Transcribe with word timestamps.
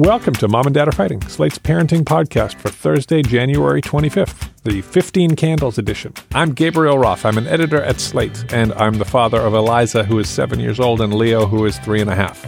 Welcome 0.00 0.32
to 0.36 0.48
Mom 0.48 0.64
and 0.64 0.74
Dad 0.74 0.88
Are 0.88 0.92
Fighting, 0.92 1.20
Slate's 1.28 1.58
parenting 1.58 2.04
podcast 2.04 2.54
for 2.54 2.70
Thursday, 2.70 3.20
January 3.20 3.82
25th, 3.82 4.48
the 4.64 4.80
15 4.80 5.36
Candles 5.36 5.76
edition. 5.76 6.14
I'm 6.32 6.52
Gabriel 6.54 6.98
Roth. 6.98 7.26
I'm 7.26 7.36
an 7.36 7.46
editor 7.46 7.82
at 7.82 8.00
Slate, 8.00 8.50
and 8.50 8.72
I'm 8.72 8.94
the 8.94 9.04
father 9.04 9.38
of 9.38 9.52
Eliza, 9.52 10.02
who 10.02 10.18
is 10.18 10.26
seven 10.26 10.58
years 10.58 10.80
old, 10.80 11.02
and 11.02 11.12
Leo, 11.12 11.44
who 11.44 11.66
is 11.66 11.78
three 11.80 12.00
and 12.00 12.08
a 12.08 12.14
half. 12.14 12.46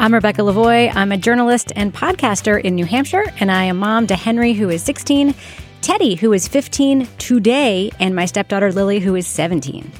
I'm 0.00 0.12
Rebecca 0.12 0.42
Lavoie. 0.42 0.92
I'm 0.92 1.12
a 1.12 1.16
journalist 1.16 1.72
and 1.76 1.94
podcaster 1.94 2.60
in 2.60 2.74
New 2.74 2.86
Hampshire, 2.86 3.32
and 3.38 3.52
I 3.52 3.62
am 3.62 3.76
mom 3.76 4.08
to 4.08 4.16
Henry, 4.16 4.54
who 4.54 4.68
is 4.68 4.82
16, 4.82 5.32
Teddy, 5.82 6.16
who 6.16 6.32
is 6.32 6.48
15 6.48 7.06
today, 7.18 7.92
and 8.00 8.16
my 8.16 8.26
stepdaughter 8.26 8.72
Lily, 8.72 8.98
who 8.98 9.14
is 9.14 9.28
17. 9.28 9.92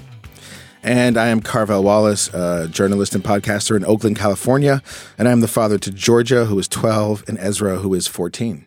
And 0.82 1.18
I 1.18 1.28
am 1.28 1.42
Carvell 1.42 1.82
Wallace, 1.82 2.32
a 2.32 2.66
journalist 2.66 3.14
and 3.14 3.22
podcaster 3.22 3.76
in 3.76 3.84
Oakland, 3.84 4.16
California. 4.16 4.82
And 5.18 5.28
I'm 5.28 5.40
the 5.40 5.48
father 5.48 5.78
to 5.78 5.90
Georgia, 5.90 6.46
who 6.46 6.58
is 6.58 6.68
12, 6.68 7.24
and 7.28 7.36
Ezra, 7.38 7.76
who 7.78 7.92
is 7.92 8.06
14. 8.06 8.64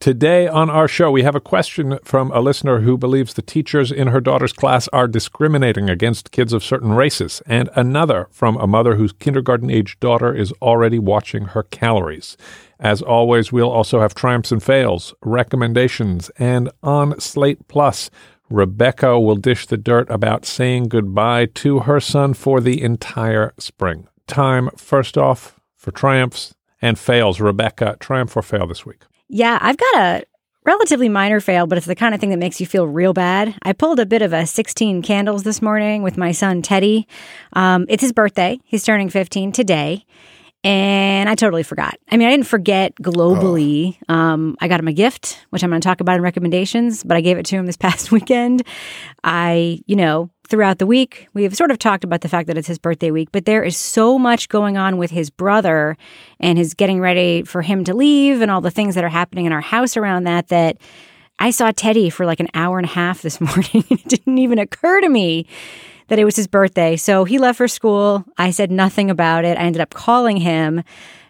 Today 0.00 0.46
on 0.46 0.70
our 0.70 0.88
show, 0.88 1.10
we 1.10 1.24
have 1.24 1.34
a 1.34 1.40
question 1.40 1.98
from 2.04 2.30
a 2.30 2.40
listener 2.40 2.80
who 2.80 2.96
believes 2.96 3.34
the 3.34 3.42
teachers 3.42 3.90
in 3.90 4.06
her 4.06 4.20
daughter's 4.20 4.52
class 4.52 4.88
are 4.88 5.08
discriminating 5.08 5.90
against 5.90 6.30
kids 6.30 6.52
of 6.52 6.62
certain 6.62 6.92
races, 6.92 7.42
and 7.46 7.68
another 7.74 8.28
from 8.30 8.56
a 8.56 8.66
mother 8.66 8.94
whose 8.94 9.12
kindergarten 9.12 9.70
age 9.70 9.98
daughter 9.98 10.32
is 10.32 10.52
already 10.62 11.00
watching 11.00 11.46
her 11.46 11.64
calories. 11.64 12.36
As 12.78 13.02
always, 13.02 13.50
we'll 13.50 13.70
also 13.70 14.00
have 14.00 14.14
triumphs 14.14 14.52
and 14.52 14.62
fails, 14.62 15.14
recommendations, 15.20 16.30
and 16.38 16.70
on 16.80 17.18
Slate 17.18 17.66
Plus, 17.66 18.08
Rebecca 18.50 19.20
will 19.20 19.36
dish 19.36 19.66
the 19.66 19.76
dirt 19.76 20.08
about 20.10 20.46
saying 20.46 20.88
goodbye 20.88 21.46
to 21.46 21.80
her 21.80 22.00
son 22.00 22.34
for 22.34 22.60
the 22.60 22.82
entire 22.82 23.52
spring. 23.58 24.08
Time, 24.26 24.70
first 24.76 25.18
off, 25.18 25.60
for 25.76 25.90
triumphs 25.90 26.54
and 26.80 26.98
fails. 26.98 27.40
Rebecca, 27.40 27.96
triumph 28.00 28.36
or 28.36 28.42
fail 28.42 28.66
this 28.66 28.86
week? 28.86 29.02
Yeah, 29.28 29.58
I've 29.60 29.76
got 29.76 29.96
a 29.96 30.24
relatively 30.64 31.08
minor 31.08 31.40
fail, 31.40 31.66
but 31.66 31.78
it's 31.78 31.86
the 31.86 31.94
kind 31.94 32.14
of 32.14 32.20
thing 32.20 32.30
that 32.30 32.38
makes 32.38 32.60
you 32.60 32.66
feel 32.66 32.86
real 32.86 33.12
bad. 33.12 33.54
I 33.62 33.72
pulled 33.72 34.00
a 34.00 34.06
bit 34.06 34.22
of 34.22 34.32
a 34.32 34.46
16 34.46 35.02
candles 35.02 35.42
this 35.42 35.62
morning 35.62 36.02
with 36.02 36.16
my 36.16 36.32
son 36.32 36.62
Teddy. 36.62 37.06
Um, 37.54 37.86
it's 37.88 38.02
his 38.02 38.12
birthday. 38.12 38.58
He's 38.64 38.84
turning 38.84 39.08
15 39.08 39.52
today. 39.52 40.04
And 40.64 41.28
I 41.28 41.36
totally 41.36 41.62
forgot. 41.62 41.98
I 42.10 42.16
mean, 42.16 42.26
I 42.26 42.32
didn't 42.32 42.46
forget 42.46 42.94
globally. 42.96 43.96
Oh. 44.08 44.14
Um, 44.14 44.56
I 44.60 44.66
got 44.66 44.80
him 44.80 44.88
a 44.88 44.92
gift, 44.92 45.46
which 45.50 45.62
I'm 45.62 45.70
going 45.70 45.80
to 45.80 45.86
talk 45.86 46.00
about 46.00 46.16
in 46.16 46.22
recommendations, 46.22 47.04
but 47.04 47.16
I 47.16 47.20
gave 47.20 47.38
it 47.38 47.46
to 47.46 47.56
him 47.56 47.66
this 47.66 47.76
past 47.78 48.10
weekend. 48.10 48.64
I, 49.22 49.80
you 49.86 49.94
know, 49.94 50.30
throughout 50.48 50.78
the 50.78 50.86
week, 50.86 51.28
we've 51.32 51.54
sort 51.54 51.70
of 51.70 51.78
talked 51.78 52.02
about 52.02 52.22
the 52.22 52.28
fact 52.28 52.48
that 52.48 52.58
it's 52.58 52.66
his 52.66 52.78
birthday 52.78 53.10
week, 53.12 53.28
but 53.30 53.44
there 53.44 53.62
is 53.62 53.76
so 53.76 54.18
much 54.18 54.48
going 54.48 54.76
on 54.76 54.96
with 54.96 55.12
his 55.12 55.30
brother 55.30 55.96
and 56.40 56.58
his 56.58 56.74
getting 56.74 57.00
ready 57.00 57.42
for 57.44 57.62
him 57.62 57.84
to 57.84 57.94
leave 57.94 58.40
and 58.40 58.50
all 58.50 58.60
the 58.60 58.70
things 58.70 58.96
that 58.96 59.04
are 59.04 59.08
happening 59.08 59.44
in 59.44 59.52
our 59.52 59.60
house 59.60 59.96
around 59.96 60.24
that, 60.24 60.48
that 60.48 60.78
I 61.38 61.50
saw 61.50 61.70
Teddy 61.70 62.10
for 62.10 62.26
like 62.26 62.40
an 62.40 62.48
hour 62.54 62.78
and 62.78 62.86
a 62.86 62.90
half 62.90 63.22
this 63.22 63.40
morning. 63.40 63.84
it 63.90 64.04
didn't 64.08 64.38
even 64.38 64.58
occur 64.58 65.00
to 65.02 65.08
me 65.08 65.46
that 66.08 66.18
it 66.18 66.24
was 66.24 66.36
his 66.36 66.46
birthday. 66.46 66.96
So 66.96 67.24
he 67.24 67.38
left 67.38 67.58
for 67.58 67.68
school. 67.68 68.24
I 68.36 68.50
said 68.50 68.70
nothing 68.70 69.10
about 69.10 69.44
it. 69.44 69.56
I 69.56 69.62
ended 69.62 69.80
up 69.80 69.94
calling 69.94 70.38
him 70.38 70.82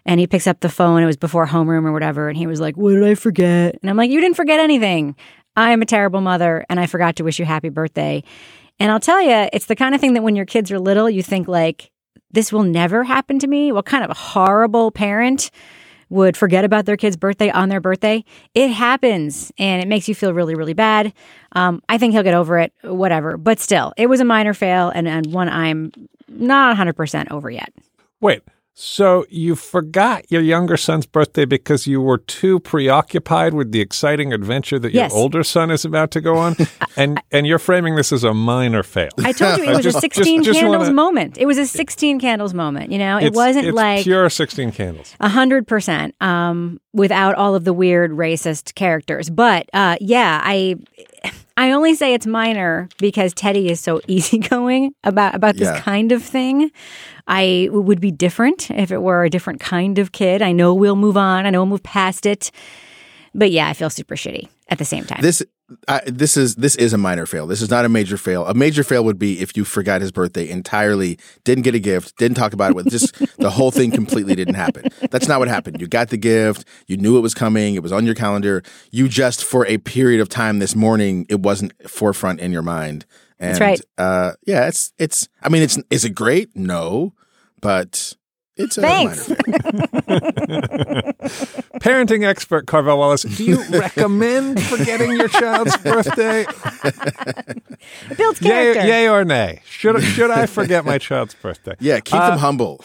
and 0.05 0.19
he 0.19 0.27
picks 0.27 0.47
up 0.47 0.61
the 0.61 0.69
phone. 0.69 1.03
It 1.03 1.05
was 1.05 1.17
before 1.17 1.45
homeroom 1.45 1.85
or 1.85 1.91
whatever. 1.91 2.29
And 2.29 2.37
he 2.37 2.47
was 2.47 2.59
like, 2.59 2.75
What 2.75 2.93
did 2.93 3.03
I 3.03 3.15
forget? 3.15 3.77
And 3.81 3.89
I'm 3.89 3.97
like, 3.97 4.09
You 4.09 4.19
didn't 4.19 4.37
forget 4.37 4.59
anything. 4.59 5.15
I 5.55 5.71
am 5.71 5.81
a 5.81 5.85
terrible 5.85 6.21
mother 6.21 6.65
and 6.69 6.79
I 6.79 6.87
forgot 6.87 7.17
to 7.17 7.23
wish 7.23 7.39
you 7.39 7.45
happy 7.45 7.69
birthday. 7.69 8.23
And 8.79 8.91
I'll 8.91 8.99
tell 8.99 9.21
you, 9.21 9.49
it's 9.51 9.65
the 9.65 9.75
kind 9.75 9.93
of 9.93 9.99
thing 9.99 10.13
that 10.13 10.23
when 10.23 10.35
your 10.35 10.45
kids 10.45 10.71
are 10.71 10.79
little, 10.79 11.09
you 11.09 11.21
think 11.21 11.47
like, 11.47 11.91
this 12.31 12.53
will 12.53 12.63
never 12.63 13.03
happen 13.03 13.39
to 13.39 13.47
me. 13.47 13.71
What 13.71 13.85
kind 13.85 14.03
of 14.03 14.15
horrible 14.15 14.91
parent 14.91 15.51
would 16.09 16.35
forget 16.35 16.65
about 16.65 16.85
their 16.85 16.97
kid's 16.97 17.17
birthday 17.17 17.49
on 17.51 17.69
their 17.69 17.79
birthday. 17.79 18.23
It 18.53 18.69
happens 18.69 19.51
and 19.57 19.81
it 19.81 19.87
makes 19.87 20.07
you 20.07 20.15
feel 20.15 20.33
really, 20.33 20.55
really 20.55 20.73
bad. 20.73 21.13
Um, 21.53 21.81
I 21.87 21.97
think 21.97 22.13
he'll 22.13 22.23
get 22.23 22.33
over 22.33 22.59
it, 22.59 22.73
whatever. 22.83 23.37
But 23.37 23.59
still, 23.59 23.93
it 23.97 24.07
was 24.07 24.19
a 24.19 24.25
minor 24.25 24.53
fail 24.53 24.89
and, 24.89 25.07
and 25.07 25.31
one 25.33 25.49
I'm 25.49 25.91
not 26.27 26.75
100% 26.77 27.31
over 27.31 27.49
yet. 27.49 27.71
Wait, 28.21 28.41
so 28.73 29.25
you 29.29 29.55
forgot 29.55 30.31
your 30.31 30.41
younger 30.41 30.77
son's 30.77 31.05
birthday 31.05 31.43
because 31.43 31.85
you 31.85 31.99
were 31.99 32.17
too 32.17 32.61
preoccupied 32.61 33.53
with 33.53 33.73
the 33.73 33.81
exciting 33.81 34.31
adventure 34.31 34.79
that 34.79 34.93
yes. 34.93 35.11
your 35.11 35.19
older 35.19 35.43
son 35.43 35.69
is 35.69 35.83
about 35.83 36.11
to 36.11 36.21
go 36.21 36.37
on, 36.37 36.55
and 36.95 37.21
and 37.31 37.45
you're 37.45 37.59
framing 37.59 37.95
this 37.95 38.13
as 38.13 38.23
a 38.23 38.33
minor 38.33 38.83
fail. 38.83 39.09
I 39.19 39.33
told 39.33 39.57
you 39.57 39.65
it 39.65 39.69
was 39.75 39.83
just, 39.83 39.97
a 39.97 40.01
16 40.01 40.43
just, 40.43 40.59
candles 40.59 40.83
wanna, 40.83 40.93
moment. 40.93 41.37
It 41.37 41.45
was 41.45 41.57
a 41.57 41.65
16 41.65 42.19
candles 42.19 42.53
moment. 42.53 42.91
You 42.91 42.99
know, 42.99 43.17
it 43.17 43.33
wasn't 43.33 43.67
it's 43.67 43.75
like 43.75 44.03
pure 44.03 44.29
16 44.29 44.71
candles. 44.71 45.13
A 45.19 45.27
hundred 45.27 45.67
percent, 45.67 46.15
um, 46.21 46.79
without 46.93 47.35
all 47.35 47.55
of 47.55 47.65
the 47.65 47.73
weird 47.73 48.11
racist 48.11 48.75
characters. 48.75 49.29
But 49.29 49.69
uh, 49.73 49.97
yeah, 49.99 50.41
I. 50.43 50.75
I 51.59 51.71
only 51.71 51.93
say 51.93 52.13
it's 52.13 52.25
minor 52.25 52.87
because 52.99 53.33
Teddy 53.33 53.69
is 53.69 53.81
so 53.81 53.99
easygoing 54.07 54.93
about 55.03 55.35
about 55.35 55.57
this 55.57 55.67
yeah. 55.67 55.81
kind 55.81 56.13
of 56.13 56.23
thing. 56.23 56.71
I 57.27 57.67
would 57.71 57.99
be 57.99 58.11
different 58.11 58.71
if 58.71 58.93
it 58.93 59.01
were 59.01 59.25
a 59.25 59.29
different 59.29 59.59
kind 59.59 59.99
of 59.99 60.13
kid. 60.13 60.41
I 60.41 60.53
know 60.53 60.73
we'll 60.73 60.95
move 60.95 61.17
on. 61.17 61.45
I 61.45 61.49
know 61.49 61.59
we'll 61.59 61.65
move 61.65 61.83
past 61.83 62.25
it. 62.25 62.49
But 63.35 63.51
yeah, 63.51 63.67
I 63.67 63.73
feel 63.73 63.89
super 63.89 64.15
shitty 64.15 64.47
at 64.69 64.77
the 64.77 64.85
same 64.85 65.03
time. 65.03 65.21
This 65.21 65.43
I, 65.87 66.01
this 66.05 66.35
is 66.37 66.55
this 66.55 66.75
is 66.75 66.93
a 66.93 66.97
minor 66.97 67.25
fail. 67.25 67.45
This 67.47 67.61
is 67.61 67.69
not 67.69 67.85
a 67.85 67.89
major 67.89 68.17
fail. 68.17 68.45
A 68.45 68.53
major 68.53 68.83
fail 68.83 69.03
would 69.03 69.19
be 69.19 69.39
if 69.39 69.55
you 69.55 69.63
forgot 69.63 70.01
his 70.01 70.11
birthday 70.11 70.49
entirely, 70.49 71.19
didn't 71.43 71.63
get 71.63 71.75
a 71.75 71.79
gift, 71.79 72.17
didn't 72.17 72.37
talk 72.37 72.53
about 72.53 72.71
it 72.71 72.75
with 72.75 72.89
just 72.89 73.13
the 73.37 73.49
whole 73.49 73.71
thing 73.71 73.91
completely 73.91 74.35
didn't 74.35 74.55
happen. 74.55 74.85
That's 75.11 75.27
not 75.27 75.39
what 75.39 75.47
happened. 75.47 75.79
You 75.79 75.87
got 75.87 76.09
the 76.09 76.17
gift, 76.17 76.65
you 76.87 76.97
knew 76.97 77.17
it 77.17 77.21
was 77.21 77.33
coming, 77.33 77.75
it 77.75 77.83
was 77.83 77.91
on 77.91 78.05
your 78.05 78.15
calendar. 78.15 78.63
You 78.91 79.07
just 79.07 79.43
for 79.43 79.65
a 79.67 79.77
period 79.77 80.21
of 80.21 80.29
time 80.29 80.59
this 80.59 80.75
morning, 80.75 81.25
it 81.29 81.41
wasn't 81.41 81.73
forefront 81.89 82.39
in 82.39 82.51
your 82.51 82.63
mind. 82.63 83.05
And, 83.39 83.55
That's 83.55 83.59
right. 83.59 83.81
Uh, 83.97 84.33
yeah, 84.45 84.67
it's 84.67 84.91
it's. 84.97 85.29
I 85.41 85.49
mean, 85.49 85.61
it's 85.61 85.79
is 85.89 86.03
it 86.03 86.09
great? 86.09 86.55
No, 86.55 87.13
but 87.61 88.15
it's 88.59 88.77
a 88.77 88.81
Thanks. 88.81 89.27
Parenting 91.79 92.27
expert 92.27 92.65
Carvell 92.65 92.97
Wallace, 92.97 93.23
do 93.23 93.43
you 93.43 93.63
recommend 93.69 94.61
forgetting 94.61 95.11
your 95.13 95.29
child's 95.29 95.77
birthday? 95.77 96.45
Builds 98.17 98.39
character. 98.39 98.81
Yay, 98.81 98.87
yay 98.87 99.09
or 99.09 99.23
nay? 99.23 99.61
Should 99.65 100.03
should 100.03 100.29
I 100.31 100.45
forget 100.45 100.83
my 100.85 100.97
child's 100.97 101.35
birthday? 101.35 101.75
Yeah, 101.79 102.01
keep 102.01 102.19
uh, 102.19 102.31
them 102.31 102.39
humble. 102.39 102.83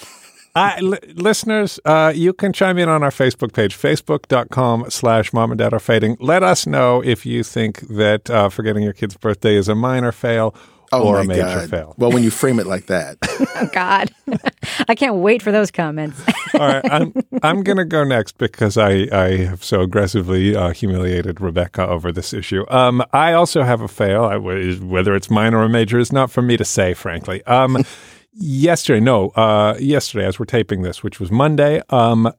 I, 0.57 0.79
l- 0.79 0.95
listeners, 1.15 1.81
uh, 1.85 2.13
you 2.15 2.33
can 2.33 2.53
chime 2.53 2.79
in 2.79 2.89
on 2.89 3.03
our 3.03 3.11
Facebook 3.11 3.53
page, 3.53 3.77
facebook.com 3.77 4.89
slash 4.89 5.33
mom 5.33 5.51
and 5.51 5.59
dad 5.59 5.75
are 5.75 5.81
fighting. 5.81 6.17
Let 6.21 6.45
us 6.45 6.65
know 6.65 7.03
if 7.03 7.27
you 7.27 7.43
think 7.43 7.81
that 7.89 8.31
uh, 8.31 8.49
forgetting 8.49 8.85
your 8.85 8.93
kid's 8.93 9.17
birthday 9.17 9.57
is 9.57 9.69
a 9.69 9.75
minor 9.75 10.13
fail 10.13 10.55
Oh 11.03 11.09
or 11.09 11.21
a 11.21 11.25
major 11.25 11.43
God. 11.43 11.71
fail. 11.71 11.95
Well, 11.99 12.13
when 12.13 12.23
you 12.23 12.31
frame 12.31 12.59
it 12.61 12.67
like 12.67 12.87
that, 12.87 13.19
Oh 13.57 13.69
God, 13.73 14.11
I 14.89 14.95
can't 14.95 15.17
wait 15.17 15.43
for 15.43 15.53
those 15.53 15.71
comments. 15.71 16.21
All 16.55 16.61
right, 16.61 16.85
I'm 16.91 17.13
I'm 17.43 17.63
gonna 17.63 17.85
go 17.85 18.05
next 18.05 18.39
because 18.39 18.77
I 18.77 19.09
I 19.13 19.37
have 19.39 19.65
so 19.65 19.81
aggressively 19.81 20.55
uh, 20.57 20.71
humiliated 20.71 21.41
Rebecca 21.41 21.87
over 21.87 22.13
this 22.13 22.33
issue. 22.33 22.65
Um, 22.69 23.03
I 23.13 23.33
also 23.33 23.63
have 23.63 23.81
a 23.81 23.89
fail. 23.89 24.25
I, 24.25 24.37
whether 24.37 25.15
it's 25.15 25.31
minor 25.31 25.59
or 25.59 25.69
major 25.69 25.99
is 25.99 26.13
not 26.13 26.31
for 26.31 26.43
me 26.43 26.57
to 26.57 26.65
say, 26.65 26.95
frankly. 26.95 27.43
Um, 27.45 27.85
yesterday, 28.33 29.01
no, 29.01 29.29
uh, 29.31 29.77
yesterday 29.79 30.27
as 30.27 30.39
we're 30.39 30.47
taping 30.47 30.83
this, 30.83 31.03
which 31.03 31.21
was 31.21 31.31
Monday, 31.31 31.83
um, 31.91 32.33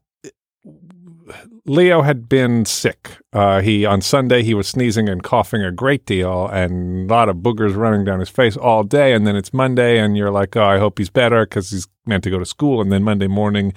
Leo 1.67 2.03
had 2.03 2.29
been 2.29 2.63
sick. 2.63 3.17
Uh, 3.33 3.59
he 3.59 3.85
on 3.85 3.99
Sunday 3.99 4.43
he 4.43 4.53
was 4.53 4.67
sneezing 4.67 5.09
and 5.09 5.23
coughing 5.23 5.63
a 5.63 5.71
great 5.71 6.05
deal, 6.05 6.47
and 6.47 7.09
a 7.09 7.13
lot 7.13 7.27
of 7.27 7.37
boogers 7.37 7.75
running 7.75 8.05
down 8.05 8.19
his 8.19 8.29
face 8.29 8.55
all 8.55 8.83
day. 8.83 9.13
And 9.13 9.25
then 9.25 9.35
it's 9.35 9.51
Monday, 9.51 9.97
and 9.97 10.15
you're 10.15 10.29
like, 10.31 10.55
"Oh, 10.55 10.63
I 10.63 10.77
hope 10.77 10.99
he's 10.99 11.09
better," 11.09 11.43
because 11.45 11.71
he's 11.71 11.87
meant 12.05 12.23
to 12.25 12.29
go 12.29 12.37
to 12.37 12.45
school. 12.45 12.81
And 12.81 12.91
then 12.91 13.03
Monday 13.03 13.27
morning, 13.27 13.73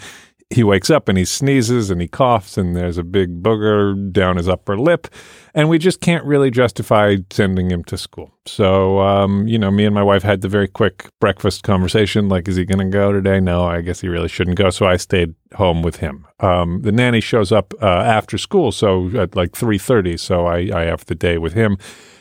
he 0.51 0.65
wakes 0.65 0.89
up 0.89 1.09
and 1.09 1.19
he 1.19 1.27
sneezes 1.27 1.91
and 1.91 2.01
he 2.01 2.09
coughs, 2.09 2.57
and 2.57 2.75
there's 2.75 2.97
a 2.97 3.05
big 3.05 3.43
booger 3.43 4.11
down 4.13 4.39
his 4.39 4.49
upper 4.49 4.79
lip, 4.79 5.07
and 5.55 5.69
we 5.69 5.79
just 5.79 6.01
can't 6.01 6.25
really 6.25 6.51
justify 6.51 7.17
sending 7.31 7.71
him 7.71 7.85
to 7.85 7.99
school. 7.99 8.33
So, 8.47 9.01
um, 9.01 9.47
you 9.47 9.59
know, 9.59 9.71
me 9.71 9.85
and 9.85 9.95
my 9.95 10.03
wife 10.03 10.23
had 10.23 10.41
the 10.41 10.49
very 10.49 10.67
quick 10.67 11.09
breakfast 11.21 11.65
conversation, 11.65 12.31
like, 12.31 12.49
"Is 12.49 12.57
he 12.57 12.65
going 12.65 12.79
to 12.79 12.91
go 12.91 13.13
today?" 13.13 13.41
No, 13.41 13.67
I 13.67 13.83
guess 13.83 14.01
he 14.01 14.09
really 14.09 14.29
shouldn't 14.29 14.57
go. 14.57 14.71
So 14.71 14.87
I 14.87 14.97
stayed 14.97 15.35
home 15.55 15.83
with 15.83 15.97
him. 15.97 16.27
Um, 16.41 16.81
the 16.81 16.93
nanny 16.93 17.21
shows 17.21 17.53
up 17.53 17.75
uh, 17.83 17.87
after 17.87 18.39
school, 18.39 18.73
so 18.73 19.11
at 19.19 19.37
like 19.37 19.55
three 19.55 19.79
thirty. 19.79 20.17
So 20.17 20.47
I, 20.47 20.71
I 20.73 20.85
have 20.85 21.05
the 21.05 21.15
day 21.15 21.37
with 21.37 21.53
him, 21.53 21.77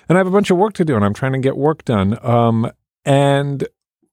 and 0.10 0.18
I 0.18 0.20
have 0.20 0.28
a 0.28 0.32
bunch 0.32 0.52
of 0.52 0.58
work 0.58 0.74
to 0.74 0.86
do, 0.86 0.98
and 0.98 1.06
I'm 1.06 1.14
trying 1.14 1.34
to 1.34 1.40
get 1.40 1.56
work 1.56 1.86
done. 1.86 2.20
Um, 2.26 2.70
and 3.06 3.66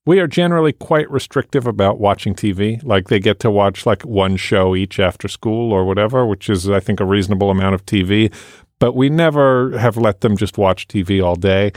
we 0.06 0.20
are 0.20 0.26
generally 0.26 0.72
quite 0.72 1.10
restrictive 1.10 1.66
about 1.66 1.98
watching 1.98 2.34
TV. 2.34 2.82
Like 2.84 3.08
they 3.08 3.20
get 3.20 3.40
to 3.40 3.50
watch 3.50 3.86
like 3.86 4.02
one 4.02 4.36
show 4.36 4.76
each 4.76 5.00
after 5.00 5.28
school 5.28 5.72
or 5.72 5.84
whatever, 5.84 6.26
which 6.26 6.50
is 6.50 6.68
I 6.68 6.80
think 6.80 7.00
a 7.00 7.04
reasonable 7.04 7.50
amount 7.50 7.74
of 7.74 7.86
TV. 7.86 8.32
But 8.78 8.94
we 8.94 9.08
never 9.08 9.78
have 9.78 9.96
let 9.96 10.20
them 10.20 10.36
just 10.36 10.58
watch 10.58 10.88
TV 10.88 11.24
all 11.24 11.36
day. 11.36 11.72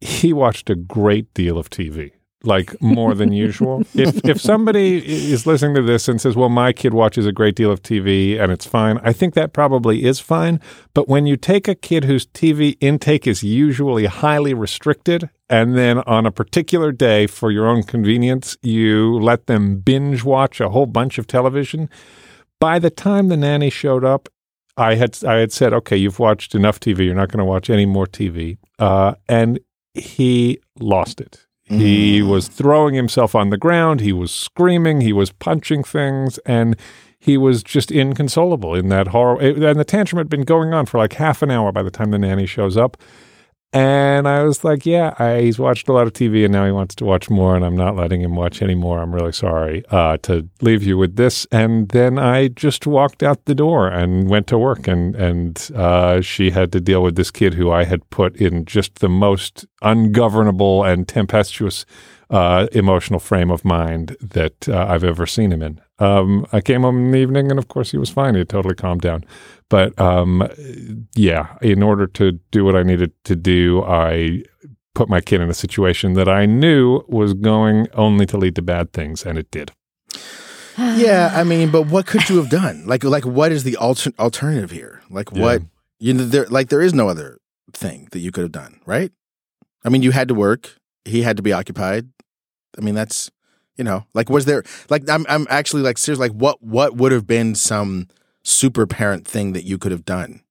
He 0.00 0.32
watched 0.32 0.70
a 0.70 0.76
great 0.76 1.32
deal 1.34 1.58
of 1.58 1.68
TV 1.68 2.12
like 2.44 2.80
more 2.80 3.14
than 3.14 3.32
usual. 3.32 3.82
if 3.94 4.24
if 4.24 4.40
somebody 4.40 4.98
is 5.32 5.46
listening 5.46 5.74
to 5.74 5.82
this 5.82 6.08
and 6.08 6.20
says, 6.20 6.36
"Well, 6.36 6.48
my 6.48 6.72
kid 6.72 6.94
watches 6.94 7.26
a 7.26 7.32
great 7.32 7.56
deal 7.56 7.70
of 7.70 7.82
TV 7.82 8.40
and 8.40 8.52
it's 8.52 8.66
fine," 8.66 8.98
I 9.02 9.12
think 9.12 9.34
that 9.34 9.52
probably 9.52 10.04
is 10.04 10.20
fine. 10.20 10.60
But 10.94 11.08
when 11.08 11.26
you 11.26 11.36
take 11.36 11.68
a 11.68 11.74
kid 11.74 12.04
whose 12.04 12.26
TV 12.26 12.76
intake 12.80 13.26
is 13.26 13.42
usually 13.42 14.06
highly 14.06 14.54
restricted, 14.54 15.30
and 15.50 15.76
then 15.76 15.98
on 16.00 16.26
a 16.26 16.30
particular 16.30 16.92
day 16.92 17.26
for 17.26 17.50
your 17.50 17.66
own 17.66 17.82
convenience, 17.82 18.56
you 18.62 19.18
let 19.18 19.46
them 19.46 19.78
binge 19.78 20.24
watch 20.24 20.60
a 20.60 20.68
whole 20.68 20.86
bunch 20.86 21.18
of 21.18 21.26
television. 21.26 21.88
By 22.60 22.78
the 22.78 22.90
time 22.90 23.28
the 23.28 23.36
nanny 23.36 23.70
showed 23.70 24.04
up, 24.04 24.28
I 24.76 24.94
had 24.94 25.18
I 25.24 25.34
had 25.36 25.52
said, 25.52 25.72
"Okay, 25.72 25.96
you've 25.96 26.18
watched 26.18 26.54
enough 26.54 26.78
TV. 26.78 27.06
You're 27.06 27.14
not 27.14 27.30
going 27.30 27.38
to 27.38 27.44
watch 27.44 27.68
any 27.68 27.86
more 27.86 28.06
TV," 28.06 28.58
uh, 28.78 29.14
and 29.28 29.58
he 29.94 30.60
lost 30.78 31.20
it. 31.20 31.46
He 31.64 32.22
was 32.22 32.48
throwing 32.48 32.94
himself 32.94 33.34
on 33.34 33.50
the 33.50 33.58
ground. 33.58 34.00
He 34.00 34.12
was 34.12 34.32
screaming. 34.32 35.02
He 35.02 35.12
was 35.12 35.32
punching 35.32 35.84
things, 35.84 36.38
and 36.46 36.76
he 37.18 37.36
was 37.36 37.62
just 37.62 37.90
inconsolable 37.90 38.74
in 38.74 38.88
that 38.88 39.08
horror. 39.08 39.38
And 39.38 39.78
the 39.78 39.84
tantrum 39.84 40.16
had 40.16 40.30
been 40.30 40.44
going 40.44 40.72
on 40.72 40.86
for 40.86 40.96
like 40.96 41.12
half 41.14 41.42
an 41.42 41.50
hour 41.50 41.70
by 41.70 41.82
the 41.82 41.90
time 41.90 42.10
the 42.10 42.18
nanny 42.18 42.46
shows 42.46 42.76
up. 42.78 42.96
And 43.70 44.26
I 44.26 44.44
was 44.44 44.64
like, 44.64 44.86
"Yeah, 44.86 45.14
I, 45.18 45.42
he's 45.42 45.58
watched 45.58 45.88
a 45.88 45.92
lot 45.92 46.06
of 46.06 46.14
TV, 46.14 46.44
and 46.44 46.52
now 46.52 46.64
he 46.64 46.72
wants 46.72 46.94
to 46.96 47.04
watch 47.04 47.28
more, 47.28 47.54
and 47.54 47.62
I'm 47.62 47.76
not 47.76 47.96
letting 47.96 48.22
him 48.22 48.34
watch 48.34 48.62
anymore. 48.62 49.02
I'm 49.02 49.14
really 49.14 49.32
sorry 49.32 49.84
uh, 49.90 50.16
to 50.22 50.48
leave 50.62 50.82
you 50.82 50.96
with 50.96 51.16
this." 51.16 51.46
And 51.52 51.90
then 51.90 52.18
I 52.18 52.48
just 52.48 52.86
walked 52.86 53.22
out 53.22 53.44
the 53.44 53.54
door 53.54 53.88
and 53.88 54.30
went 54.30 54.46
to 54.46 54.58
work, 54.58 54.88
and 54.88 55.14
and 55.14 55.70
uh, 55.74 56.22
she 56.22 56.50
had 56.50 56.72
to 56.72 56.80
deal 56.80 57.02
with 57.02 57.16
this 57.16 57.30
kid 57.30 57.54
who 57.54 57.70
I 57.70 57.84
had 57.84 58.08
put 58.08 58.36
in 58.36 58.64
just 58.64 59.00
the 59.00 59.08
most 59.10 59.66
ungovernable 59.82 60.84
and 60.84 61.06
tempestuous 61.06 61.84
uh, 62.30 62.68
emotional 62.72 63.20
frame 63.20 63.50
of 63.50 63.66
mind 63.66 64.16
that 64.22 64.66
uh, 64.66 64.86
I've 64.88 65.04
ever 65.04 65.26
seen 65.26 65.52
him 65.52 65.62
in. 65.62 65.80
Um, 65.98 66.46
I 66.52 66.60
came 66.60 66.82
home 66.82 66.96
in 66.96 67.10
the 67.10 67.18
evening, 67.18 67.50
and 67.50 67.58
of 67.58 67.68
course, 67.68 67.90
he 67.90 67.98
was 67.98 68.10
fine. 68.10 68.34
He 68.34 68.38
had 68.38 68.48
totally 68.48 68.74
calmed 68.74 69.00
down. 69.00 69.24
But 69.68 69.98
um, 70.00 70.48
yeah, 71.14 71.56
in 71.60 71.82
order 71.82 72.06
to 72.06 72.32
do 72.50 72.64
what 72.64 72.76
I 72.76 72.82
needed 72.82 73.12
to 73.24 73.36
do, 73.36 73.82
I 73.82 74.44
put 74.94 75.08
my 75.08 75.20
kid 75.20 75.40
in 75.40 75.50
a 75.50 75.54
situation 75.54 76.14
that 76.14 76.28
I 76.28 76.46
knew 76.46 77.04
was 77.08 77.34
going 77.34 77.88
only 77.94 78.26
to 78.26 78.36
lead 78.36 78.56
to 78.56 78.62
bad 78.62 78.92
things, 78.92 79.24
and 79.24 79.38
it 79.38 79.50
did. 79.50 79.72
yeah. 80.78 81.32
I 81.34 81.44
mean, 81.44 81.70
but 81.70 81.82
what 81.82 82.06
could 82.06 82.28
you 82.28 82.36
have 82.36 82.48
done? 82.48 82.86
Like, 82.86 83.04
like 83.04 83.26
what 83.26 83.52
is 83.52 83.64
the 83.64 83.76
alter- 83.76 84.12
alternative 84.18 84.70
here? 84.70 85.02
Like, 85.10 85.32
what 85.32 85.62
you 85.98 86.14
know, 86.14 86.24
there 86.24 86.46
like 86.46 86.68
there 86.68 86.80
is 86.80 86.94
no 86.94 87.08
other 87.08 87.38
thing 87.72 88.08
that 88.12 88.20
you 88.20 88.30
could 88.30 88.42
have 88.42 88.52
done, 88.52 88.80
right? 88.86 89.12
I 89.84 89.88
mean, 89.88 90.02
you 90.02 90.12
had 90.12 90.28
to 90.28 90.34
work. 90.34 90.76
He 91.04 91.22
had 91.22 91.36
to 91.36 91.42
be 91.42 91.52
occupied. 91.52 92.08
I 92.76 92.80
mean, 92.80 92.94
that's 92.94 93.30
you 93.78 93.84
know, 93.84 94.04
like 94.12 94.28
was 94.28 94.44
there 94.44 94.64
like 94.90 95.08
I'm 95.08 95.24
I'm 95.28 95.46
actually 95.48 95.82
like 95.82 95.96
seriously 95.96 96.28
like 96.28 96.36
what 96.36 96.62
what 96.62 96.96
would 96.96 97.12
have 97.12 97.26
been 97.26 97.54
some 97.54 98.08
super 98.42 98.86
parent 98.86 99.26
thing 99.26 99.52
that 99.52 99.64
you 99.64 99.78
could 99.78 99.92
have 99.92 100.04
done? 100.04 100.42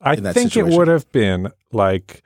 I 0.00 0.14
in 0.14 0.22
that 0.22 0.34
think 0.34 0.52
situation. 0.52 0.72
it 0.72 0.78
would 0.78 0.88
have 0.88 1.10
been 1.10 1.50
like 1.72 2.22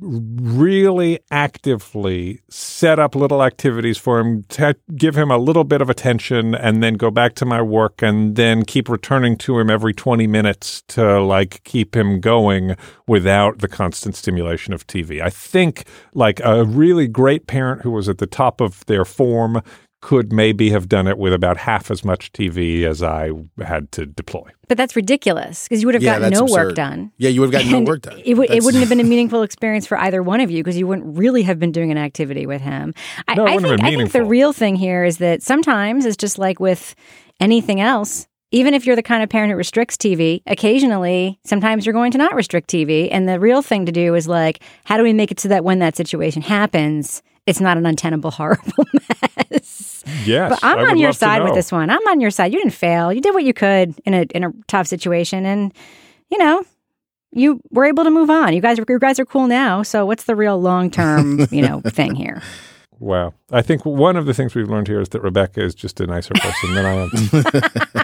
really 0.00 1.20
actively 1.30 2.40
set 2.48 2.98
up 2.98 3.14
little 3.14 3.44
activities 3.44 3.96
for 3.96 4.18
him 4.18 4.42
to 4.44 4.74
give 4.96 5.16
him 5.16 5.30
a 5.30 5.38
little 5.38 5.62
bit 5.62 5.80
of 5.80 5.88
attention 5.88 6.54
and 6.54 6.82
then 6.82 6.94
go 6.94 7.12
back 7.12 7.34
to 7.34 7.44
my 7.44 7.62
work 7.62 8.02
and 8.02 8.34
then 8.34 8.64
keep 8.64 8.88
returning 8.88 9.36
to 9.36 9.58
him 9.58 9.70
every 9.70 9.94
20 9.94 10.26
minutes 10.26 10.82
to 10.88 11.20
like 11.20 11.62
keep 11.62 11.94
him 11.94 12.18
going 12.18 12.76
without 13.06 13.58
the 13.58 13.68
constant 13.68 14.16
stimulation 14.16 14.74
of 14.74 14.84
TV. 14.88 15.22
I 15.22 15.30
think 15.30 15.84
like 16.12 16.40
a 16.42 16.64
really 16.64 17.06
great 17.06 17.46
parent 17.46 17.82
who 17.82 17.92
was 17.92 18.08
at 18.08 18.18
the 18.18 18.26
top 18.26 18.60
of 18.60 18.84
their 18.86 19.04
form 19.04 19.62
could 20.04 20.34
maybe 20.34 20.68
have 20.68 20.86
done 20.86 21.06
it 21.06 21.16
with 21.16 21.32
about 21.32 21.56
half 21.56 21.90
as 21.90 22.04
much 22.04 22.30
TV 22.32 22.84
as 22.84 23.02
I 23.02 23.30
had 23.64 23.90
to 23.92 24.04
deploy. 24.04 24.46
But 24.68 24.76
that's 24.76 24.94
ridiculous 24.94 25.66
because 25.66 25.80
you 25.80 25.88
would 25.88 25.94
have 25.94 26.02
Yeah, 26.02 26.18
gotten 26.18 26.30
no 26.34 26.42
absurd. 26.44 26.66
work 26.66 26.74
done. 26.74 27.10
Yeah, 27.16 27.30
you 27.30 27.40
would 27.40 27.54
have 27.54 27.62
gotten 27.64 27.84
no 27.84 27.90
work 27.90 28.02
done. 28.02 28.20
It, 28.22 28.34
would, 28.34 28.44
it 28.44 28.48
That's- 28.48 28.64
wouldn't 28.66 28.80
have 28.82 28.90
been 28.90 29.00
a 29.00 29.04
meaningful 29.14 29.40
experience 29.40 29.86
for 29.86 29.96
either 29.96 30.22
one 30.22 30.40
of 30.42 30.50
you 30.50 30.62
because 30.62 30.76
you 30.76 30.86
wouldn't 30.86 31.16
really 31.16 31.42
have 31.44 31.58
been 31.58 31.72
doing 31.72 31.90
an 31.90 31.96
activity 31.96 32.44
with 32.44 32.60
him. 32.60 32.92
I, 33.28 33.34
No, 33.34 33.46
it 33.46 33.52
I 33.52 33.54
wouldn't 33.54 33.70
have 33.70 33.80
think, 33.80 33.80
been 33.80 33.94
I 33.94 33.98
think 34.02 34.12
the 34.12 34.24
real 34.24 34.52
thing 34.52 34.76
here 34.76 35.04
is 35.04 35.16
that 35.18 35.42
sometimes 35.42 36.04
it's 36.04 36.18
just 36.18 36.38
like 36.38 36.60
with 36.60 36.94
anything 37.40 37.80
else. 37.80 38.26
Even 38.54 38.72
if 38.72 38.86
you're 38.86 38.94
the 38.94 39.02
kind 39.02 39.20
of 39.20 39.28
parent 39.28 39.50
who 39.50 39.56
restricts 39.56 39.96
TV, 39.96 40.40
occasionally, 40.46 41.40
sometimes 41.44 41.84
you're 41.84 41.92
going 41.92 42.12
to 42.12 42.18
not 42.18 42.36
restrict 42.36 42.70
TV. 42.70 43.08
And 43.10 43.28
the 43.28 43.40
real 43.40 43.62
thing 43.62 43.84
to 43.84 43.90
do 43.90 44.14
is 44.14 44.28
like, 44.28 44.62
how 44.84 44.96
do 44.96 45.02
we 45.02 45.12
make 45.12 45.32
it 45.32 45.40
so 45.40 45.48
that 45.48 45.64
when 45.64 45.80
that 45.80 45.96
situation 45.96 46.40
happens, 46.40 47.20
it's 47.46 47.60
not 47.60 47.76
an 47.76 47.84
untenable, 47.84 48.30
horrible 48.30 48.84
mess? 49.50 50.04
Yes. 50.24 50.50
But 50.50 50.60
I'm 50.62 50.78
I 50.78 50.82
on 50.82 50.88
would 50.90 51.00
your 51.00 51.12
side 51.12 51.42
with 51.42 51.54
this 51.54 51.72
one. 51.72 51.90
I'm 51.90 52.06
on 52.06 52.20
your 52.20 52.30
side. 52.30 52.52
You 52.52 52.60
didn't 52.60 52.74
fail. 52.74 53.12
You 53.12 53.20
did 53.20 53.34
what 53.34 53.42
you 53.42 53.52
could 53.52 53.98
in 54.04 54.14
a 54.14 54.22
in 54.34 54.44
a 54.44 54.52
tough 54.68 54.86
situation, 54.86 55.44
and 55.46 55.72
you 56.30 56.38
know 56.38 56.62
you 57.32 57.60
were 57.70 57.84
able 57.84 58.04
to 58.04 58.10
move 58.10 58.30
on. 58.30 58.52
You 58.54 58.60
guys, 58.60 58.78
you 58.78 58.98
guys 59.00 59.18
are 59.18 59.24
cool 59.24 59.48
now. 59.48 59.82
So 59.82 60.06
what's 60.06 60.24
the 60.24 60.36
real 60.36 60.60
long 60.60 60.90
term 60.90 61.46
you 61.50 61.62
know 61.62 61.80
thing 61.80 62.14
here? 62.14 62.40
Wow. 63.00 63.34
I 63.50 63.62
think 63.62 63.84
one 63.84 64.16
of 64.16 64.26
the 64.26 64.34
things 64.34 64.54
we've 64.54 64.70
learned 64.70 64.88
here 64.88 65.00
is 65.00 65.08
that 65.10 65.20
Rebecca 65.20 65.62
is 65.62 65.74
just 65.74 66.00
a 66.00 66.06
nicer 66.06 66.34
person 66.34 66.74
than 66.74 66.86
I 66.86 66.94
am. 66.94 68.03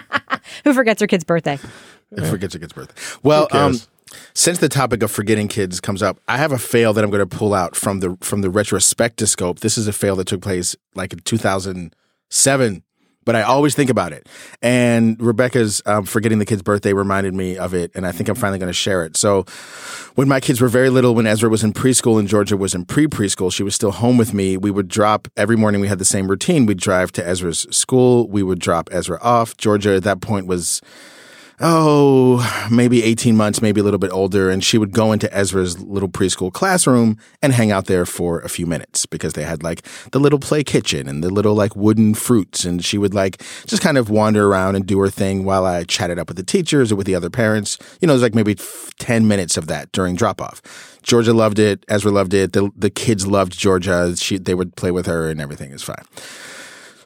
Who 0.63 0.73
forgets 0.73 1.01
her 1.01 1.07
kid's 1.07 1.23
birthday? 1.23 1.59
Who 2.15 2.25
forgets 2.25 2.53
her 2.53 2.59
kid's 2.59 2.73
birthday. 2.73 2.95
Well, 3.23 3.47
um, 3.51 3.75
since 4.33 4.59
the 4.59 4.69
topic 4.69 5.03
of 5.03 5.11
forgetting 5.11 5.47
kids 5.47 5.79
comes 5.79 6.03
up, 6.03 6.19
I 6.27 6.37
have 6.37 6.51
a 6.51 6.57
fail 6.57 6.93
that 6.93 7.03
I'm 7.03 7.09
going 7.09 7.27
to 7.27 7.37
pull 7.37 7.53
out 7.53 7.75
from 7.75 7.99
the 7.99 8.17
from 8.21 8.41
the 8.41 8.49
retrospectoscope. 8.49 9.59
This 9.59 9.77
is 9.77 9.87
a 9.87 9.93
fail 9.93 10.15
that 10.17 10.27
took 10.27 10.41
place 10.41 10.75
like 10.95 11.13
in 11.13 11.19
2007, 11.19 12.83
but 13.25 13.35
I 13.35 13.43
always 13.43 13.75
think 13.75 13.89
about 13.89 14.13
it. 14.13 14.27
And 14.61 15.21
Rebecca's 15.21 15.81
um, 15.85 16.05
forgetting 16.05 16.39
the 16.39 16.45
kid's 16.45 16.61
birthday 16.61 16.93
reminded 16.93 17.33
me 17.33 17.57
of 17.57 17.73
it, 17.73 17.91
and 17.95 18.05
I 18.05 18.11
think 18.11 18.29
I'm 18.29 18.35
finally 18.35 18.59
going 18.59 18.69
to 18.69 18.73
share 18.73 19.03
it. 19.03 19.17
So, 19.17 19.45
when 20.15 20.27
my 20.27 20.39
kids 20.39 20.59
were 20.59 20.67
very 20.67 20.89
little, 20.89 21.15
when 21.15 21.25
Ezra 21.25 21.49
was 21.49 21.63
in 21.63 21.73
preschool 21.73 22.19
and 22.19 22.27
Georgia 22.27 22.57
was 22.57 22.75
in 22.75 22.85
pre 22.85 23.07
preschool, 23.07 23.51
she 23.51 23.63
was 23.63 23.75
still 23.75 23.91
home 23.91 24.17
with 24.17 24.33
me. 24.33 24.57
We 24.57 24.71
would 24.71 24.87
drop 24.87 25.27
every 25.37 25.55
morning. 25.55 25.81
We 25.81 25.87
had 25.87 25.99
the 25.99 26.05
same 26.05 26.27
routine. 26.27 26.65
We'd 26.65 26.79
drive 26.79 27.11
to 27.13 27.25
Ezra's 27.25 27.67
school. 27.71 28.27
We 28.27 28.43
would 28.43 28.59
drop 28.59 28.89
Ezra 28.91 29.19
off. 29.21 29.55
Georgia 29.57 29.95
at 29.95 30.03
that 30.03 30.21
point 30.21 30.47
was 30.47 30.81
oh, 31.61 32.67
maybe 32.71 33.03
18 33.03 33.37
months, 33.37 33.61
maybe 33.61 33.79
a 33.79 33.83
little 33.83 33.99
bit 33.99 34.11
older. 34.11 34.49
And 34.49 34.63
she 34.63 34.77
would 34.77 34.91
go 34.91 35.11
into 35.11 35.31
Ezra's 35.33 35.79
little 35.79 36.09
preschool 36.09 36.51
classroom 36.51 37.17
and 37.41 37.53
hang 37.53 37.71
out 37.71 37.85
there 37.85 38.05
for 38.05 38.39
a 38.39 38.49
few 38.49 38.65
minutes 38.65 39.05
because 39.05 39.33
they 39.33 39.43
had 39.43 39.63
like 39.63 39.83
the 40.11 40.19
little 40.19 40.39
play 40.39 40.63
kitchen 40.63 41.07
and 41.07 41.23
the 41.23 41.29
little 41.29 41.53
like 41.53 41.75
wooden 41.75 42.13
fruits. 42.13 42.65
And 42.65 42.83
she 42.83 42.97
would 42.97 43.13
like 43.13 43.41
just 43.65 43.81
kind 43.81 43.97
of 43.97 44.09
wander 44.09 44.47
around 44.47 44.75
and 44.75 44.85
do 44.85 44.99
her 44.99 45.09
thing 45.09 45.45
while 45.45 45.65
I 45.65 45.83
chatted 45.83 46.19
up 46.19 46.27
with 46.27 46.37
the 46.37 46.43
teachers 46.43 46.91
or 46.91 46.95
with 46.95 47.07
the 47.07 47.15
other 47.15 47.29
parents. 47.29 47.77
You 48.01 48.07
know, 48.07 48.13
it 48.13 48.15
was 48.15 48.23
like 48.23 48.35
maybe 48.35 48.55
10 48.99 49.27
minutes 49.27 49.57
of 49.57 49.67
that 49.67 49.91
during 49.91 50.15
drop 50.15 50.41
off. 50.41 50.61
Georgia 51.03 51.33
loved 51.33 51.59
it. 51.59 51.83
Ezra 51.87 52.11
loved 52.11 52.33
it. 52.33 52.53
The, 52.53 52.71
the 52.75 52.89
kids 52.89 53.25
loved 53.27 53.57
Georgia. 53.57 54.15
She, 54.15 54.37
they 54.37 54.53
would 54.53 54.75
play 54.75 54.91
with 54.91 55.05
her 55.05 55.29
and 55.29 55.41
everything 55.41 55.71
is 55.71 55.83
fine. 55.83 56.05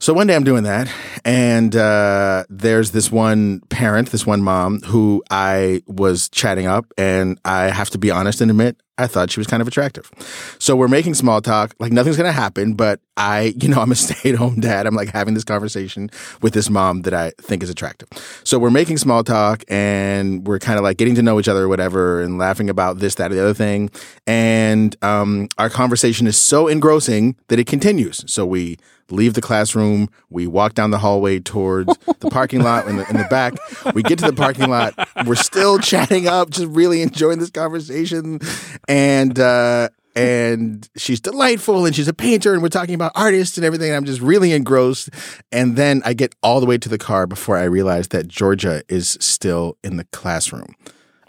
So 0.06 0.14
one 0.14 0.28
day 0.28 0.36
I'm 0.36 0.44
doing 0.44 0.66
that, 0.66 0.88
and 1.26 1.76
uh, 1.76 2.44
there's 2.48 2.92
this 2.92 3.12
one 3.12 3.62
parent, 3.70 4.12
this 4.12 4.24
one 4.24 4.44
mom, 4.44 4.82
who 4.82 5.24
I 5.32 5.82
was 5.88 6.30
chatting 6.30 6.68
up, 6.68 6.94
and 6.96 7.40
I 7.44 7.72
have 7.72 7.90
to 7.90 7.98
be 7.98 8.12
honest 8.12 8.40
and 8.40 8.52
admit 8.52 8.80
I 9.00 9.08
thought 9.08 9.32
she 9.32 9.40
was 9.40 9.48
kind 9.48 9.62
of 9.62 9.68
attractive. 9.68 10.12
So 10.60 10.76
we're 10.76 10.90
making 10.90 11.16
small 11.16 11.42
talk, 11.42 11.74
like 11.80 11.92
nothing's 11.92 12.18
gonna 12.18 12.32
happen, 12.32 12.76
but 12.76 13.00
I, 13.18 13.54
you 13.60 13.70
know, 13.70 13.82
I'm 13.82 13.92
a 13.92 13.96
stay 14.06 14.32
at 14.32 14.36
home 14.36 14.60
dad. 14.60 14.86
I'm 14.86 14.96
like 14.96 15.10
having 15.10 15.34
this 15.34 15.44
conversation 15.44 16.10
with 16.42 16.54
this 16.54 16.70
mom 16.70 17.04
that 17.04 17.14
I 17.14 17.32
think 17.38 17.64
is 17.64 17.70
attractive. 17.70 18.10
So 18.44 18.60
we're 18.60 18.72
making 18.72 18.98
small 18.98 19.24
talk, 19.24 19.64
and 19.68 20.46
we're 20.46 20.60
kind 20.60 20.78
of 20.78 20.84
like 20.84 20.98
getting 20.98 21.16
to 21.16 21.22
know 21.22 21.40
each 21.40 21.48
other 21.48 21.64
or 21.64 21.68
whatever, 21.68 22.22
and 22.22 22.38
laughing 22.38 22.70
about 22.70 23.00
this, 23.00 23.16
that, 23.16 23.32
or 23.32 23.36
the 23.36 23.42
other 23.42 23.54
thing. 23.54 23.90
And 24.28 24.96
um, 25.04 25.48
our 25.58 25.70
conversation 25.70 26.28
is 26.28 26.38
so 26.38 26.68
engrossing 26.68 27.36
that 27.48 27.60
it 27.60 27.68
continues. 27.68 28.24
So 28.28 28.46
we 28.46 28.78
leave 29.12 29.34
the 29.36 29.42
classroom. 29.42 30.10
We 30.30 30.48
walk 30.48 30.74
down 30.74 30.92
the 30.92 30.98
hallway 30.98 31.40
towards 31.40 31.96
the 32.20 32.30
parking 32.30 32.62
lot 32.62 32.88
in 32.88 32.98
the, 32.98 33.10
in 33.10 33.18
the 33.18 33.28
back. 33.30 33.54
We 33.94 34.04
get 34.04 34.20
to 34.20 34.26
the 34.26 34.34
parking 34.34 34.70
lot. 34.70 34.94
We're 35.26 35.36
still 35.36 35.80
chatting 35.80 36.28
up, 36.28 36.50
just 36.50 36.68
really 36.68 37.02
enjoying 37.02 37.40
this 37.40 37.52
conversation. 37.52 38.40
And, 38.88 39.40
uh, 39.40 39.90
and 40.16 40.88
she's 40.96 41.20
delightful 41.20 41.86
and 41.86 41.96
she's 41.96 42.08
a 42.08 42.14
painter 42.14 42.54
and 42.54 42.62
we're 42.62 42.70
talking 42.70 42.96
about 42.96 43.12
artists 43.16 43.58
and 43.58 43.66
everything. 43.66 43.90
And 43.90 43.98
I'm 43.98 44.06
just 44.06 44.22
really 44.22 44.54
engrossed. 44.54 45.10
And 45.52 45.76
then 45.76 46.02
I 46.06 46.14
get 46.14 46.34
all 46.42 46.60
the 46.60 46.66
way 46.66 46.78
to 46.78 46.90
the 46.90 46.98
car 46.98 47.28
before 47.28 47.58
I 47.58 47.64
realize 47.64 48.08
that 48.10 48.28
Georgia 48.28 48.84
is 48.88 49.18
still 49.20 49.78
in 49.84 49.98
the 49.98 50.06
classroom. 50.06 50.76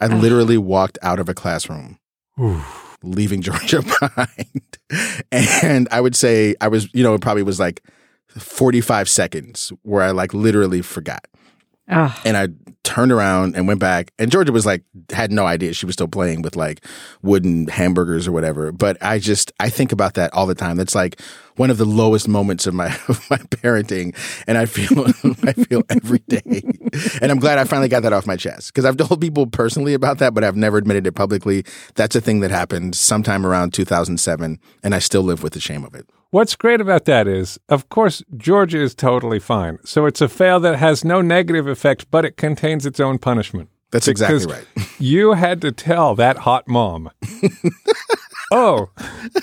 I 0.00 0.06
mm. 0.06 0.20
literally 0.20 0.58
walked 0.58 0.98
out 1.02 1.18
of 1.18 1.28
a 1.28 1.34
classroom. 1.34 1.98
leaving 3.02 3.42
Georgia 3.42 3.82
behind. 3.82 4.78
And 5.32 5.88
I 5.90 6.00
would 6.00 6.14
say 6.14 6.54
I 6.60 6.68
was, 6.68 6.92
you 6.94 7.02
know, 7.02 7.14
it 7.14 7.20
probably 7.20 7.42
was 7.42 7.58
like 7.58 7.82
45 8.38 9.08
seconds 9.08 9.72
where 9.82 10.02
I 10.02 10.10
like 10.10 10.32
literally 10.32 10.82
forgot. 10.82 11.26
Oh, 11.88 12.20
And 12.24 12.36
I 12.36 12.48
turned 12.82 13.12
around 13.12 13.56
and 13.56 13.66
went 13.68 13.80
back, 13.80 14.12
and 14.18 14.30
Georgia 14.30 14.52
was 14.52 14.66
like, 14.66 14.82
had 15.10 15.30
no 15.30 15.44
idea 15.46 15.72
she 15.72 15.86
was 15.86 15.94
still 15.94 16.08
playing 16.08 16.42
with 16.42 16.56
like 16.56 16.84
wooden 17.22 17.68
hamburgers 17.68 18.26
or 18.26 18.32
whatever. 18.32 18.72
But 18.72 18.96
I 19.02 19.18
just, 19.18 19.52
I 19.60 19.70
think 19.70 19.92
about 19.92 20.14
that 20.14 20.32
all 20.32 20.46
the 20.46 20.54
time. 20.54 20.76
That's 20.76 20.94
like 20.94 21.20
one 21.56 21.70
of 21.70 21.78
the 21.78 21.84
lowest 21.84 22.28
moments 22.28 22.66
of 22.66 22.74
my 22.74 22.86
of 23.08 23.28
my 23.30 23.38
parenting, 23.38 24.16
and 24.46 24.58
I 24.58 24.66
feel, 24.66 25.06
I 25.44 25.52
feel 25.52 25.82
every 25.88 26.22
day. 26.28 26.62
And 27.20 27.30
I'm 27.30 27.38
glad 27.38 27.58
I 27.58 27.64
finally 27.64 27.88
got 27.88 28.02
that 28.02 28.12
off 28.12 28.26
my 28.26 28.36
chest 28.36 28.72
because 28.72 28.84
I've 28.84 28.96
told 28.96 29.20
people 29.20 29.46
personally 29.46 29.94
about 29.94 30.18
that, 30.18 30.34
but 30.34 30.42
I've 30.44 30.56
never 30.56 30.78
admitted 30.78 31.06
it 31.06 31.12
publicly. 31.12 31.64
That's 31.94 32.16
a 32.16 32.20
thing 32.20 32.40
that 32.40 32.50
happened 32.50 32.96
sometime 32.96 33.46
around 33.46 33.74
2007, 33.74 34.58
and 34.82 34.94
I 34.94 34.98
still 34.98 35.22
live 35.22 35.42
with 35.42 35.52
the 35.52 35.60
shame 35.60 35.84
of 35.84 35.94
it. 35.94 36.08
What's 36.30 36.56
great 36.56 36.80
about 36.80 37.04
that 37.04 37.28
is, 37.28 37.58
of 37.68 37.88
course, 37.88 38.22
Georgia 38.36 38.80
is 38.80 38.94
totally 38.94 39.38
fine. 39.38 39.78
So 39.84 40.06
it's 40.06 40.20
a 40.20 40.28
fail 40.28 40.58
that 40.60 40.76
has 40.76 41.04
no 41.04 41.22
negative 41.22 41.66
effect, 41.66 42.10
but 42.10 42.24
it 42.24 42.36
contains 42.36 42.84
its 42.84 42.98
own 42.98 43.18
punishment. 43.18 43.70
That's 43.92 44.08
exactly 44.08 44.46
right. 44.46 44.66
You 44.98 45.34
had 45.34 45.60
to 45.60 45.72
tell 45.72 46.14
that 46.14 46.38
hot 46.38 46.66
mom, 46.66 47.10
oh, 48.52 48.90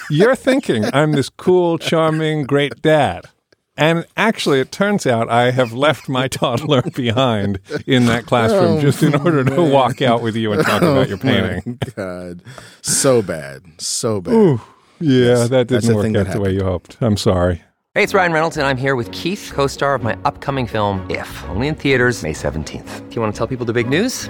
you're 0.10 0.36
thinking 0.36 0.86
I'm 0.94 1.12
this 1.12 1.30
cool, 1.30 1.78
charming, 1.78 2.44
great 2.44 2.82
dad. 2.82 3.28
And 3.76 4.06
actually, 4.16 4.60
it 4.60 4.72
turns 4.72 5.08
out 5.08 5.30
I 5.30 5.52
have 5.52 5.74
left 5.74 6.08
my 6.08 6.28
toddler 6.28 6.82
behind 6.96 7.60
in 7.88 8.06
that 8.06 8.26
classroom 8.26 8.78
oh, 8.78 8.82
just 8.82 9.02
in 9.02 9.16
order 9.16 9.44
to 9.44 9.64
walk 9.64 10.02
out 10.02 10.22
with 10.22 10.36
you 10.36 10.52
and 10.52 10.64
talk 10.64 10.82
about 10.82 11.08
your 11.08 11.18
oh, 11.18 11.22
painting. 11.22 11.80
God, 11.96 12.44
so 12.82 13.22
bad, 13.22 13.64
so 13.80 14.22
bad. 14.22 14.34
Ooh, 14.34 14.62
yeah, 15.04 15.26
Yes, 15.26 15.50
that 15.50 15.68
didn't 15.68 15.96
work 15.96 16.16
out 16.16 16.34
the 16.34 16.40
way 16.40 16.52
you 16.52 16.64
hoped. 16.64 16.98
I'm 17.02 17.18
sorry. 17.18 17.62
Hey, 17.96 18.02
it's 18.02 18.16
Ryan 18.16 18.32
Reynolds, 18.34 18.58
and 18.58 18.66
I'm 18.66 18.78
here 18.78 18.96
with 18.96 19.12
Keith, 19.12 19.52
co 19.54 19.68
star 19.68 19.94
of 19.94 20.02
my 20.02 20.18
upcoming 20.26 20.66
film, 20.66 21.06
If, 21.12 21.30
only 21.50 21.68
in 21.68 21.76
theaters, 21.76 22.24
May 22.24 22.34
17th. 22.34 23.10
Do 23.10 23.16
you 23.16 23.22
want 23.22 23.34
to 23.34 23.38
tell 23.38 23.48
people 23.48 23.66
the 23.66 23.74
big 23.74 23.88
news? 23.88 24.30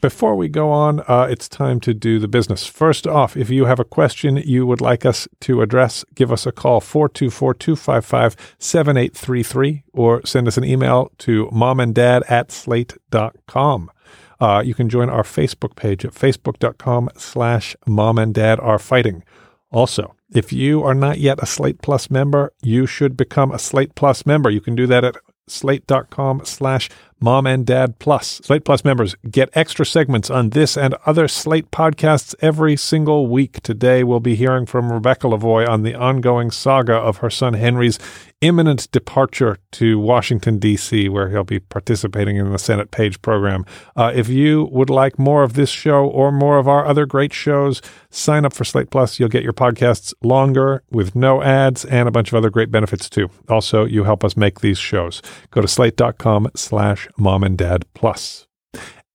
Before 0.00 0.36
we 0.36 0.48
go 0.48 0.70
on, 0.70 1.00
uh, 1.08 1.26
it's 1.30 1.48
time 1.48 1.80
to 1.80 1.94
do 1.94 2.18
the 2.18 2.28
business. 2.28 2.66
First 2.66 3.06
off, 3.06 3.36
if 3.36 3.48
you 3.48 3.64
have 3.64 3.80
a 3.80 3.84
question 3.84 4.36
you 4.36 4.66
would 4.66 4.82
like 4.82 5.06
us 5.06 5.26
to 5.40 5.62
address, 5.62 6.04
give 6.14 6.30
us 6.30 6.44
a 6.46 6.52
call 6.52 6.80
424 6.80 7.54
255 7.54 8.36
7833 8.58 9.84
or 9.94 10.24
send 10.26 10.46
us 10.46 10.58
an 10.58 10.64
email 10.64 11.10
to 11.18 11.46
momanddad 11.46 12.30
at 12.30 12.52
slate.com. 12.52 13.90
Uh, 14.40 14.62
you 14.64 14.74
can 14.74 14.90
join 14.90 15.08
our 15.08 15.22
Facebook 15.22 15.74
page 15.74 16.04
at 16.04 16.12
facebook.com 16.12 17.08
slash 17.16 17.74
mom 17.86 18.18
and 18.18 18.34
dad 18.34 18.60
are 18.60 18.78
fighting. 18.78 19.24
Also, 19.70 20.14
if 20.34 20.52
you 20.52 20.82
are 20.82 20.94
not 20.94 21.18
yet 21.18 21.42
a 21.42 21.46
Slate 21.46 21.80
Plus 21.80 22.10
member, 22.10 22.52
you 22.62 22.86
should 22.86 23.16
become 23.16 23.50
a 23.50 23.58
Slate 23.58 23.94
Plus 23.94 24.26
member. 24.26 24.50
You 24.50 24.60
can 24.60 24.74
do 24.74 24.86
that 24.86 25.04
at 25.04 25.16
slate.com 25.46 26.42
slash 26.44 26.90
mom 27.20 27.46
and 27.46 27.66
dad 27.66 27.98
plus. 27.98 28.40
Slate 28.44 28.64
Plus 28.64 28.84
members 28.84 29.14
get 29.30 29.50
extra 29.54 29.86
segments 29.86 30.30
on 30.30 30.50
this 30.50 30.76
and 30.76 30.94
other 31.06 31.28
Slate 31.28 31.70
podcasts 31.70 32.34
every 32.40 32.76
single 32.76 33.26
week. 33.26 33.60
Today, 33.62 34.04
we'll 34.04 34.20
be 34.20 34.34
hearing 34.34 34.66
from 34.66 34.92
Rebecca 34.92 35.26
Lavoie 35.26 35.68
on 35.68 35.82
the 35.82 35.94
ongoing 35.94 36.50
saga 36.50 36.94
of 36.94 37.18
her 37.18 37.30
son 37.30 37.54
Henry's 37.54 37.98
imminent 38.44 38.90
departure 38.92 39.56
to 39.72 39.98
Washington, 39.98 40.58
D.C., 40.58 41.08
where 41.08 41.30
he'll 41.30 41.44
be 41.44 41.60
participating 41.60 42.36
in 42.36 42.52
the 42.52 42.58
Senate 42.58 42.90
Page 42.90 43.22
program. 43.22 43.64
Uh, 43.96 44.12
if 44.14 44.28
you 44.28 44.68
would 44.70 44.90
like 44.90 45.18
more 45.18 45.42
of 45.42 45.54
this 45.54 45.70
show 45.70 46.06
or 46.06 46.30
more 46.30 46.58
of 46.58 46.68
our 46.68 46.84
other 46.84 47.06
great 47.06 47.32
shows, 47.32 47.80
sign 48.10 48.44
up 48.44 48.52
for 48.52 48.64
Slate 48.64 48.90
Plus. 48.90 49.18
You'll 49.18 49.30
get 49.30 49.42
your 49.42 49.54
podcasts 49.54 50.12
longer 50.22 50.82
with 50.90 51.16
no 51.16 51.42
ads 51.42 51.86
and 51.86 52.06
a 52.06 52.10
bunch 52.12 52.28
of 52.28 52.34
other 52.34 52.50
great 52.50 52.70
benefits 52.70 53.08
too. 53.08 53.30
Also, 53.48 53.84
you 53.86 54.04
help 54.04 54.22
us 54.22 54.36
make 54.36 54.60
these 54.60 54.78
shows. 54.78 55.22
Go 55.50 55.62
to 55.62 55.68
slate.com 55.68 56.50
slash 56.54 57.08
mom 57.16 57.42
and 57.42 57.58
dad 57.58 57.84
plus. 57.94 58.46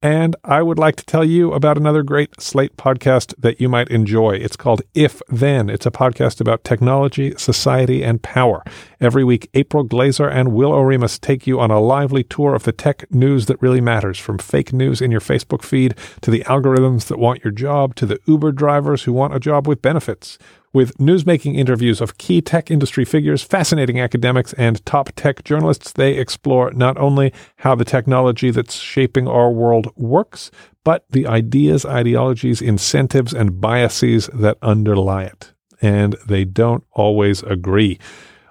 And 0.02 0.38
I 0.46 0.62
would 0.62 0.80
like 0.80 0.96
to 0.96 1.06
tell 1.06 1.26
you 1.26 1.52
about 1.52 1.78
another 1.78 2.04
great 2.04 2.40
Slate 2.40 2.78
podcast 2.78 3.34
that 3.38 3.60
you 3.60 3.68
might 3.68 3.90
enjoy. 3.90 4.36
It's 4.36 4.56
called 4.56 4.82
If 4.94 5.22
Then. 5.28 5.70
It's 5.70 5.86
a 5.86 5.92
podcast 5.92 6.40
about 6.40 6.64
technology, 6.64 7.34
society, 7.38 8.02
and 8.02 8.24
power. 8.24 8.64
Every 9.02 9.26
week, 9.26 9.50
April 9.54 9.84
Glaser 9.84 10.30
and 10.30 10.54
Will 10.54 10.72
Oremus 10.72 11.20
take 11.20 11.46
you 11.46 11.60
on 11.60 11.70
a 11.70 11.82
lively 11.82 12.24
tour 12.24 12.56
of 12.56 12.64
the 12.64 12.72
tech 12.72 13.14
news 13.14 13.48
that 13.48 13.62
really 13.62 13.82
matters, 13.82 14.18
from 14.18 14.38
fake 14.38 14.72
news 14.72 15.02
in 15.02 15.12
your 15.12 15.20
Facebook 15.20 15.64
feed 15.64 15.96
to 16.22 16.32
the 16.32 16.46
algorithms 16.46 17.08
that 17.08 17.20
want 17.20 17.44
your 17.44 17.52
job 17.52 17.94
to 17.96 18.06
the 18.06 18.22
Uber 18.26 18.54
drivers 18.54 19.04
who 19.04 19.12
want 19.12 19.36
a 19.36 19.40
job 19.40 19.68
with 19.68 19.82
benefits. 19.82 20.38
With 20.72 20.98
newsmaking 20.98 21.58
interviews 21.58 22.00
of 22.00 22.20
key 22.20 22.42
tech 22.42 22.70
industry 22.70 23.04
figures, 23.04 23.42
fascinating 23.42 24.00
academics, 24.00 24.54
and 24.54 24.86
top 24.86 25.10
tech 25.16 25.44
journalists, 25.44 25.94
they 25.94 26.14
explore 26.14 26.72
not 26.72 26.96
only 26.98 27.34
how 27.58 27.74
the 27.74 27.86
technology 27.86 28.52
that's 28.52 28.76
shaping 28.76 29.28
our 29.28 29.50
world 29.52 29.92
works, 29.96 30.52
but 30.84 31.06
the 31.10 31.26
ideas, 31.26 31.86
ideologies, 31.86 32.62
incentives, 32.62 33.34
and 33.34 33.60
biases 33.60 34.30
that 34.34 34.58
underlie 34.62 35.24
it. 35.24 35.54
And 35.82 36.16
they 36.28 36.46
don't 36.46 36.84
always 36.92 37.42
agree. 37.44 37.98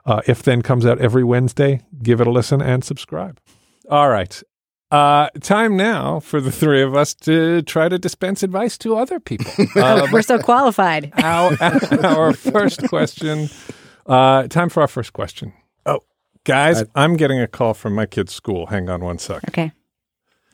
Uh, 0.04 0.22
if 0.26 0.42
Then 0.42 0.62
comes 0.62 0.86
out 0.86 0.98
every 0.98 1.22
Wednesday, 1.22 1.82
give 2.02 2.20
it 2.20 2.26
a 2.26 2.32
listen 2.32 2.60
and 2.60 2.82
subscribe. 2.82 3.38
All 3.90 4.08
right. 4.08 4.42
Uh, 4.90 5.28
time 5.40 5.76
now 5.76 6.18
for 6.18 6.40
the 6.40 6.50
three 6.50 6.82
of 6.82 6.96
us 6.96 7.12
to 7.12 7.60
try 7.62 7.88
to 7.88 7.98
dispense 7.98 8.42
advice 8.42 8.78
to 8.78 8.96
other 8.96 9.20
people. 9.20 9.50
Uh, 9.76 10.06
we're 10.12 10.22
so 10.22 10.38
qualified. 10.38 11.12
our, 11.22 11.56
our 12.04 12.32
first 12.32 12.88
question. 12.88 13.48
Uh, 14.06 14.48
time 14.48 14.68
for 14.68 14.80
our 14.80 14.88
first 14.88 15.12
question. 15.12 15.52
Oh, 15.86 16.00
guys, 16.44 16.82
I, 16.94 17.04
am 17.04 17.16
getting 17.16 17.38
a 17.40 17.46
call 17.46 17.74
from 17.74 17.94
my 17.94 18.06
kid's 18.06 18.32
school. 18.32 18.66
Hang 18.66 18.88
on 18.88 19.04
one 19.04 19.18
sec. 19.18 19.44
Okay. 19.48 19.72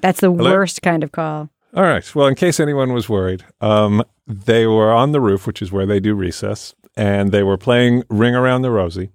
That's 0.00 0.20
the 0.20 0.30
Hello? 0.30 0.50
worst 0.50 0.82
kind 0.82 1.02
of 1.04 1.12
call. 1.12 1.48
All 1.76 1.82
right. 1.82 2.14
Well, 2.14 2.28
in 2.28 2.36
case 2.36 2.60
anyone 2.60 2.92
was 2.92 3.08
worried, 3.08 3.44
um, 3.60 4.04
they 4.28 4.64
were 4.64 4.92
on 4.92 5.10
the 5.10 5.20
roof, 5.20 5.44
which 5.44 5.60
is 5.60 5.72
where 5.72 5.86
they 5.86 5.98
do 5.98 6.14
recess, 6.14 6.72
and 6.96 7.32
they 7.32 7.42
were 7.42 7.56
playing 7.56 8.04
Ring 8.08 8.36
Around 8.36 8.62
the 8.62 8.70
Rosie. 8.70 9.10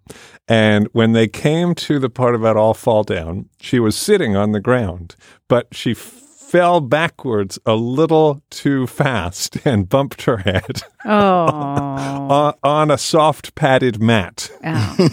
And 0.45 0.89
when 0.91 1.13
they 1.13 1.29
came 1.29 1.73
to 1.75 1.99
the 1.99 2.09
part 2.09 2.35
about 2.35 2.57
all 2.57 2.73
fall 2.73 3.03
down, 3.03 3.47
she 3.61 3.79
was 3.79 3.95
sitting 3.95 4.35
on 4.35 4.51
the 4.51 4.59
ground, 4.59 5.15
but 5.47 5.67
she 5.71 5.93
fell 6.49 6.81
backwards 6.81 7.59
a 7.65 7.75
little 7.75 8.41
too 8.49 8.87
fast 8.87 9.57
and 9.65 9.87
bumped 9.89 10.23
her 10.23 10.37
head 10.37 10.81
Oh. 11.05 11.09
on, 12.29 12.53
on 12.63 12.91
a 12.91 12.97
soft 12.97 13.55
padded 13.55 14.01
mat. 14.01 14.49
oh. 14.65 14.95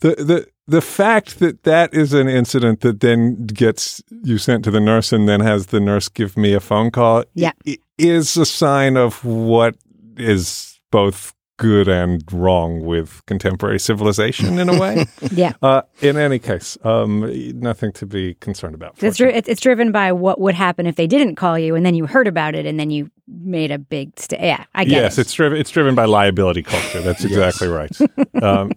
the 0.00 0.14
the 0.16 0.46
the 0.66 0.80
fact 0.80 1.38
that 1.40 1.64
that 1.64 1.92
is 1.92 2.12
an 2.12 2.28
incident 2.28 2.80
that 2.80 3.00
then 3.00 3.44
gets 3.46 4.02
you 4.22 4.38
sent 4.38 4.64
to 4.64 4.70
the 4.70 4.80
nurse 4.80 5.12
and 5.12 5.28
then 5.28 5.40
has 5.40 5.66
the 5.66 5.80
nurse 5.80 6.08
give 6.08 6.36
me 6.36 6.52
a 6.54 6.60
phone 6.60 6.90
call 6.90 7.24
Yeah. 7.34 7.52
is 7.98 8.36
a 8.36 8.46
sign 8.46 8.96
of 8.96 9.24
what 9.24 9.74
is 10.16 10.78
both 10.92 11.34
good 11.60 11.88
and 11.88 12.24
wrong 12.32 12.80
with 12.86 13.22
contemporary 13.26 13.78
civilization 13.78 14.58
in 14.58 14.68
a 14.70 14.80
way. 14.80 15.04
Yeah. 15.32 15.52
uh, 15.62 15.82
in 16.00 16.16
any 16.16 16.38
case, 16.38 16.76
um, 16.82 17.30
nothing 17.60 17.92
to 17.92 18.06
be 18.06 18.34
concerned 18.34 18.74
about. 18.74 19.00
It's, 19.02 19.18
dri- 19.18 19.32
it's 19.34 19.48
it's 19.48 19.60
driven 19.60 19.92
by 19.92 20.12
what 20.12 20.40
would 20.40 20.54
happen 20.54 20.86
if 20.86 20.96
they 20.96 21.06
didn't 21.06 21.36
call 21.36 21.58
you 21.58 21.74
and 21.76 21.84
then 21.84 21.94
you 21.94 22.06
heard 22.06 22.26
about 22.26 22.54
it 22.54 22.64
and 22.66 22.80
then 22.80 22.90
you 22.90 23.10
made 23.28 23.70
a 23.70 23.78
big 23.78 24.18
st- 24.18 24.40
yeah 24.40 24.64
I 24.74 24.84
get 24.84 25.02
yes, 25.02 25.18
it. 25.18 25.22
it's 25.22 25.32
driven. 25.34 25.58
It's 25.58 25.70
driven 25.70 25.94
by 25.94 26.06
liability 26.06 26.62
culture. 26.62 27.00
That's 27.02 27.24
exactly 27.30 27.68
right. 27.68 27.90
Um, 28.42 28.72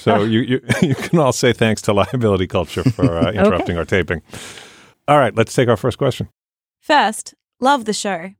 so 0.00 0.24
you, 0.24 0.40
you 0.40 0.60
you 0.82 0.94
can 0.96 1.20
all 1.20 1.32
say 1.32 1.52
thanks 1.52 1.80
to 1.82 1.92
liability 1.92 2.48
culture 2.48 2.82
for 2.82 3.18
uh, 3.18 3.30
interrupting 3.30 3.78
our 3.78 3.84
taping. 3.84 4.20
All 5.06 5.18
right, 5.18 5.34
let's 5.36 5.54
take 5.54 5.68
our 5.68 5.76
first 5.76 5.96
question. 5.98 6.28
First, 6.80 7.34
love 7.60 7.84
the 7.84 7.92
show. 7.92 8.30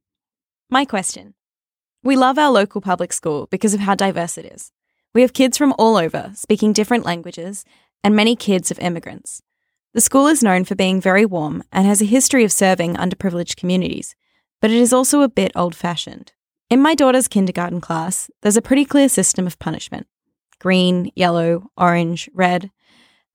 My 0.71 0.85
question 0.85 1.35
We 2.07 2.15
love 2.15 2.39
our 2.39 2.53
local 2.53 2.81
public 2.81 3.13
school 3.13 3.49
because 3.51 3.75
of 3.75 3.81
how 3.81 3.97
diverse 3.97 4.39
it 4.39 4.45
is. 4.47 4.71
We 5.13 5.23
have 5.23 5.33
kids 5.33 5.59
from 5.59 5.75
all 5.77 5.97
over 5.97 6.31
speaking 6.37 6.73
different 6.73 7.05
languages 7.05 7.65
and 8.05 8.15
many 8.15 8.37
kids 8.37 8.71
of 8.71 8.79
immigrants. 8.79 9.43
The 9.93 10.01
school 10.01 10.29
is 10.29 10.41
known 10.41 10.65
for 10.65 10.77
being 10.77 11.01
very 11.01 11.27
warm 11.27 11.65
and 11.73 11.85
has 11.85 12.01
a 12.01 12.05
history 12.05 12.45
of 12.45 12.53
serving 12.53 12.95
underprivileged 12.95 13.57
communities, 13.57 14.15
but 14.63 14.71
it 14.71 14.77
is 14.77 14.93
also 14.93 15.23
a 15.23 15.29
bit 15.29 15.51
old 15.57 15.75
fashioned. 15.75 16.31
In 16.71 16.81
my 16.81 16.95
daughter's 16.95 17.27
kindergarten 17.27 17.81
class, 17.81 18.31
there's 18.41 18.57
a 18.57 18.63
pretty 18.63 18.85
clear 18.85 19.09
system 19.09 19.45
of 19.45 19.59
punishment 19.59 20.07
green, 20.61 21.11
yellow, 21.17 21.73
orange, 21.77 22.31
red. 22.33 22.71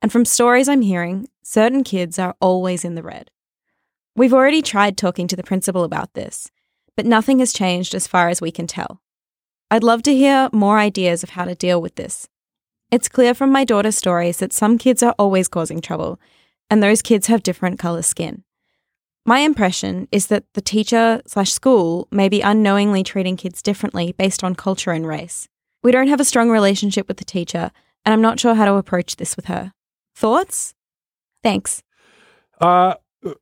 And 0.01 0.13
from 0.13 0.23
stories 0.23 0.69
I'm 0.69 0.81
hearing, 0.81 1.27
certain 1.43 1.83
kids 1.83 2.17
are 2.17 2.37
always 2.39 2.85
in 2.85 2.95
the 2.95 3.03
red. 3.03 3.31
We've 4.15 4.33
already 4.33 4.61
tried 4.61 4.95
talking 4.95 5.27
to 5.27 5.35
the 5.35 5.43
principal 5.43 5.83
about 5.83 6.13
this, 6.13 6.49
but 6.95 7.05
nothing 7.05 7.39
has 7.39 7.53
changed 7.53 7.95
as 7.95 8.07
far 8.07 8.29
as 8.29 8.41
we 8.41 8.51
can 8.51 8.67
tell. 8.67 9.01
I'd 9.69 9.83
love 9.83 10.03
to 10.03 10.15
hear 10.15 10.49
more 10.51 10.77
ideas 10.77 11.23
of 11.23 11.31
how 11.31 11.45
to 11.45 11.55
deal 11.55 11.81
with 11.81 11.95
this. 11.95 12.27
It's 12.91 13.07
clear 13.07 13.33
from 13.33 13.51
my 13.51 13.63
daughter's 13.63 13.97
stories 13.97 14.37
that 14.37 14.51
some 14.51 14.77
kids 14.77 15.01
are 15.01 15.15
always 15.17 15.47
causing 15.47 15.79
trouble, 15.79 16.19
and 16.69 16.83
those 16.83 17.01
kids 17.01 17.27
have 17.27 17.43
different 17.43 17.79
colour 17.79 18.01
skin. 18.01 18.43
My 19.25 19.39
impression 19.39 20.07
is 20.11 20.27
that 20.27 20.45
the 20.55 20.61
teacher 20.61 21.21
slash 21.27 21.51
school 21.51 22.07
may 22.11 22.27
be 22.27 22.41
unknowingly 22.41 23.03
treating 23.03 23.37
kids 23.37 23.61
differently 23.61 24.13
based 24.17 24.43
on 24.43 24.55
culture 24.55 24.91
and 24.91 25.07
race. 25.07 25.47
We 25.83 25.91
don't 25.91 26.07
have 26.07 26.19
a 26.19 26.25
strong 26.25 26.49
relationship 26.49 27.07
with 27.07 27.17
the 27.17 27.25
teacher, 27.25 27.71
and 28.03 28.13
I'm 28.13 28.21
not 28.21 28.39
sure 28.39 28.55
how 28.55 28.65
to 28.65 28.73
approach 28.73 29.15
this 29.15 29.35
with 29.35 29.45
her. 29.45 29.73
Thoughts? 30.15 30.73
Thanks. 31.43 31.83
Uh, 32.59 32.95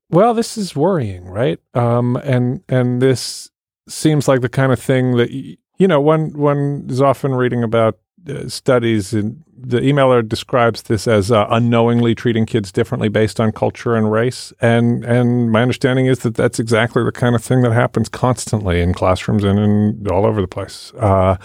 well, 0.09 0.33
this 0.33 0.57
is 0.57 0.75
worrying, 0.75 1.25
right? 1.25 1.59
Um, 1.73 2.15
and 2.17 2.61
and 2.67 3.01
this 3.01 3.49
seems 3.87 4.27
like 4.27 4.41
the 4.41 4.49
kind 4.49 4.71
of 4.71 4.79
thing 4.79 5.17
that 5.17 5.31
you 5.31 5.87
know 5.87 6.01
one 6.01 6.33
one 6.33 6.85
is 6.89 7.01
often 7.01 7.33
reading 7.33 7.63
about 7.63 7.97
uh, 8.27 8.47
studies, 8.49 9.13
and 9.13 9.43
the 9.57 9.79
emailer 9.79 10.27
describes 10.27 10.83
this 10.83 11.07
as 11.07 11.31
uh, 11.31 11.47
unknowingly 11.49 12.15
treating 12.15 12.45
kids 12.45 12.71
differently 12.71 13.09
based 13.09 13.39
on 13.39 13.51
culture 13.51 13.95
and 13.95 14.11
race. 14.11 14.51
And 14.59 15.05
and 15.05 15.51
my 15.51 15.61
understanding 15.61 16.07
is 16.07 16.19
that 16.19 16.35
that's 16.35 16.59
exactly 16.59 17.03
the 17.03 17.11
kind 17.11 17.35
of 17.35 17.43
thing 17.43 17.61
that 17.61 17.71
happens 17.71 18.09
constantly 18.09 18.81
in 18.81 18.93
classrooms 18.93 19.43
and 19.43 19.59
in 19.59 20.07
all 20.11 20.25
over 20.25 20.41
the 20.41 20.47
place. 20.47 20.91
Uh, 20.99 21.37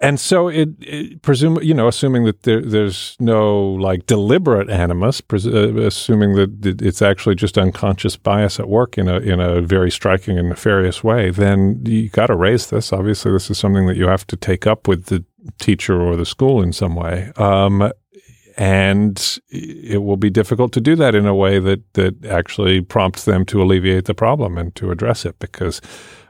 and 0.00 0.20
so 0.20 0.48
it, 0.48 0.70
it 0.80 1.22
presume 1.22 1.58
you 1.62 1.74
know 1.74 1.88
assuming 1.88 2.24
that 2.24 2.42
there, 2.42 2.60
there's 2.60 3.16
no 3.20 3.58
like 3.58 4.06
deliberate 4.06 4.70
animus 4.70 5.20
pres- 5.20 5.46
uh, 5.46 5.74
assuming 5.76 6.34
that 6.34 6.82
it's 6.82 7.02
actually 7.02 7.34
just 7.34 7.58
unconscious 7.58 8.16
bias 8.16 8.60
at 8.60 8.68
work 8.68 8.96
in 8.96 9.08
a 9.08 9.18
in 9.18 9.40
a 9.40 9.60
very 9.60 9.90
striking 9.90 10.38
and 10.38 10.48
nefarious 10.48 11.02
way 11.02 11.30
then 11.30 11.82
you 11.84 12.08
got 12.08 12.26
to 12.26 12.36
raise 12.36 12.68
this. 12.68 12.92
Obviously 12.92 13.32
this 13.32 13.50
is 13.50 13.58
something 13.58 13.86
that 13.86 13.96
you 13.96 14.06
have 14.06 14.26
to 14.26 14.36
take 14.36 14.66
up 14.66 14.88
with 14.88 15.06
the 15.06 15.24
teacher 15.58 16.00
or 16.00 16.16
the 16.16 16.26
school 16.26 16.62
in 16.62 16.72
some 16.72 16.94
way. 16.94 17.32
Um, 17.36 17.92
and 18.56 19.38
it 19.50 20.02
will 20.02 20.16
be 20.16 20.30
difficult 20.30 20.72
to 20.72 20.80
do 20.80 20.96
that 20.96 21.14
in 21.14 21.26
a 21.26 21.34
way 21.34 21.60
that 21.60 21.80
that 21.94 22.26
actually 22.26 22.80
prompts 22.80 23.24
them 23.24 23.44
to 23.46 23.62
alleviate 23.62 24.06
the 24.06 24.14
problem 24.14 24.58
and 24.58 24.74
to 24.74 24.90
address 24.90 25.24
it 25.24 25.38
because 25.38 25.80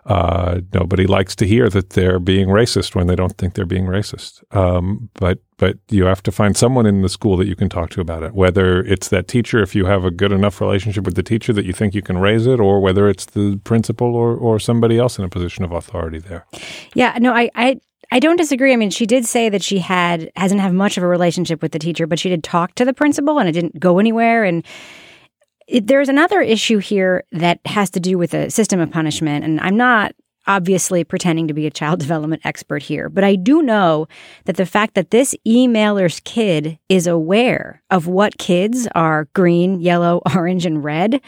uh, 0.09 0.63
nobody 0.73 1.07
likes 1.07 1.37
to 1.37 1.47
hear 1.47 1.69
that 1.69 1.91
they're 1.91 2.19
being 2.19 2.49
racist 2.49 2.95
when 2.95 3.07
they 3.07 3.15
don't 3.15 3.37
think 3.37 3.53
they're 3.53 3.67
being 3.67 3.85
racist. 3.85 4.43
Um, 4.57 5.11
but 5.15 5.39
but 5.59 5.77
you 5.91 6.07
have 6.07 6.23
to 6.23 6.33
find 6.33 6.57
someone 6.57 6.87
in 6.87 7.03
the 7.03 7.09
school 7.11 7.37
that 7.37 7.47
you 7.47 7.55
can 7.55 7.69
talk 7.69 7.91
to 7.91 8.01
about 8.01 8.23
it. 8.23 8.33
Whether 8.33 8.81
it's 8.81 9.09
that 9.09 9.29
teacher, 9.29 9.63
if 9.63 9.75
you 9.75 9.85
have 9.85 10.05
a 10.05 10.11
good 10.11 10.33
enough 10.33 10.63
relationship 10.63 11.05
with 11.05 11.15
the 11.15 11.23
teacher 11.23 11.53
that 11.53 11.67
you 11.67 11.75
think 11.75 11.95
you 11.95 12.01
can 12.01 12.17
raise 12.17 12.47
it, 12.47 12.59
or 12.59 12.81
whether 12.81 13.07
it's 13.07 13.27
the 13.27 13.61
principal 13.65 14.15
or 14.15 14.35
or 14.35 14.59
somebody 14.59 14.99
else 14.99 15.19
in 15.19 15.25
a 15.25 15.29
position 15.29 15.63
of 15.63 15.73
authority 15.73 16.19
there. 16.19 16.47
Yeah, 16.95 17.19
no, 17.21 17.35
I, 17.35 17.51
I 17.55 17.79
I 18.11 18.19
don't 18.19 18.37
disagree. 18.37 18.73
I 18.73 18.77
mean, 18.77 18.91
she 18.91 19.05
did 19.05 19.27
say 19.27 19.51
that 19.51 19.63
she 19.63 19.79
had 19.79 20.31
hasn't 20.37 20.63
have 20.63 20.73
much 20.73 20.97
of 20.97 21.03
a 21.03 21.07
relationship 21.07 21.61
with 21.61 21.73
the 21.73 21.79
teacher, 21.79 22.07
but 22.07 22.19
she 22.19 22.31
did 22.31 22.43
talk 22.43 22.75
to 22.77 22.87
the 22.87 22.95
principal, 22.95 23.39
and 23.39 23.47
it 23.47 23.53
didn't 23.53 23.79
go 23.79 23.99
anywhere. 23.99 24.45
And 24.45 24.65
there's 25.69 26.09
another 26.09 26.41
issue 26.41 26.79
here 26.79 27.25
that 27.33 27.61
has 27.67 27.91
to 27.91 28.01
do 28.01 28.19
with 28.19 28.35
a 28.35 28.51
system 28.51 28.81
of 28.81 28.91
punishment, 28.91 29.45
and 29.45 29.61
I'm 29.61 29.77
not 29.77 30.15
obviously 30.47 31.05
pretending 31.05 31.47
to 31.47 31.55
be 31.55 31.67
a 31.67 31.71
child 31.71 32.01
development 32.01 32.43
expert 32.45 32.83
here, 32.83 33.09
but 33.09 33.23
I 33.23 33.37
do 33.37 33.63
know 33.63 34.09
that 34.47 34.57
the 34.57 34.67
fact 34.67 34.95
that 34.95 35.11
this 35.11 35.35
emailer's 35.47 36.21
kid 36.21 36.79
is 36.89 37.07
aware 37.07 37.83
of 37.91 38.07
what 38.07 38.39
kids 38.39 38.89
are 38.95 39.29
green, 39.35 39.81
yellow, 39.81 40.23
orange, 40.35 40.67
and 40.67 40.83
red 40.83 41.21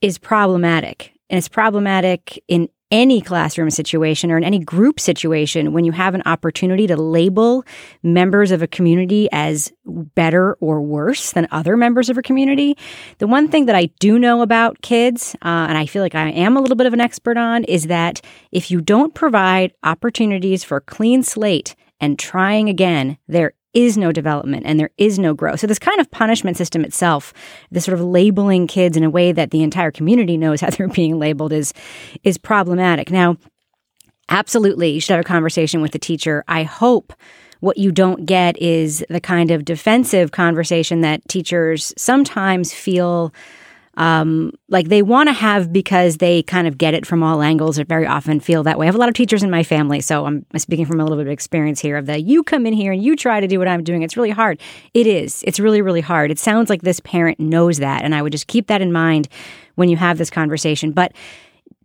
is 0.00 0.18
problematic. 0.18 1.12
And 1.30 1.36
it's 1.36 1.48
problematic 1.48 2.42
in 2.48 2.68
any 2.90 3.20
classroom 3.20 3.70
situation 3.70 4.30
or 4.30 4.36
in 4.36 4.44
any 4.44 4.58
group 4.58 4.98
situation 4.98 5.72
when 5.72 5.84
you 5.84 5.92
have 5.92 6.14
an 6.14 6.22
opportunity 6.26 6.86
to 6.86 6.96
label 6.96 7.64
members 8.02 8.50
of 8.50 8.62
a 8.62 8.66
community 8.66 9.28
as 9.32 9.72
better 9.86 10.54
or 10.60 10.80
worse 10.80 11.32
than 11.32 11.46
other 11.50 11.76
members 11.76 12.08
of 12.08 12.16
a 12.16 12.22
community. 12.22 12.76
The 13.18 13.26
one 13.26 13.48
thing 13.48 13.66
that 13.66 13.76
I 13.76 13.86
do 13.98 14.18
know 14.18 14.42
about 14.42 14.80
kids, 14.82 15.34
uh, 15.42 15.66
and 15.68 15.76
I 15.76 15.86
feel 15.86 16.02
like 16.02 16.14
I 16.14 16.30
am 16.30 16.56
a 16.56 16.60
little 16.60 16.76
bit 16.76 16.86
of 16.86 16.94
an 16.94 17.00
expert 17.00 17.36
on, 17.36 17.64
is 17.64 17.84
that 17.88 18.20
if 18.52 18.70
you 18.70 18.80
don't 18.80 19.14
provide 19.14 19.72
opportunities 19.82 20.64
for 20.64 20.80
clean 20.80 21.22
slate 21.22 21.74
and 22.00 22.18
trying 22.18 22.68
again, 22.68 23.18
there 23.26 23.52
is 23.74 23.98
no 23.98 24.12
development 24.12 24.64
and 24.66 24.78
there 24.78 24.90
is 24.96 25.18
no 25.18 25.34
growth. 25.34 25.60
So 25.60 25.66
this 25.66 25.78
kind 25.78 26.00
of 26.00 26.10
punishment 26.10 26.56
system 26.56 26.84
itself, 26.84 27.32
this 27.70 27.84
sort 27.84 27.98
of 27.98 28.04
labeling 28.04 28.66
kids 28.66 28.96
in 28.96 29.04
a 29.04 29.10
way 29.10 29.32
that 29.32 29.50
the 29.50 29.62
entire 29.62 29.90
community 29.90 30.36
knows 30.36 30.60
how 30.62 30.70
they're 30.70 30.88
being 30.88 31.18
labeled 31.18 31.52
is 31.52 31.72
is 32.24 32.38
problematic. 32.38 33.10
Now, 33.10 33.36
absolutely, 34.28 34.90
you 34.90 35.00
should 35.00 35.14
have 35.14 35.24
a 35.24 35.28
conversation 35.28 35.80
with 35.80 35.92
the 35.92 35.98
teacher. 35.98 36.44
I 36.48 36.62
hope 36.62 37.12
what 37.60 37.76
you 37.76 37.90
don't 37.90 38.24
get 38.24 38.56
is 38.62 39.04
the 39.08 39.20
kind 39.20 39.50
of 39.50 39.64
defensive 39.64 40.30
conversation 40.30 41.00
that 41.00 41.26
teachers 41.28 41.92
sometimes 41.96 42.72
feel 42.72 43.32
um, 43.98 44.52
like 44.68 44.88
they 44.88 45.02
want 45.02 45.28
to 45.28 45.32
have 45.32 45.72
because 45.72 46.18
they 46.18 46.44
kind 46.44 46.68
of 46.68 46.78
get 46.78 46.94
it 46.94 47.04
from 47.04 47.22
all 47.22 47.42
angles 47.42 47.80
or 47.80 47.84
very 47.84 48.06
often 48.06 48.38
feel 48.38 48.62
that 48.62 48.78
way. 48.78 48.86
I 48.86 48.88
have 48.88 48.94
a 48.94 48.98
lot 48.98 49.08
of 49.08 49.14
teachers 49.16 49.42
in 49.42 49.50
my 49.50 49.64
family, 49.64 50.00
so 50.00 50.24
I'm 50.24 50.46
speaking 50.56 50.86
from 50.86 51.00
a 51.00 51.02
little 51.02 51.18
bit 51.18 51.26
of 51.26 51.32
experience 51.32 51.80
here 51.80 51.96
of 51.96 52.06
the 52.06 52.20
you 52.20 52.44
come 52.44 52.64
in 52.64 52.72
here 52.72 52.92
and 52.92 53.02
you 53.02 53.16
try 53.16 53.40
to 53.40 53.48
do 53.48 53.58
what 53.58 53.66
I'm 53.66 53.82
doing. 53.82 54.02
It's 54.02 54.16
really 54.16 54.30
hard. 54.30 54.60
It 54.94 55.08
is. 55.08 55.42
It's 55.48 55.58
really, 55.58 55.82
really 55.82 56.00
hard. 56.00 56.30
It 56.30 56.38
sounds 56.38 56.70
like 56.70 56.82
this 56.82 57.00
parent 57.00 57.40
knows 57.40 57.78
that. 57.78 58.04
And 58.04 58.14
I 58.14 58.22
would 58.22 58.30
just 58.30 58.46
keep 58.46 58.68
that 58.68 58.80
in 58.80 58.92
mind 58.92 59.28
when 59.74 59.88
you 59.88 59.96
have 59.96 60.16
this 60.16 60.30
conversation. 60.30 60.92
But 60.92 61.12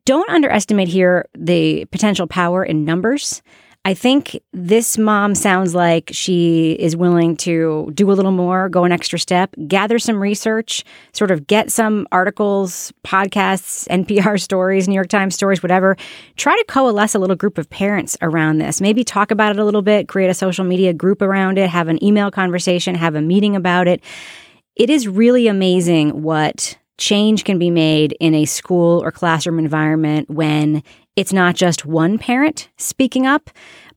don't 0.06 0.30
underestimate 0.30 0.90
here 0.90 1.28
the 1.36 1.86
potential 1.86 2.28
power 2.28 2.64
in 2.64 2.86
numbers. 2.86 3.42
I 3.86 3.94
think 3.94 4.40
this 4.54 4.98
mom 4.98 5.36
sounds 5.36 5.76
like 5.76 6.10
she 6.14 6.72
is 6.80 6.96
willing 6.96 7.36
to 7.38 7.92
do 7.94 8.10
a 8.10 8.14
little 8.14 8.32
more, 8.32 8.70
go 8.70 8.86
an 8.86 8.94
extra 8.94 9.20
step, 9.20 9.54
gather 9.68 10.00
some 10.00 10.22
research, 10.22 10.86
sort 11.12 11.32
of 11.32 11.48
get 11.48 11.70
some 11.70 12.08
articles, 12.10 12.94
podcasts, 13.04 13.86
NPR 13.90 14.40
stories, 14.40 14.88
New 14.88 14.96
York 14.96 15.10
Times 15.10 15.36
stories, 15.36 15.62
whatever. 15.62 15.98
Try 16.38 16.56
to 16.56 16.64
coalesce 16.66 17.14
a 17.14 17.20
little 17.20 17.36
group 17.36 17.58
of 17.58 17.70
parents 17.70 18.16
around 18.22 18.60
this. 18.60 18.80
Maybe 18.80 19.04
talk 19.04 19.32
about 19.32 19.52
it 19.52 19.60
a 19.60 19.66
little 19.66 19.82
bit, 19.82 20.08
create 20.08 20.30
a 20.30 20.34
social 20.34 20.64
media 20.64 20.94
group 20.94 21.22
around 21.22 21.58
it, 21.58 21.70
have 21.70 21.90
an 21.90 22.02
email 22.02 22.32
conversation, 22.32 22.96
have 22.96 23.16
a 23.16 23.22
meeting 23.22 23.54
about 23.54 23.90
it. 23.90 24.02
It 24.78 24.90
is 24.90 25.10
really 25.10 25.48
amazing 25.48 26.24
what 26.24 26.78
change 26.98 27.44
can 27.44 27.60
be 27.60 27.70
made 27.70 28.16
in 28.22 28.34
a 28.34 28.46
school 28.46 29.04
or 29.04 29.12
classroom 29.12 29.60
environment 29.60 30.30
when 30.30 30.84
it's 31.16 31.34
not 31.34 31.56
just 31.56 31.86
one 31.86 32.18
parent 32.18 32.70
speaking 32.78 33.26
up, 33.26 33.50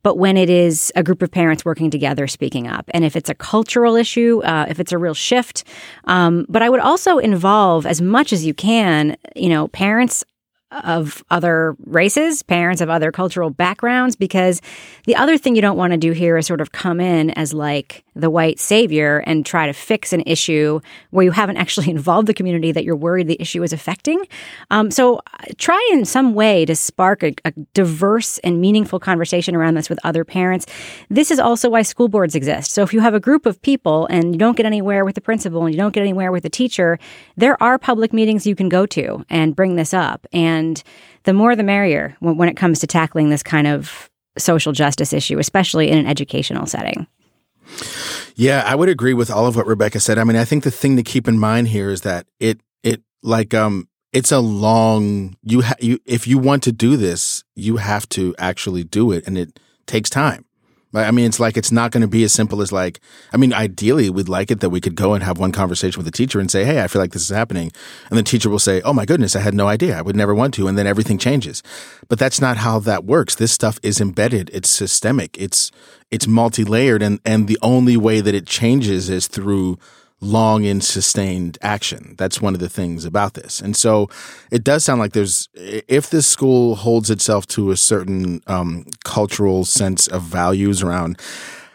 but 0.03 0.17
when 0.17 0.37
it 0.37 0.49
is 0.49 0.91
a 0.95 1.03
group 1.03 1.21
of 1.21 1.31
parents 1.31 1.65
working 1.65 1.89
together 1.89 2.27
speaking 2.27 2.67
up. 2.67 2.89
And 2.93 3.03
if 3.03 3.15
it's 3.15 3.29
a 3.29 3.35
cultural 3.35 3.95
issue, 3.95 4.41
uh, 4.43 4.65
if 4.69 4.79
it's 4.79 4.91
a 4.91 4.97
real 4.97 5.13
shift. 5.13 5.63
Um, 6.05 6.45
but 6.47 6.61
I 6.61 6.69
would 6.69 6.79
also 6.79 7.17
involve 7.17 7.85
as 7.85 8.01
much 8.01 8.31
as 8.31 8.45
you 8.45 8.53
can, 8.53 9.17
you 9.35 9.49
know, 9.49 9.67
parents 9.67 10.23
of 10.71 11.23
other 11.29 11.75
races, 11.85 12.43
parents 12.43 12.81
of 12.81 12.89
other 12.89 13.11
cultural 13.11 13.49
backgrounds, 13.49 14.15
because 14.15 14.61
the 15.05 15.15
other 15.15 15.37
thing 15.37 15.55
you 15.55 15.61
don't 15.61 15.77
want 15.77 15.91
to 15.91 15.97
do 15.97 16.11
here 16.11 16.37
is 16.37 16.45
sort 16.45 16.61
of 16.61 16.71
come 16.71 16.99
in 16.99 17.31
as 17.31 17.53
like 17.53 18.03
the 18.19 18.29
white 18.29 18.59
savior 18.59 19.23
and 19.25 19.45
try 19.45 19.67
to 19.67 19.73
fix 19.73 20.13
an 20.13 20.23
issue 20.25 20.79
where 21.11 21.23
you 21.23 21.31
haven't 21.31 21.57
actually 21.57 21.89
involved 21.97 22.27
the 22.27 22.33
community 22.33 22.71
that 22.71 22.83
you're 22.83 22.95
worried 22.95 23.27
the 23.27 23.41
issue 23.41 23.63
is 23.63 23.73
affecting. 23.73 24.25
Um, 24.71 24.91
so 24.91 25.17
uh, 25.17 25.21
try 25.57 25.87
in 25.91 26.05
some 26.05 26.33
way 26.33 26.65
to 26.65 26.75
spark 26.75 27.23
a, 27.23 27.33
a 27.45 27.51
diverse 27.73 28.37
and 28.39 28.61
meaningful 28.61 28.99
conversation 28.99 29.55
around 29.55 29.75
this 29.75 29.89
with 29.89 29.99
other 30.03 30.23
parents. 30.23 30.65
This 31.09 31.31
is 31.31 31.39
also 31.39 31.69
why 31.69 31.81
school 31.81 32.07
boards 32.07 32.35
exist. 32.35 32.71
So 32.71 32.83
if 32.83 32.93
you 32.93 33.01
have 33.01 33.13
a 33.13 33.19
group 33.19 33.45
of 33.45 33.61
people 33.61 34.07
and 34.07 34.33
you 34.33 34.39
don't 34.39 34.57
get 34.57 34.65
anywhere 34.65 35.05
with 35.05 35.15
the 35.15 35.21
principal 35.21 35.65
and 35.65 35.73
you 35.73 35.79
don't 35.79 35.93
get 35.93 36.01
anywhere 36.01 36.31
with 36.31 36.43
the 36.43 36.49
teacher, 36.49 36.99
there 37.35 37.61
are 37.61 37.77
public 37.77 38.13
meetings 38.13 38.47
you 38.47 38.55
can 38.55 38.69
go 38.69 38.85
to 38.87 39.25
and 39.29 39.55
bring 39.55 39.75
this 39.75 39.93
up. 39.93 40.25
And 40.31 40.81
the 41.23 41.33
more 41.33 41.55
the 41.55 41.63
merrier 41.63 42.15
when, 42.19 42.37
when 42.37 42.49
it 42.49 42.57
comes 42.57 42.79
to 42.79 42.87
tackling 42.87 43.29
this 43.29 43.43
kind 43.43 43.67
of 43.67 44.09
social 44.37 44.71
justice 44.71 45.13
issue, 45.13 45.39
especially 45.39 45.89
in 45.89 45.97
an 45.97 46.07
educational 46.07 46.65
setting. 46.65 47.07
Yeah, 48.35 48.63
I 48.65 48.75
would 48.75 48.89
agree 48.89 49.13
with 49.13 49.31
all 49.31 49.47
of 49.47 49.55
what 49.55 49.67
Rebecca 49.67 49.99
said. 49.99 50.17
I 50.17 50.23
mean, 50.23 50.35
I 50.37 50.45
think 50.45 50.63
the 50.63 50.71
thing 50.71 50.95
to 50.97 51.03
keep 51.03 51.27
in 51.27 51.37
mind 51.39 51.69
here 51.69 51.89
is 51.89 52.01
that 52.01 52.27
it 52.39 52.61
it 52.83 53.01
like 53.23 53.53
um 53.53 53.87
it's 54.13 54.31
a 54.31 54.39
long 54.39 55.35
you 55.43 55.61
ha- 55.61 55.75
you 55.79 55.99
if 56.05 56.27
you 56.27 56.37
want 56.37 56.63
to 56.63 56.71
do 56.71 56.97
this, 56.97 57.43
you 57.55 57.77
have 57.77 58.07
to 58.09 58.35
actually 58.37 58.83
do 58.83 59.11
it 59.11 59.25
and 59.27 59.37
it 59.37 59.59
takes 59.85 60.09
time. 60.09 60.45
I 60.93 61.11
mean, 61.11 61.25
it's 61.25 61.39
like 61.39 61.57
it's 61.57 61.71
not 61.71 61.91
going 61.91 62.01
to 62.01 62.07
be 62.07 62.23
as 62.23 62.31
simple 62.31 62.61
as 62.61 62.71
like. 62.71 62.99
I 63.33 63.37
mean, 63.37 63.53
ideally, 63.53 64.09
we'd 64.09 64.29
like 64.29 64.51
it 64.51 64.61
that 64.61 64.69
we 64.69 64.79
could 64.79 64.95
go 64.95 65.13
and 65.13 65.23
have 65.23 65.37
one 65.37 65.51
conversation 65.51 65.99
with 65.99 66.05
the 66.05 66.17
teacher 66.17 66.39
and 66.39 66.49
say, 66.49 66.63
"Hey, 66.63 66.81
I 66.81 66.87
feel 66.87 67.01
like 67.01 67.11
this 67.11 67.23
is 67.23 67.35
happening," 67.35 67.71
and 68.09 68.17
the 68.17 68.23
teacher 68.23 68.49
will 68.49 68.59
say, 68.59 68.81
"Oh 68.81 68.93
my 68.93 69.05
goodness, 69.05 69.35
I 69.35 69.41
had 69.41 69.53
no 69.53 69.67
idea. 69.67 69.97
I 69.97 70.01
would 70.01 70.15
never 70.15 70.33
want 70.33 70.53
to," 70.55 70.67
and 70.67 70.77
then 70.77 70.87
everything 70.87 71.17
changes. 71.17 71.61
But 72.07 72.19
that's 72.19 72.39
not 72.39 72.57
how 72.57 72.79
that 72.79 73.03
works. 73.03 73.35
This 73.35 73.51
stuff 73.51 73.79
is 73.83 73.99
embedded. 73.99 74.49
It's 74.53 74.69
systemic. 74.69 75.37
It's 75.37 75.71
it's 76.09 76.27
multi-layered, 76.27 77.03
and 77.03 77.19
and 77.25 77.47
the 77.47 77.59
only 77.61 77.97
way 77.97 78.21
that 78.21 78.33
it 78.33 78.45
changes 78.45 79.09
is 79.09 79.27
through 79.27 79.77
long 80.19 80.65
and 80.65 80.83
sustained 80.83 81.57
action. 81.61 82.15
That's 82.17 82.41
one 82.41 82.53
of 82.53 82.59
the 82.59 82.69
things 82.69 83.05
about 83.05 83.35
this. 83.35 83.61
And 83.61 83.75
so 83.75 84.09
it 84.51 84.63
does 84.63 84.83
sound 84.83 84.99
like 84.99 85.13
there's, 85.13 85.47
if 85.53 86.09
this 86.09 86.25
school 86.25 86.75
holds 86.75 87.09
itself 87.11 87.45
to 87.47 87.71
a 87.71 87.77
certain 87.77 88.41
um, 88.47 88.85
cultural 89.03 89.63
sense 89.63 90.07
of 90.07 90.23
values 90.23 90.81
around 90.81 91.19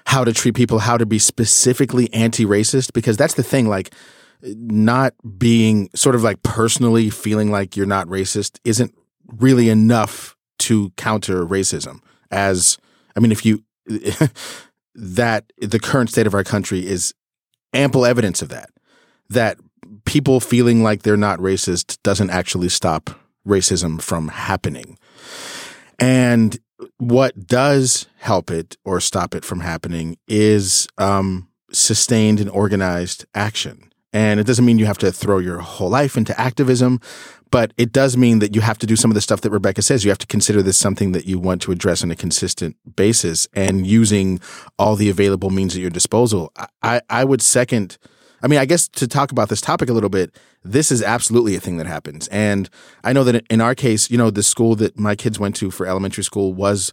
how 0.07 0.25
to 0.25 0.33
treat 0.33 0.57
people, 0.57 0.81
how 0.81 0.97
to 0.97 1.07
be 1.07 1.19
specifically 1.19 2.13
anti 2.13 2.45
racist, 2.45 2.93
because 2.93 3.17
that's 3.17 3.35
the 3.35 3.45
thing, 3.45 3.69
like, 3.69 3.95
not 4.43 5.15
being 5.39 5.89
sort 5.95 6.17
of 6.17 6.25
like 6.25 6.43
personally 6.43 7.11
feeling 7.11 7.53
like 7.53 7.77
you're 7.77 7.87
not 7.87 8.09
racist 8.09 8.59
isn't 8.65 8.93
really 9.37 9.69
enough 9.69 10.37
to 10.59 10.91
counter 10.97 11.47
racism. 11.47 12.01
As, 12.33 12.77
I 13.17 13.21
mean, 13.21 13.31
if 13.31 13.47
you, 13.47 13.63
that 14.95 15.53
the 15.59 15.79
current 15.79 16.11
state 16.11 16.27
of 16.27 16.35
our 16.35 16.43
country 16.45 16.85
is 16.85 17.15
ample 17.73 18.05
evidence 18.07 18.43
of 18.43 18.49
that. 18.51 18.71
That 19.31 19.59
people 20.05 20.41
feeling 20.41 20.83
like 20.83 21.03
they're 21.03 21.17
not 21.17 21.39
racist 21.39 21.99
doesn't 22.03 22.31
actually 22.31 22.69
stop 22.69 23.11
racism 23.47 24.01
from 24.01 24.29
happening. 24.29 24.99
And 25.99 26.59
what 26.99 27.47
does 27.47 28.07
help 28.19 28.51
it 28.51 28.77
or 28.85 29.01
stop 29.01 29.35
it 29.35 29.45
from 29.45 29.61
happening 29.61 30.17
is 30.27 30.89
um, 30.99 31.49
sustained 31.73 32.41
and 32.41 32.51
organized 32.51 33.25
action. 33.35 33.93
And 34.13 34.39
it 34.39 34.47
doesn't 34.47 34.65
mean 34.65 34.79
you 34.79 34.87
have 34.87 34.99
to 34.99 35.13
throw 35.13 35.39
your 35.39 35.59
whole 35.59 35.89
life 35.89 36.17
into 36.17 36.39
activism, 36.39 37.01
but 37.53 37.75
it 37.77 37.93
does 37.93 38.17
mean 38.17 38.39
that 38.39 38.57
you 38.57 38.63
have 38.63 38.79
to 38.79 38.87
do 38.87 38.97
some 38.97 39.11
of 39.11 39.15
the 39.15 39.21
stuff 39.21 39.43
that 39.43 39.51
Rebecca 39.51 39.83
says. 39.83 40.05
You 40.05 40.11
have 40.11 40.19
to 40.19 40.27
consider 40.27 40.63
this 40.63 40.79
something 40.79 41.13
that 41.13 41.27
you 41.27 41.39
want 41.39 41.61
to 41.63 41.71
address 41.71 42.03
on 42.03 42.11
a 42.11 42.17
consistent 42.17 42.77
basis 42.97 43.47
and 43.53 43.87
using 43.87 44.41
all 44.79 44.97
the 44.97 45.11
available 45.11 45.51
means 45.51 45.77
at 45.77 45.83
your 45.83 45.91
disposal. 45.91 46.51
I, 46.83 47.03
I 47.11 47.25
would 47.25 47.43
second, 47.43 47.99
I 48.43 48.49
mean, 48.49 48.59
I 48.59 48.65
guess 48.65 48.89
to 48.89 49.07
talk 49.07 49.33
about 49.33 49.51
this 49.51 49.61
topic 49.61 49.91
a 49.91 49.93
little 49.93 50.09
bit, 50.09 50.35
this 50.65 50.91
is 50.91 51.03
absolutely 51.03 51.55
a 51.55 51.61
thing 51.61 51.77
that 51.77 51.87
happens. 51.87 52.27
And 52.29 52.71
I 53.05 53.13
know 53.13 53.23
that 53.25 53.47
in 53.51 53.61
our 53.61 53.75
case, 53.75 54.11
you 54.11 54.17
know, 54.17 54.31
the 54.31 54.43
school 54.43 54.75
that 54.77 54.99
my 54.99 55.15
kids 55.15 55.39
went 55.39 55.55
to 55.57 55.71
for 55.71 55.87
elementary 55.87 56.25
school 56.25 56.55
was 56.55 56.91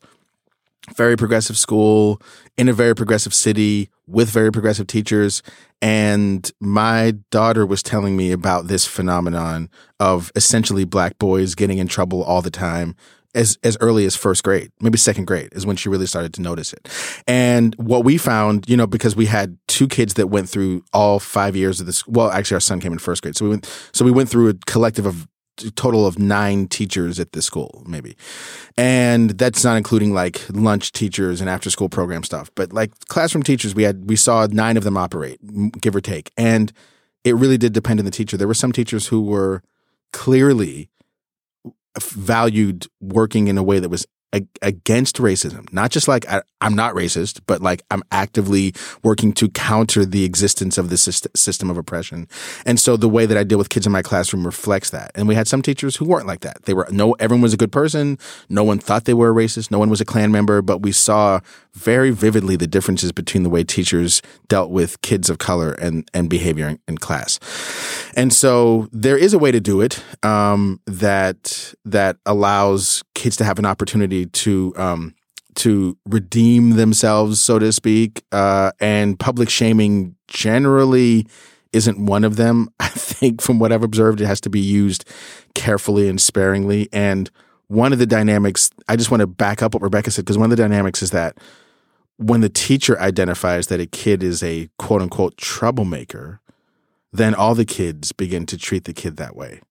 very 0.95 1.15
progressive 1.15 1.57
school 1.57 2.21
in 2.57 2.69
a 2.69 2.73
very 2.73 2.95
progressive 2.95 3.33
city 3.33 3.89
with 4.07 4.29
very 4.29 4.51
progressive 4.51 4.87
teachers. 4.87 5.43
And 5.81 6.49
my 6.59 7.15
daughter 7.31 7.65
was 7.65 7.83
telling 7.83 8.17
me 8.17 8.31
about 8.31 8.67
this 8.67 8.85
phenomenon 8.85 9.69
of 9.99 10.31
essentially 10.35 10.85
black 10.85 11.17
boys 11.19 11.55
getting 11.55 11.77
in 11.77 11.87
trouble 11.87 12.23
all 12.23 12.41
the 12.41 12.51
time 12.51 12.95
as 13.35 13.57
as 13.63 13.77
early 13.79 14.05
as 14.05 14.15
first 14.15 14.43
grade, 14.43 14.71
maybe 14.81 14.97
second 14.97 15.25
grade 15.25 15.49
is 15.51 15.65
when 15.65 15.75
she 15.75 15.89
really 15.89 16.07
started 16.07 16.33
to 16.33 16.41
notice 16.41 16.73
it. 16.73 16.87
And 17.27 17.75
what 17.75 18.03
we 18.03 18.17
found, 18.17 18.67
you 18.67 18.75
know, 18.75 18.87
because 18.87 19.15
we 19.15 19.27
had 19.27 19.57
two 19.67 19.87
kids 19.87 20.15
that 20.15 20.27
went 20.27 20.49
through 20.49 20.83
all 20.93 21.19
five 21.19 21.55
years 21.55 21.79
of 21.79 21.85
this. 21.85 22.07
Well, 22.07 22.31
actually, 22.31 22.55
our 22.55 22.61
son 22.61 22.79
came 22.79 22.91
in 22.91 22.99
first 22.99 23.21
grade, 23.21 23.35
so 23.35 23.45
we 23.45 23.49
went. 23.49 23.89
So 23.93 24.03
we 24.03 24.11
went 24.11 24.29
through 24.29 24.49
a 24.49 24.53
collective 24.65 25.05
of 25.05 25.27
total 25.75 26.05
of 26.05 26.19
nine 26.19 26.67
teachers 26.67 27.19
at 27.19 27.31
the 27.31 27.41
school, 27.41 27.83
maybe. 27.85 28.15
And 28.77 29.31
that's 29.31 29.63
not 29.63 29.77
including 29.77 30.13
like 30.13 30.41
lunch 30.49 30.91
teachers 30.91 31.41
and 31.41 31.49
after 31.49 31.69
school 31.69 31.89
program 31.89 32.23
stuff. 32.23 32.51
But 32.55 32.73
like 32.73 32.91
classroom 33.07 33.43
teachers, 33.43 33.75
we 33.75 33.83
had, 33.83 34.09
we 34.09 34.15
saw 34.15 34.47
nine 34.49 34.77
of 34.77 34.83
them 34.83 34.97
operate, 34.97 35.39
give 35.79 35.95
or 35.95 36.01
take. 36.01 36.31
And 36.37 36.71
it 37.23 37.35
really 37.35 37.57
did 37.57 37.73
depend 37.73 37.99
on 37.99 38.05
the 38.05 38.11
teacher. 38.11 38.37
There 38.37 38.47
were 38.47 38.53
some 38.53 38.71
teachers 38.71 39.07
who 39.07 39.21
were 39.21 39.61
clearly 40.13 40.89
valued 42.01 42.87
working 43.01 43.47
in 43.47 43.57
a 43.57 43.63
way 43.63 43.79
that 43.79 43.89
was 43.89 44.05
against 44.61 45.17
racism. 45.17 45.71
Not 45.73 45.91
just 45.91 46.07
like 46.07 46.27
I, 46.29 46.41
am 46.61 46.75
not 46.75 46.93
racist, 46.93 47.41
but 47.47 47.61
like 47.61 47.83
I'm 47.89 48.03
actively 48.11 48.73
working 49.03 49.33
to 49.33 49.49
counter 49.49 50.05
the 50.05 50.23
existence 50.23 50.77
of 50.77 50.89
this 50.89 51.03
system 51.35 51.69
of 51.69 51.77
oppression. 51.77 52.27
And 52.65 52.79
so 52.79 52.95
the 52.95 53.09
way 53.09 53.25
that 53.25 53.37
I 53.37 53.43
deal 53.43 53.57
with 53.57 53.69
kids 53.69 53.85
in 53.85 53.91
my 53.91 54.01
classroom 54.01 54.45
reflects 54.45 54.91
that. 54.91 55.11
And 55.15 55.27
we 55.27 55.35
had 55.35 55.47
some 55.47 55.61
teachers 55.61 55.95
who 55.95 56.05
weren't 56.05 56.27
like 56.27 56.41
that. 56.41 56.63
They 56.63 56.73
were 56.73 56.87
no, 56.91 57.13
everyone 57.13 57.41
was 57.41 57.53
a 57.53 57.57
good 57.57 57.71
person. 57.71 58.17
No 58.49 58.63
one 58.63 58.79
thought 58.79 59.05
they 59.05 59.13
were 59.13 59.29
a 59.29 59.33
racist. 59.33 59.71
No 59.71 59.79
one 59.79 59.89
was 59.89 60.01
a 60.01 60.05
Klan 60.05 60.31
member, 60.31 60.61
but 60.61 60.81
we 60.81 60.91
saw 60.91 61.39
very 61.73 62.11
vividly 62.11 62.55
the 62.55 62.67
differences 62.67 63.11
between 63.11 63.43
the 63.43 63.49
way 63.49 63.63
teachers 63.63 64.21
dealt 64.47 64.69
with 64.69 65.01
kids 65.01 65.29
of 65.29 65.37
color 65.37 65.73
and, 65.73 66.09
and 66.13 66.29
behavior 66.29 66.67
in, 66.67 66.79
in 66.87 66.97
class. 66.97 67.39
And 68.15 68.33
so 68.33 68.87
there 68.91 69.17
is 69.17 69.33
a 69.33 69.39
way 69.39 69.51
to 69.51 69.59
do 69.59 69.81
it 69.81 70.03
um, 70.23 70.81
that 70.85 71.73
that 71.85 72.17
allows 72.25 73.03
kids 73.15 73.37
to 73.37 73.43
have 73.43 73.59
an 73.59 73.65
to 74.25 74.73
um, 74.75 75.15
to 75.55 75.97
redeem 76.05 76.71
themselves, 76.71 77.41
so 77.41 77.59
to 77.59 77.71
speak. 77.71 78.23
Uh, 78.31 78.71
and 78.79 79.19
public 79.19 79.49
shaming 79.49 80.15
generally 80.27 81.27
isn't 81.73 82.03
one 82.03 82.23
of 82.23 82.35
them. 82.35 82.69
I 82.79 82.87
think, 82.89 83.41
from 83.41 83.59
what 83.59 83.71
I've 83.71 83.83
observed, 83.83 84.21
it 84.21 84.25
has 84.25 84.41
to 84.41 84.49
be 84.49 84.59
used 84.59 85.05
carefully 85.55 86.07
and 86.07 86.19
sparingly. 86.19 86.87
And 86.91 87.29
one 87.67 87.93
of 87.93 87.99
the 87.99 88.05
dynamics, 88.05 88.71
I 88.87 88.95
just 88.95 89.11
want 89.11 89.21
to 89.21 89.27
back 89.27 89.61
up 89.61 89.73
what 89.73 89.83
Rebecca 89.83 90.11
said, 90.11 90.25
because 90.25 90.37
one 90.37 90.51
of 90.51 90.57
the 90.57 90.63
dynamics 90.63 91.03
is 91.03 91.11
that 91.11 91.37
when 92.17 92.41
the 92.41 92.49
teacher 92.49 92.99
identifies 92.99 93.67
that 93.67 93.79
a 93.79 93.85
kid 93.85 94.23
is 94.23 94.43
a 94.43 94.69
quote 94.77 95.01
unquote 95.01 95.37
troublemaker, 95.37 96.41
then 97.11 97.33
all 97.33 97.55
the 97.55 97.65
kids 97.65 98.11
begin 98.11 98.45
to 98.45 98.57
treat 98.57 98.83
the 98.83 98.93
kid 98.93 99.17
that 99.17 99.35
way. 99.35 99.61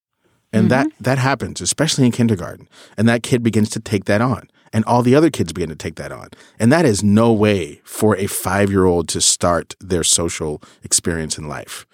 And 0.52 0.64
mm-hmm. 0.64 0.68
that 0.68 0.88
that 1.00 1.18
happens, 1.18 1.60
especially 1.60 2.06
in 2.06 2.12
kindergarten. 2.12 2.68
And 2.96 3.08
that 3.08 3.22
kid 3.22 3.42
begins 3.42 3.70
to 3.70 3.80
take 3.80 4.04
that 4.06 4.20
on. 4.20 4.48
And 4.72 4.84
all 4.84 5.02
the 5.02 5.14
other 5.14 5.30
kids 5.30 5.52
begin 5.52 5.70
to 5.70 5.76
take 5.76 5.96
that 5.96 6.12
on. 6.12 6.28
And 6.58 6.70
that 6.72 6.84
is 6.84 7.02
no 7.02 7.32
way 7.32 7.80
for 7.84 8.16
a 8.16 8.26
five 8.26 8.70
year 8.70 8.84
old 8.84 9.08
to 9.08 9.20
start 9.20 9.74
their 9.80 10.04
social 10.04 10.62
experience 10.82 11.38
in 11.38 11.48
life. 11.48 11.86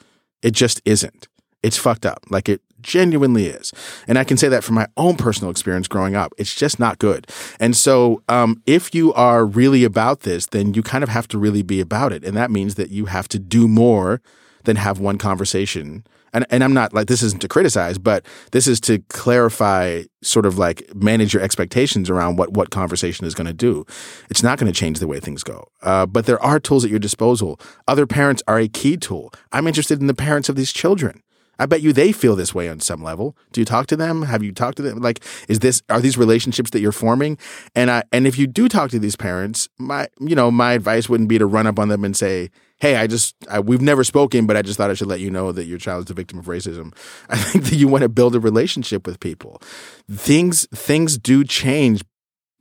It 0.42 0.52
just 0.52 0.80
isn't. 0.84 1.28
It's 1.62 1.78
fucked 1.78 2.04
up. 2.04 2.24
Like 2.30 2.48
it 2.48 2.60
genuinely 2.84 3.46
is. 3.46 3.72
And 4.06 4.18
I 4.18 4.24
can 4.24 4.36
say 4.36 4.48
that 4.48 4.62
from 4.62 4.76
my 4.76 4.86
own 4.96 5.16
personal 5.16 5.50
experience 5.50 5.88
growing 5.88 6.14
up. 6.14 6.32
It's 6.38 6.54
just 6.54 6.78
not 6.78 6.98
good. 6.98 7.26
And 7.58 7.74
so, 7.74 8.22
um, 8.28 8.62
if 8.66 8.94
you 8.94 9.12
are 9.14 9.44
really 9.44 9.82
about 9.82 10.20
this, 10.20 10.46
then 10.46 10.74
you 10.74 10.82
kind 10.82 11.02
of 11.02 11.08
have 11.10 11.26
to 11.28 11.38
really 11.38 11.62
be 11.62 11.80
about 11.80 12.12
it. 12.12 12.24
And 12.24 12.36
that 12.36 12.50
means 12.50 12.76
that 12.76 12.90
you 12.90 13.06
have 13.06 13.26
to 13.28 13.38
do 13.38 13.66
more 13.66 14.20
than 14.64 14.76
have 14.76 15.00
one 15.00 15.18
conversation. 15.18 16.04
And, 16.34 16.44
and 16.50 16.62
I'm 16.62 16.74
not 16.74 16.92
like, 16.92 17.06
this 17.06 17.22
isn't 17.22 17.40
to 17.40 17.48
criticize, 17.48 17.96
but 17.96 18.26
this 18.50 18.66
is 18.66 18.80
to 18.80 18.98
clarify, 19.08 20.02
sort 20.22 20.44
of 20.44 20.58
like 20.58 20.92
manage 20.94 21.32
your 21.32 21.42
expectations 21.42 22.10
around 22.10 22.36
what, 22.36 22.52
what 22.52 22.70
conversation 22.70 23.24
is 23.24 23.34
going 23.34 23.46
to 23.46 23.54
do. 23.54 23.86
It's 24.28 24.42
not 24.42 24.58
going 24.58 24.70
to 24.70 24.78
change 24.78 24.98
the 24.98 25.06
way 25.06 25.20
things 25.20 25.42
go. 25.42 25.68
Uh, 25.82 26.06
but 26.06 26.26
there 26.26 26.42
are 26.42 26.60
tools 26.60 26.84
at 26.84 26.90
your 26.90 26.98
disposal. 26.98 27.58
Other 27.88 28.06
parents 28.06 28.42
are 28.48 28.58
a 28.58 28.68
key 28.68 28.96
tool. 28.96 29.32
I'm 29.52 29.66
interested 29.66 30.00
in 30.00 30.08
the 30.08 30.14
parents 30.14 30.48
of 30.48 30.56
these 30.56 30.72
children. 30.72 31.22
I 31.58 31.66
bet 31.66 31.82
you 31.82 31.92
they 31.92 32.12
feel 32.12 32.34
this 32.34 32.54
way 32.54 32.68
on 32.68 32.80
some 32.80 33.02
level. 33.02 33.36
Do 33.52 33.60
you 33.60 33.64
talk 33.64 33.86
to 33.88 33.96
them? 33.96 34.22
Have 34.22 34.42
you 34.42 34.52
talked 34.52 34.76
to 34.78 34.82
them? 34.82 34.98
Like, 34.98 35.22
is 35.48 35.60
this 35.60 35.82
are 35.88 36.00
these 36.00 36.18
relationships 36.18 36.70
that 36.70 36.80
you're 36.80 36.92
forming? 36.92 37.38
And 37.74 37.90
I 37.90 38.02
and 38.12 38.26
if 38.26 38.38
you 38.38 38.46
do 38.46 38.68
talk 38.68 38.90
to 38.90 38.98
these 38.98 39.16
parents, 39.16 39.68
my 39.78 40.08
you 40.18 40.34
know 40.34 40.50
my 40.50 40.72
advice 40.72 41.08
wouldn't 41.08 41.28
be 41.28 41.38
to 41.38 41.46
run 41.46 41.66
up 41.66 41.78
on 41.78 41.88
them 41.88 42.04
and 42.04 42.16
say, 42.16 42.50
"Hey, 42.78 42.96
I 42.96 43.06
just 43.06 43.34
I, 43.50 43.60
we've 43.60 43.80
never 43.80 44.04
spoken, 44.04 44.46
but 44.46 44.56
I 44.56 44.62
just 44.62 44.76
thought 44.76 44.90
I 44.90 44.94
should 44.94 45.08
let 45.08 45.20
you 45.20 45.30
know 45.30 45.52
that 45.52 45.64
your 45.64 45.78
child 45.78 46.06
is 46.06 46.10
a 46.10 46.14
victim 46.14 46.38
of 46.38 46.46
racism." 46.46 46.94
I 47.28 47.36
think 47.36 47.64
that 47.64 47.76
you 47.76 47.88
want 47.88 48.02
to 48.02 48.08
build 48.08 48.34
a 48.34 48.40
relationship 48.40 49.06
with 49.06 49.20
people. 49.20 49.60
Things 50.10 50.66
things 50.74 51.18
do 51.18 51.44
change 51.44 52.02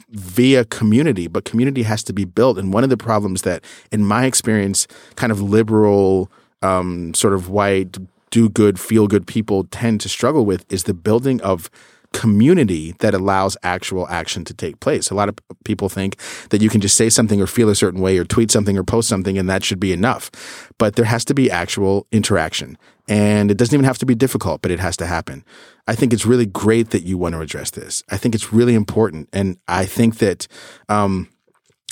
via 0.09 0.63
community, 0.65 1.27
but 1.27 1.43
community 1.43 1.83
has 1.83 2.03
to 2.03 2.13
be 2.13 2.23
built. 2.23 2.57
And 2.57 2.71
one 2.71 2.83
of 2.83 2.89
the 2.89 2.97
problems 2.97 3.41
that, 3.41 3.63
in 3.91 4.05
my 4.05 4.25
experience, 4.25 4.87
kind 5.15 5.31
of 5.31 5.41
liberal, 5.41 6.31
um, 6.61 7.13
sort 7.13 7.33
of 7.33 7.49
white 7.49 7.97
do 8.33 8.49
good, 8.49 8.79
feel 8.79 9.07
good 9.07 9.27
people 9.27 9.65
tend 9.65 10.01
to 10.01 10.09
struggle 10.09 10.43
with 10.43 10.65
is 10.71 10.85
the 10.85 10.93
building 10.93 11.39
of 11.41 11.69
community 12.13 12.93
that 12.99 13.13
allows 13.13 13.57
actual 13.63 14.07
action 14.07 14.45
to 14.45 14.53
take 14.53 14.79
place. 14.79 15.09
A 15.09 15.15
lot 15.15 15.27
of 15.27 15.35
people 15.65 15.89
think 15.89 16.17
that 16.49 16.61
you 16.61 16.69
can 16.69 16.79
just 16.79 16.95
say 16.95 17.09
something 17.09 17.41
or 17.41 17.47
feel 17.47 17.69
a 17.69 17.75
certain 17.75 17.99
way 17.99 18.17
or 18.17 18.23
tweet 18.23 18.51
something 18.51 18.77
or 18.77 18.83
post 18.83 19.09
something 19.09 19.37
and 19.37 19.49
that 19.49 19.63
should 19.63 19.79
be 19.79 19.91
enough. 19.91 20.31
But 20.77 20.95
there 20.95 21.05
has 21.05 21.25
to 21.25 21.33
be 21.33 21.51
actual 21.51 22.07
interaction. 22.11 22.77
And 23.09 23.51
it 23.51 23.57
doesn't 23.57 23.73
even 23.73 23.83
have 23.83 23.97
to 23.97 24.05
be 24.05 24.15
difficult, 24.15 24.61
but 24.61 24.71
it 24.71 24.79
has 24.79 24.95
to 24.97 25.05
happen. 25.05 25.43
I 25.87 25.95
think 25.95 26.13
it's 26.13 26.25
really 26.25 26.45
great 26.45 26.91
that 26.91 27.03
you 27.03 27.17
want 27.17 27.33
to 27.33 27.41
address 27.41 27.71
this. 27.71 28.01
I 28.09 28.15
think 28.15 28.33
it's 28.33 28.53
really 28.53 28.75
important. 28.75 29.27
And 29.33 29.57
I 29.67 29.85
think 29.85 30.19
that, 30.19 30.47
um, 30.87 31.27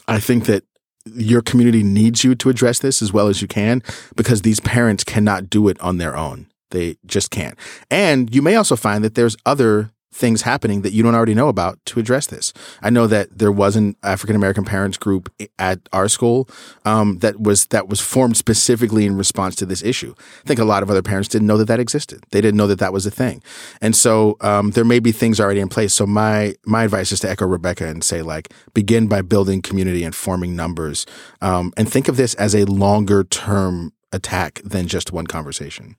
I 0.08 0.20
think 0.20 0.46
that 0.46 0.64
your 1.06 1.42
community 1.42 1.84
needs 1.84 2.24
you 2.24 2.36
to 2.36 2.50
address 2.50 2.80
this 2.80 3.02
as 3.02 3.12
well 3.12 3.28
as 3.28 3.42
you 3.42 3.48
can 3.48 3.82
because 4.16 4.44
these 4.44 4.60
parents 4.60 5.04
cannot 5.04 5.50
do 5.50 5.68
it 5.68 5.80
on 5.82 5.98
their 5.98 6.16
own. 6.16 6.48
They 6.70 6.98
just 7.06 7.32
can't. 7.32 7.58
And 7.90 8.34
you 8.34 8.42
may 8.42 8.56
also 8.56 8.76
find 8.76 9.04
that 9.04 9.16
there's 9.16 9.36
other 9.46 9.92
things 10.14 10.42
happening 10.42 10.82
that 10.82 10.92
you 10.92 11.02
don't 11.04 11.16
already 11.16 11.34
know 11.34 11.48
about 11.48 11.80
to 11.86 12.00
address 12.00 12.28
this. 12.28 12.52
I 12.82 12.90
know 12.90 13.08
that 13.08 13.38
there 13.38 13.52
was 13.52 13.76
an 13.76 13.96
African 14.04 14.36
American 14.36 14.66
parents 14.66 14.98
group 14.98 15.32
at 15.58 15.80
our 15.94 16.10
school 16.10 16.50
um, 16.86 17.20
that 17.20 17.40
was 17.40 17.66
that 17.68 17.88
was 17.88 18.02
formed 18.02 18.36
specifically 18.36 19.06
in 19.06 19.16
response 19.16 19.56
to 19.58 19.66
this 19.66 19.82
issue. 19.84 20.14
I 20.18 20.48
think 20.48 20.60
a 20.60 20.66
lot 20.66 20.84
of 20.84 20.90
other 20.90 21.02
parents 21.02 21.30
didn't 21.30 21.48
know 21.48 21.58
that 21.58 21.66
that 21.66 21.80
existed. 21.80 22.24
They 22.32 22.42
didn't 22.42 22.58
know 22.58 22.68
that 22.68 22.80
that 22.80 22.94
was 22.94 23.06
a 23.06 23.12
thing, 23.12 23.42
and 23.82 23.96
so 23.96 24.38
um, 24.42 24.72
there 24.72 24.86
may 24.86 25.00
be 25.00 25.12
things 25.12 25.40
already 25.40 25.62
in 25.62 25.70
place. 25.70 25.94
So 25.94 26.06
my 26.06 26.56
my 26.66 26.84
advice 26.84 27.12
is 27.12 27.22
to 27.22 27.30
echo 27.30 27.46
Rebecca 27.46 27.88
and 27.88 28.04
say 28.04 28.22
like 28.22 28.54
begin 28.74 29.08
by 29.08 29.22
building 29.22 29.62
community 29.62 30.04
and 30.04 30.14
forming 30.14 30.56
numbers, 30.56 31.06
um, 31.42 31.72
and 31.78 31.90
think 31.90 32.08
of 32.08 32.18
this 32.18 32.34
as 32.36 32.54
a 32.54 32.66
longer 32.66 33.24
term 33.24 33.94
attack 34.12 34.62
than 34.66 34.88
just 34.88 35.14
one 35.14 35.26
conversation. 35.26 35.96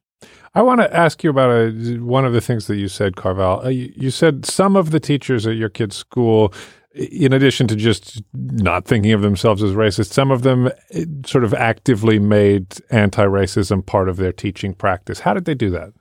I 0.54 0.62
want 0.62 0.80
to 0.80 0.94
ask 0.94 1.24
you 1.24 1.30
about 1.30 1.50
a, 1.50 1.98
one 1.98 2.24
of 2.24 2.32
the 2.32 2.40
things 2.40 2.66
that 2.66 2.76
you 2.76 2.88
said, 2.88 3.16
Carvell. 3.16 3.64
Uh, 3.64 3.68
you, 3.68 3.92
you 3.96 4.10
said 4.10 4.44
some 4.44 4.76
of 4.76 4.90
the 4.90 5.00
teachers 5.00 5.46
at 5.46 5.56
your 5.56 5.70
kid's 5.70 5.96
school, 5.96 6.52
in 6.94 7.32
addition 7.32 7.66
to 7.68 7.76
just 7.76 8.22
not 8.34 8.84
thinking 8.84 9.12
of 9.12 9.22
themselves 9.22 9.62
as 9.62 9.72
racist, 9.72 10.12
some 10.12 10.30
of 10.30 10.42
them 10.42 10.66
uh, 10.66 11.00
sort 11.24 11.44
of 11.44 11.54
actively 11.54 12.18
made 12.18 12.66
anti 12.90 13.24
racism 13.24 13.84
part 13.84 14.08
of 14.08 14.16
their 14.16 14.32
teaching 14.32 14.74
practice. 14.74 15.20
How 15.20 15.32
did 15.32 15.46
they 15.46 15.54
do 15.54 15.70
that? 15.70 15.92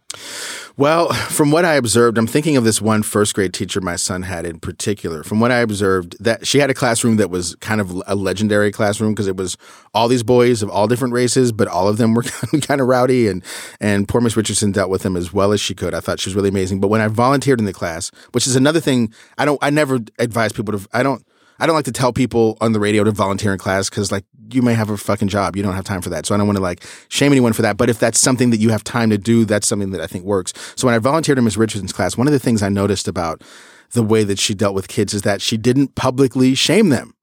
Well, 0.78 1.12
from 1.14 1.52
what 1.52 1.66
I 1.66 1.76
observed, 1.76 2.18
I'm 2.18 2.28
thinking 2.28 2.56
of 2.56 2.64
this 2.64 2.82
one 2.82 3.04
first 3.04 3.36
grade 3.36 3.54
teacher 3.54 3.82
my 3.82 3.98
son 3.98 4.24
had 4.24 4.46
in 4.46 4.60
particular. 4.60 5.24
From 5.24 5.40
what 5.40 5.52
I 5.52 5.60
observed, 5.60 6.16
that 6.24 6.48
she 6.48 6.60
had 6.60 6.70
a 6.70 6.74
classroom 6.74 7.18
that 7.18 7.30
was 7.30 7.56
kind 7.56 7.82
of 7.82 8.02
a 8.08 8.16
legendary 8.16 8.72
classroom 8.72 9.14
because 9.14 9.28
it 9.28 9.36
was 9.36 9.58
all 9.94 10.08
these 10.08 10.24
boys 10.24 10.64
of 10.64 10.70
all 10.70 10.88
different 10.88 11.14
races, 11.14 11.52
but 11.52 11.68
all 11.68 11.88
of 11.88 11.98
them 11.98 12.14
were 12.14 12.24
kind 12.62 12.82
of 12.82 12.88
rowdy 12.88 13.28
and 13.28 13.44
and 13.80 14.08
poor 14.08 14.22
Miss 14.22 14.38
Richardson 14.38 14.72
dealt 14.72 14.90
with 14.90 15.04
them 15.04 15.18
as 15.18 15.34
well 15.34 15.52
as 15.52 15.60
she 15.60 15.76
could. 15.76 15.94
I 15.94 16.00
thought 16.00 16.20
she 16.20 16.30
was 16.30 16.36
really 16.36 16.50
amazing. 16.50 16.80
But 16.80 16.88
when 16.88 17.02
I 17.02 17.08
volunteered 17.08 17.60
in 17.60 17.66
the 17.66 17.74
class, 17.74 18.10
which 18.32 18.48
is 18.48 18.56
another 18.56 18.80
thing, 18.80 19.14
I 19.38 19.46
don't 19.46 19.60
I 19.62 19.70
never 19.70 20.00
advise 20.20 20.54
people 20.54 20.78
to 20.78 20.88
I 20.94 21.04
don't 21.04 21.26
I 21.62 21.68
don't 21.68 21.76
like 21.76 21.86
to 21.86 21.92
tell 21.92 22.12
people 22.12 22.58
on 22.60 22.72
the 22.72 22.80
radio 22.80 23.04
to 23.04 23.12
volunteer 23.12 23.54
in 23.54 23.60
class 23.60 23.88
because 23.88 24.12
like 24.12 24.26
you 24.52 24.64
may 24.64 24.74
have 24.74 24.90
a 24.90 24.98
fucking 24.98 25.28
job. 25.28 25.56
You 25.56 25.62
don't 25.62 25.76
have 25.76 25.86
time 25.86 26.02
for 26.02 26.10
that. 26.10 26.26
So 26.26 26.34
I 26.34 26.38
don't 26.40 26.48
want 26.48 26.58
to 26.58 26.62
like 26.62 26.84
shame 27.08 27.32
anyone 27.32 27.54
for 27.54 27.62
that. 27.62 27.78
But 27.78 27.88
if 27.88 28.00
that's 28.00 28.20
something 28.20 28.50
that 28.50 28.58
you 28.58 28.70
have 28.70 28.84
time 28.84 29.12
to 29.12 29.18
do, 29.18 29.46
that's 29.46 29.68
something 29.68 29.92
that 29.92 30.02
I 30.02 30.08
think 30.08 30.26
works. 30.26 30.54
So 30.76 30.88
when 30.88 30.96
I 30.96 30.98
volunteered 30.98 31.38
in 31.38 31.44
Ms. 31.44 31.58
Richardson's 31.58 31.94
class, 31.94 32.18
one 32.18 32.26
of 32.26 32.34
the 32.34 32.40
things 32.40 32.64
I 32.64 32.70
noticed 32.70 33.08
about 33.08 33.44
the 33.92 34.02
way 34.02 34.24
that 34.24 34.40
she 34.40 34.56
dealt 34.56 34.74
with 34.74 34.88
kids 34.88 35.14
is 35.14 35.22
that 35.22 35.40
she 35.40 35.56
didn't 35.56 35.94
publicly 35.94 36.56
shame 36.56 36.90
them. 36.90 37.14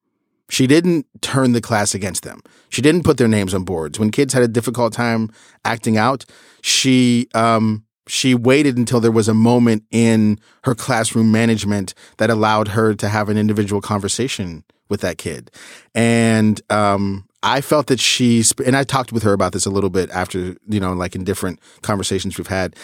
She 0.51 0.69
didn't 0.69 1.07
turn 1.21 1.51
the 1.51 1.61
class 1.61 1.93
against 1.93 2.23
them. 2.23 2.41
She 2.69 2.81
didn't 2.81 3.03
put 3.03 3.19
their 3.19 3.29
names 3.29 3.55
on 3.55 3.65
boards. 3.65 3.99
When 3.99 4.13
kids 4.13 4.33
had 4.33 4.45
a 4.45 4.49
difficult 4.49 4.93
time 4.93 5.31
acting 5.65 5.97
out, 5.97 6.25
she 6.63 7.29
um, 7.35 7.85
she 8.09 8.35
waited 8.35 8.77
until 8.77 9.01
there 9.01 9.13
was 9.13 9.29
a 9.29 9.35
moment 9.35 9.85
in 9.91 10.39
her 10.65 10.75
classroom 10.75 11.31
management 11.31 11.95
that 12.17 12.31
allowed 12.31 12.69
her 12.69 12.95
to 12.95 13.09
have 13.09 13.29
an 13.29 13.37
individual 13.37 13.81
conversation 13.81 14.65
with 14.89 15.01
that 15.03 15.19
kid. 15.19 15.51
And 15.95 16.61
um, 16.71 17.29
I 17.43 17.61
felt 17.61 17.87
that 17.89 18.01
she, 18.01 18.43
and 18.65 18.77
I 18.77 18.85
talked 18.85 19.13
with 19.13 19.23
her 19.23 19.33
about 19.33 19.53
this 19.53 19.67
a 19.67 19.71
little 19.71 19.91
bit 19.91 20.11
after, 20.11 20.57
you 20.69 20.81
know, 20.81 20.93
like 20.95 21.15
in 21.15 21.25
different 21.25 21.61
conversations 21.83 22.39
we've 22.39 22.47
had. 22.47 22.75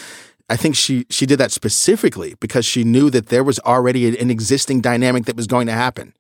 I 0.51 0.57
think 0.57 0.77
she 0.77 1.07
she 1.09 1.25
did 1.25 1.39
that 1.39 1.53
specifically 1.53 2.35
because 2.39 2.67
she 2.67 2.85
knew 2.85 3.09
that 3.09 3.29
there 3.29 3.43
was 3.43 3.59
already 3.61 4.19
an 4.19 4.31
existing 4.31 4.83
dynamic 4.83 5.25
that 5.25 5.37
was 5.37 5.47
going 5.47 5.67
to 5.69 5.73
happen. 5.73 6.13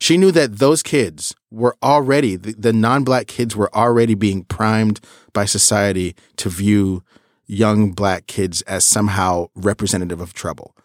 She 0.00 0.16
knew 0.16 0.32
that 0.32 0.58
those 0.58 0.82
kids 0.82 1.34
were 1.50 1.76
already 1.82 2.36
the, 2.36 2.54
the 2.54 2.72
non-black 2.72 3.26
kids 3.26 3.54
were 3.54 3.74
already 3.76 4.14
being 4.14 4.44
primed 4.44 5.00
by 5.34 5.44
society 5.44 6.16
to 6.36 6.48
view 6.48 7.02
young 7.48 7.92
black 7.92 8.26
kids 8.26 8.62
as 8.62 8.84
somehow 8.84 9.48
representative 9.56 10.20
of 10.20 10.32
trouble. 10.34 10.76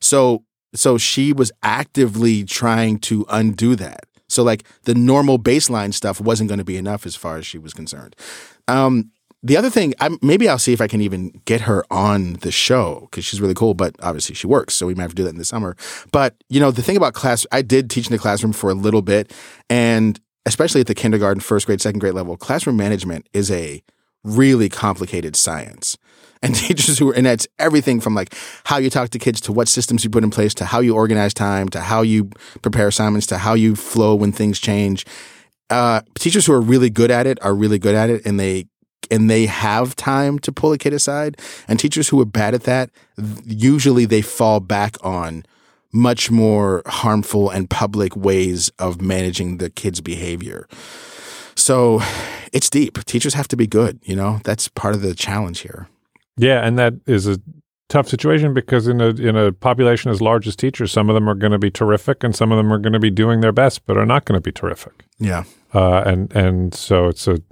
So 0.00 0.44
so 0.74 0.98
she 0.98 1.32
was 1.32 1.50
actively 1.62 2.44
trying 2.44 2.98
to 3.00 3.24
undo 3.30 3.74
that. 3.76 4.04
So 4.28 4.42
like 4.42 4.64
the 4.82 4.94
normal 4.94 5.38
baseline 5.38 5.94
stuff 5.94 6.20
wasn't 6.20 6.48
going 6.48 6.58
to 6.58 6.64
be 6.64 6.76
enough 6.76 7.06
as 7.06 7.16
far 7.16 7.36
as 7.36 7.46
she 7.46 7.58
was 7.58 7.72
concerned. 7.72 8.14
Um, 8.66 9.10
the 9.42 9.56
other 9.56 9.70
thing, 9.70 9.94
I'm, 10.00 10.18
maybe 10.20 10.48
I'll 10.48 10.58
see 10.58 10.72
if 10.72 10.80
I 10.80 10.88
can 10.88 11.00
even 11.00 11.40
get 11.44 11.62
her 11.62 11.84
on 11.90 12.34
the 12.34 12.50
show 12.50 13.08
because 13.10 13.24
she's 13.24 13.40
really 13.40 13.54
cool. 13.54 13.72
But 13.72 13.94
obviously, 14.00 14.34
she 14.34 14.48
works, 14.48 14.74
so 14.74 14.86
we 14.86 14.94
might 14.94 15.02
have 15.02 15.12
to 15.12 15.16
do 15.16 15.22
that 15.24 15.30
in 15.30 15.38
the 15.38 15.44
summer. 15.44 15.76
But 16.10 16.34
you 16.48 16.58
know, 16.58 16.70
the 16.70 16.82
thing 16.82 16.96
about 16.96 17.14
class, 17.14 17.46
I 17.52 17.62
did 17.62 17.88
teach 17.88 18.08
in 18.08 18.12
the 18.12 18.18
classroom 18.18 18.52
for 18.52 18.68
a 18.68 18.74
little 18.74 19.02
bit, 19.02 19.32
and 19.70 20.20
especially 20.44 20.80
at 20.80 20.88
the 20.88 20.94
kindergarten, 20.94 21.40
first 21.40 21.66
grade, 21.66 21.80
second 21.80 22.00
grade 22.00 22.14
level, 22.14 22.36
classroom 22.36 22.76
management 22.76 23.28
is 23.32 23.50
a 23.50 23.82
really 24.24 24.68
complicated 24.68 25.36
science. 25.36 25.96
And 26.42 26.54
teachers 26.54 26.98
who, 26.98 27.10
are 27.10 27.14
and 27.14 27.26
that's 27.26 27.46
everything 27.58 28.00
from 28.00 28.14
like 28.14 28.34
how 28.64 28.78
you 28.78 28.90
talk 28.90 29.10
to 29.10 29.18
kids 29.18 29.40
to 29.42 29.52
what 29.52 29.68
systems 29.68 30.04
you 30.04 30.10
put 30.10 30.24
in 30.24 30.30
place 30.30 30.54
to 30.54 30.64
how 30.64 30.80
you 30.80 30.94
organize 30.94 31.34
time 31.34 31.68
to 31.70 31.80
how 31.80 32.02
you 32.02 32.30
prepare 32.62 32.88
assignments 32.88 33.26
to 33.28 33.38
how 33.38 33.54
you 33.54 33.74
flow 33.74 34.14
when 34.14 34.32
things 34.32 34.58
change. 34.58 35.04
Uh, 35.70 36.00
teachers 36.18 36.46
who 36.46 36.52
are 36.52 36.60
really 36.60 36.90
good 36.90 37.10
at 37.10 37.26
it 37.26 37.38
are 37.42 37.54
really 37.54 37.78
good 37.78 37.94
at 37.94 38.08
it 38.08 38.24
and 38.24 38.38
they 38.40 38.66
and 39.10 39.30
they 39.30 39.46
have 39.46 39.96
time 39.96 40.38
to 40.40 40.52
pull 40.52 40.72
a 40.72 40.78
kid 40.78 40.92
aside. 40.92 41.40
And 41.66 41.78
teachers 41.78 42.08
who 42.08 42.20
are 42.20 42.26
bad 42.26 42.54
at 42.54 42.64
that, 42.64 42.90
usually 43.44 44.04
they 44.04 44.22
fall 44.22 44.60
back 44.60 44.96
on 45.02 45.44
much 45.92 46.30
more 46.30 46.82
harmful 46.86 47.48
and 47.48 47.70
public 47.70 48.14
ways 48.14 48.70
of 48.78 49.00
managing 49.00 49.56
the 49.56 49.70
kid's 49.70 50.00
behavior. 50.00 50.68
So 51.58 52.00
it's 52.52 52.70
deep. 52.70 53.04
Teachers 53.04 53.34
have 53.34 53.48
to 53.48 53.56
be 53.56 53.66
good, 53.66 53.98
you 54.02 54.16
know? 54.16 54.40
That's 54.44 54.68
part 54.68 54.94
of 54.94 55.02
the 55.02 55.14
challenge 55.14 55.60
here. 55.60 55.88
Yeah, 56.36 56.64
and 56.64 56.78
that 56.78 56.94
is 57.06 57.26
a 57.26 57.40
tough 57.88 58.08
situation 58.08 58.54
because 58.54 58.86
in 58.86 59.00
a 59.00 59.08
in 59.08 59.34
a 59.34 59.50
population 59.50 60.10
as 60.10 60.20
large 60.20 60.46
as 60.46 60.54
teachers, 60.54 60.92
some 60.92 61.08
of 61.08 61.14
them 61.14 61.28
are 61.28 61.34
going 61.34 61.52
to 61.52 61.58
be 61.58 61.70
terrific, 61.70 62.22
and 62.22 62.34
some 62.34 62.52
of 62.52 62.58
them 62.58 62.72
are 62.72 62.78
going 62.78 62.92
to 62.92 63.00
be 63.00 63.10
doing 63.10 63.40
their 63.40 63.52
best, 63.52 63.84
but 63.86 63.96
are 63.96 64.06
not 64.06 64.24
going 64.24 64.40
to 64.40 64.40
be 64.40 64.52
terrific. 64.52 65.04
Yeah, 65.18 65.44
uh, 65.74 66.02
and 66.06 66.32
and 66.34 66.74
so 66.74 67.08
it's 67.08 67.26
a 67.26 67.42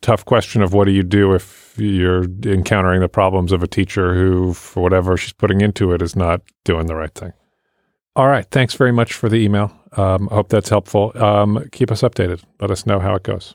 tough 0.00 0.24
question 0.24 0.62
of 0.62 0.72
what 0.72 0.84
do 0.84 0.92
you 0.92 1.02
do 1.02 1.34
if 1.34 1.74
you're 1.76 2.24
encountering 2.44 3.00
the 3.00 3.08
problems 3.08 3.50
of 3.50 3.62
a 3.62 3.66
teacher 3.66 4.14
who, 4.14 4.54
for 4.54 4.82
whatever 4.82 5.16
she's 5.16 5.32
putting 5.32 5.60
into 5.60 5.92
it, 5.92 6.00
is 6.00 6.14
not 6.14 6.40
doing 6.64 6.86
the 6.86 6.94
right 6.94 7.14
thing. 7.14 7.32
All 8.16 8.28
right, 8.28 8.46
thanks 8.50 8.72
very 8.72 8.92
much 8.92 9.12
for 9.12 9.28
the 9.28 9.36
email. 9.36 9.70
Um, 9.92 10.28
I 10.30 10.36
hope 10.36 10.48
that's 10.48 10.70
helpful. 10.70 11.12
Um, 11.16 11.68
keep 11.70 11.90
us 11.92 12.00
updated. 12.00 12.42
Let 12.60 12.70
us 12.70 12.86
know 12.86 12.98
how 12.98 13.14
it 13.14 13.22
goes. 13.22 13.54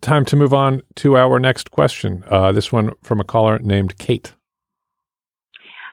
Time 0.00 0.24
to 0.26 0.36
move 0.36 0.54
on 0.54 0.82
to 0.96 1.16
our 1.16 1.38
next 1.38 1.70
question. 1.70 2.24
Uh, 2.30 2.52
this 2.52 2.72
one 2.72 2.92
from 3.02 3.20
a 3.20 3.24
caller 3.24 3.58
named 3.58 3.98
Kate. 3.98 4.32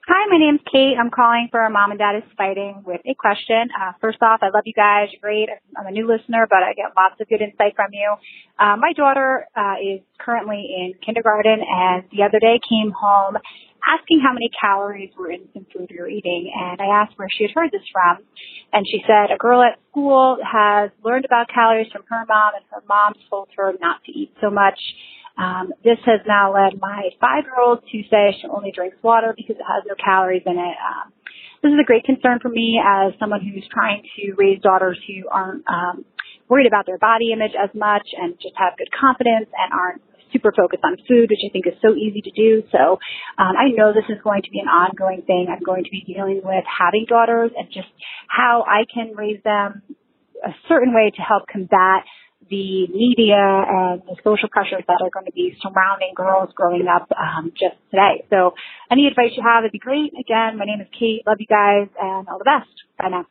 Hi, 0.06 0.28
my 0.30 0.38
name's 0.38 0.60
Kate. 0.70 0.98
I'm 1.00 1.10
calling 1.10 1.48
for 1.50 1.70
Mom 1.70 1.92
and 1.92 1.98
Dad 1.98 2.18
is 2.18 2.24
Fighting 2.36 2.84
with 2.86 3.00
a 3.06 3.16
question. 3.16 3.70
Uh, 3.72 3.94
first 4.02 4.18
off, 4.22 4.40
I 4.44 4.50
love 4.50 4.64
you 4.66 4.74
guys. 4.74 5.08
You're 5.14 5.22
great. 5.22 5.48
I'm 5.78 5.88
a 5.88 5.92
new 5.92 6.06
listener, 6.06 6.46
but 6.50 6.60
I 6.60 6.74
get 6.74 6.92
lots 6.98 7.16
of 7.22 7.30
good 7.30 7.40
insight 7.40 7.74
from 7.78 7.94
you. 7.94 8.14
Uh, 8.60 8.76
my 8.76 8.92
daughter 8.98 9.48
uh, 9.56 9.76
is 9.82 10.02
currently 10.20 10.76
in 10.76 10.94
kindergarten, 11.06 11.64
and 11.64 12.04
the 12.12 12.24
other 12.24 12.40
day 12.40 12.60
came 12.68 12.92
home 12.92 13.38
asking 13.88 14.22
how 14.24 14.34
many 14.34 14.50
calories 14.60 15.12
were 15.18 15.32
in 15.32 15.48
some 15.54 15.66
food 15.74 15.92
were 15.98 16.08
eating. 16.08 16.52
And 16.54 16.82
I 16.82 17.02
asked 17.02 17.18
where 17.18 17.28
she 17.30 17.44
had 17.44 17.52
heard 17.56 17.72
this 17.72 17.86
from. 17.92 18.24
And 18.72 18.86
she 18.88 19.04
said 19.06 19.34
a 19.34 19.38
girl 19.38 19.62
at 19.62 19.80
school 19.92 20.38
has 20.42 20.90
learned 21.04 21.26
about 21.26 21.48
calories 21.54 21.92
from 21.92 22.04
her 22.10 22.26
mom, 22.28 22.56
and 22.56 22.66
her 22.72 22.84
mom 22.88 23.14
told 23.30 23.50
her 23.58 23.74
not 23.80 24.04
to 24.06 24.12
eat 24.12 24.32
so 24.42 24.50
much. 24.50 24.80
Um, 25.38 25.74
this 25.84 25.98
has 26.06 26.22
now 26.28 26.54
led 26.54 26.80
my 26.80 27.10
five-year-old 27.20 27.82
to 27.92 28.04
say 28.10 28.38
she 28.40 28.48
only 28.48 28.72
drinks 28.72 28.98
water 29.02 29.34
because 29.36 29.56
it 29.58 29.66
has 29.66 29.84
no 29.88 29.96
calories 29.96 30.44
in 30.46 30.54
it. 30.54 30.78
Um, 30.78 31.12
this 31.64 31.72
is 31.72 31.80
a 31.80 31.88
great 31.88 32.04
concern 32.04 32.40
for 32.42 32.50
me 32.50 32.80
as 32.84 33.14
someone 33.20 33.42
who's 33.42 33.66
trying 33.72 34.04
to 34.18 34.34
raise 34.38 34.62
daughters 34.62 35.00
who 35.08 35.28
aren't 35.30 35.64
um, 35.68 36.06
worried 36.50 36.68
about 36.68 36.86
their 36.86 36.98
body 36.98 37.32
image 37.32 37.54
as 37.58 37.70
much 37.74 38.06
and 38.14 38.36
just 38.42 38.54
have 38.58 38.78
good 38.78 38.92
confidence 38.92 39.48
and 39.48 39.74
aren't 39.74 40.02
super 40.34 40.52
focused 40.52 40.84
on 40.84 40.98
food, 41.08 41.30
which 41.30 41.46
I 41.46 41.54
think 41.54 41.68
is 41.68 41.78
so 41.82 41.96
easy 41.96 42.22
to 42.22 42.32
do. 42.32 42.64
So 42.72 43.00
um, 43.38 43.54
I 43.56 43.70
know 43.72 43.94
this 43.94 44.10
is 44.10 44.18
going 44.24 44.42
to 44.44 44.52
be 44.52 44.60
an 44.60 44.68
ongoing 44.68 45.22
thing. 45.22 45.48
I'm 45.48 45.64
going 45.64 45.86
to 45.86 45.92
be 45.92 46.02
dealing 46.02 46.42
with 46.44 46.66
having 46.68 47.06
daughters 47.08 47.52
and 47.56 47.70
just 47.70 47.88
how 48.28 48.66
I 48.68 48.84
can 48.92 49.16
raise 49.16 49.42
them 49.44 49.84
a 50.44 50.52
certain 50.68 50.94
way 50.94 51.12
to 51.16 51.22
help 51.22 51.48
combat 51.48 52.04
the 52.50 52.88
media 52.92 53.40
and 53.40 54.02
the 54.04 54.16
social 54.24 54.50
pressures 54.50 54.84
that 54.88 55.00
are 55.02 55.10
going 55.10 55.26
to 55.26 55.32
be 55.32 55.56
surrounding 55.62 56.12
girls 56.16 56.50
growing 56.56 56.88
up 56.88 57.08
um, 57.16 57.52
just 57.52 57.80
today. 57.90 58.26
So 58.30 58.54
any 58.92 59.08
advice 59.08 59.32
you 59.38 59.44
have 59.44 59.64
would 59.64 59.72
be 59.72 59.80
great. 59.80 60.12
Again, 60.12 60.58
my 60.58 60.66
name 60.66 60.82
is 60.82 60.88
Kate. 60.92 61.24
Love 61.26 61.38
you 61.40 61.48
guys 61.48 61.88
and 61.96 62.28
all 62.28 62.38
the 62.38 62.44
best. 62.44 62.70
Bye 63.00 63.10
now. 63.10 63.26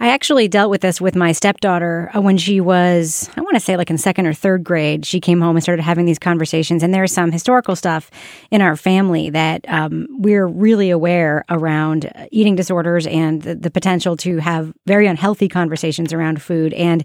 I 0.00 0.08
actually 0.08 0.48
dealt 0.48 0.70
with 0.70 0.80
this 0.80 1.00
with 1.00 1.14
my 1.14 1.32
stepdaughter 1.32 2.10
uh, 2.14 2.20
when 2.20 2.36
she 2.36 2.60
was, 2.60 3.30
I 3.36 3.40
want 3.40 3.54
to 3.54 3.60
say 3.60 3.76
like 3.76 3.90
in 3.90 3.98
second 3.98 4.26
or 4.26 4.34
third 4.34 4.64
grade. 4.64 5.06
She 5.06 5.20
came 5.20 5.40
home 5.40 5.56
and 5.56 5.62
started 5.62 5.82
having 5.82 6.06
these 6.06 6.18
conversations. 6.18 6.82
And 6.82 6.92
there's 6.92 7.12
some 7.12 7.30
historical 7.30 7.76
stuff 7.76 8.10
in 8.50 8.60
our 8.60 8.76
family 8.76 9.30
that 9.30 9.64
um, 9.68 10.06
we're 10.10 10.46
really 10.46 10.90
aware 10.90 11.44
around 11.48 12.06
uh, 12.06 12.26
eating 12.32 12.56
disorders 12.56 13.06
and 13.06 13.42
the, 13.42 13.54
the 13.54 13.70
potential 13.70 14.16
to 14.18 14.38
have 14.38 14.72
very 14.86 15.06
unhealthy 15.06 15.48
conversations 15.48 16.12
around 16.12 16.42
food. 16.42 16.72
And 16.74 17.04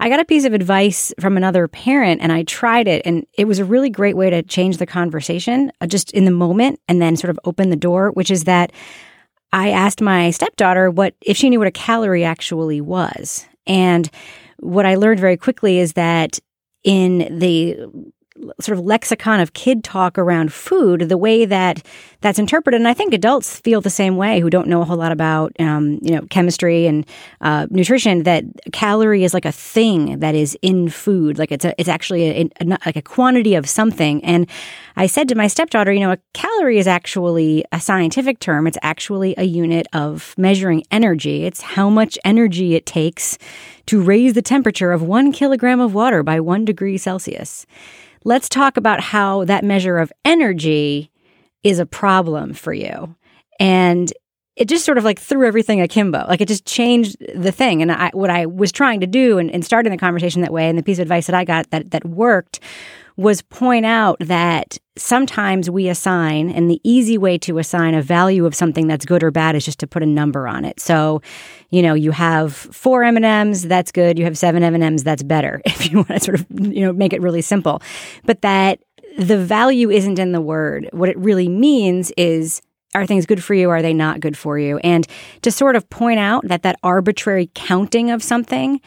I 0.00 0.08
got 0.08 0.18
a 0.18 0.24
piece 0.24 0.44
of 0.44 0.52
advice 0.52 1.12
from 1.20 1.36
another 1.36 1.68
parent 1.68 2.22
and 2.22 2.32
I 2.32 2.42
tried 2.44 2.88
it. 2.88 3.02
And 3.04 3.26
it 3.38 3.44
was 3.44 3.58
a 3.58 3.64
really 3.64 3.90
great 3.90 4.16
way 4.16 4.30
to 4.30 4.42
change 4.42 4.78
the 4.78 4.86
conversation 4.86 5.70
uh, 5.80 5.86
just 5.86 6.10
in 6.12 6.24
the 6.24 6.30
moment 6.30 6.80
and 6.88 7.00
then 7.00 7.16
sort 7.16 7.30
of 7.30 7.38
open 7.44 7.70
the 7.70 7.76
door, 7.76 8.10
which 8.10 8.30
is 8.30 8.44
that 8.44 8.72
I 9.52 9.70
asked 9.70 10.00
my 10.00 10.30
stepdaughter 10.30 10.90
what 10.90 11.14
if 11.20 11.36
she 11.36 11.50
knew 11.50 11.58
what 11.58 11.68
a 11.68 11.72
calorie 11.72 12.24
actually 12.24 12.80
was. 12.80 13.46
And 13.66 14.10
what 14.58 14.86
I 14.86 14.94
learned 14.94 15.20
very 15.20 15.36
quickly 15.36 15.78
is 15.78 15.92
that 15.94 16.38
in 16.84 17.38
the 17.38 17.76
sort 18.60 18.78
of 18.78 18.84
lexicon 18.84 19.40
of 19.40 19.52
kid 19.52 19.84
talk 19.84 20.18
around 20.18 20.52
food, 20.52 21.08
the 21.08 21.18
way 21.18 21.44
that 21.44 21.84
that's 22.20 22.38
interpreted, 22.38 22.80
and 22.80 22.88
I 22.88 22.94
think 22.94 23.12
adults 23.12 23.58
feel 23.60 23.80
the 23.80 23.90
same 23.90 24.16
way 24.16 24.40
who 24.40 24.48
don't 24.48 24.68
know 24.68 24.80
a 24.80 24.84
whole 24.84 24.96
lot 24.96 25.12
about, 25.12 25.52
um, 25.58 25.98
you 26.02 26.14
know, 26.14 26.22
chemistry 26.30 26.86
and 26.86 27.04
uh, 27.40 27.66
nutrition. 27.70 28.22
That 28.22 28.44
calorie 28.72 29.24
is 29.24 29.34
like 29.34 29.44
a 29.44 29.52
thing 29.52 30.20
that 30.20 30.34
is 30.34 30.56
in 30.62 30.88
food, 30.88 31.38
like 31.38 31.50
it's 31.50 31.64
a, 31.64 31.74
it's 31.78 31.88
actually 31.88 32.28
a, 32.28 32.50
a, 32.60 32.64
like 32.86 32.96
a 32.96 33.02
quantity 33.02 33.54
of 33.54 33.68
something. 33.68 34.24
And 34.24 34.48
I 34.96 35.06
said 35.06 35.28
to 35.28 35.34
my 35.34 35.46
stepdaughter, 35.48 35.92
you 35.92 36.00
know, 36.00 36.12
a 36.12 36.18
calorie 36.32 36.78
is 36.78 36.86
actually 36.86 37.64
a 37.72 37.80
scientific 37.80 38.38
term. 38.38 38.66
It's 38.66 38.78
actually 38.82 39.34
a 39.36 39.44
unit 39.44 39.86
of 39.92 40.34
measuring 40.38 40.84
energy. 40.90 41.44
It's 41.44 41.62
how 41.62 41.90
much 41.90 42.18
energy 42.24 42.74
it 42.74 42.86
takes 42.86 43.38
to 43.86 44.00
raise 44.00 44.34
the 44.34 44.42
temperature 44.42 44.92
of 44.92 45.02
one 45.02 45.32
kilogram 45.32 45.80
of 45.80 45.94
water 45.94 46.22
by 46.22 46.38
one 46.38 46.64
degree 46.64 46.98
Celsius 46.98 47.66
let's 48.24 48.48
talk 48.48 48.76
about 48.76 49.00
how 49.00 49.44
that 49.44 49.64
measure 49.64 49.98
of 49.98 50.12
energy 50.24 51.10
is 51.62 51.78
a 51.78 51.86
problem 51.86 52.54
for 52.54 52.72
you. 52.72 53.14
And 53.60 54.12
it 54.56 54.68
just 54.68 54.84
sort 54.84 54.98
of 54.98 55.04
like 55.04 55.18
threw 55.18 55.46
everything 55.46 55.80
akimbo. 55.80 56.26
Like 56.28 56.40
it 56.40 56.48
just 56.48 56.66
changed 56.66 57.16
the 57.34 57.52
thing. 57.52 57.80
And 57.80 57.90
I, 57.90 58.10
what 58.12 58.30
I 58.30 58.46
was 58.46 58.70
trying 58.70 59.00
to 59.00 59.06
do 59.06 59.38
and, 59.38 59.50
and 59.50 59.64
starting 59.64 59.92
the 59.92 59.98
conversation 59.98 60.42
that 60.42 60.52
way, 60.52 60.68
and 60.68 60.78
the 60.78 60.82
piece 60.82 60.98
of 60.98 61.02
advice 61.02 61.26
that 61.26 61.34
I 61.34 61.44
got 61.44 61.70
that 61.70 61.90
that 61.92 62.04
worked 62.04 62.60
was 63.16 63.42
point 63.42 63.86
out 63.86 64.16
that 64.20 64.78
sometimes 64.96 65.70
we 65.70 65.88
assign, 65.88 66.50
and 66.50 66.70
the 66.70 66.80
easy 66.84 67.16
way 67.16 67.38
to 67.38 67.58
assign 67.58 67.94
a 67.94 68.02
value 68.02 68.44
of 68.46 68.54
something 68.54 68.86
that's 68.86 69.04
good 69.04 69.22
or 69.22 69.30
bad 69.30 69.56
is 69.56 69.64
just 69.64 69.78
to 69.80 69.86
put 69.86 70.02
a 70.02 70.06
number 70.06 70.46
on 70.46 70.64
it. 70.64 70.80
So, 70.80 71.22
you 71.70 71.82
know, 71.82 71.94
you 71.94 72.10
have 72.10 72.54
four 72.54 73.02
M 73.02 73.16
and 73.16 73.24
M's, 73.24 73.62
that's 73.62 73.90
good. 73.90 74.18
You 74.18 74.24
have 74.24 74.36
seven 74.36 74.62
M 74.62 74.74
and 74.74 74.84
M's, 74.84 75.02
that's 75.02 75.22
better. 75.22 75.60
If 75.72 75.90
you 75.90 75.98
want 75.98 76.08
to 76.10 76.20
sort 76.20 76.40
of, 76.40 76.46
you 76.50 76.84
know, 76.84 76.92
make 76.92 77.12
it 77.12 77.20
really 77.20 77.42
simple, 77.42 77.82
but 78.24 78.42
that 78.42 78.80
the 79.18 79.38
value 79.38 79.90
isn't 79.90 80.18
in 80.18 80.32
the 80.32 80.40
word. 80.40 80.88
What 80.92 81.08
it 81.08 81.18
really 81.18 81.48
means 81.48 82.12
is 82.16 82.62
are 82.94 83.06
things 83.06 83.26
good 83.26 83.42
for 83.42 83.54
you? 83.54 83.70
Are 83.70 83.82
they 83.82 83.94
not 83.94 84.20
good 84.20 84.36
for 84.36 84.58
you? 84.58 84.78
And 84.78 85.06
to 85.42 85.50
sort 85.50 85.76
of 85.76 85.88
point 85.90 86.18
out 86.18 86.46
that 86.46 86.62
that 86.62 86.78
arbitrary 86.82 87.50
counting 87.54 88.10
of 88.10 88.22
something 88.22 88.80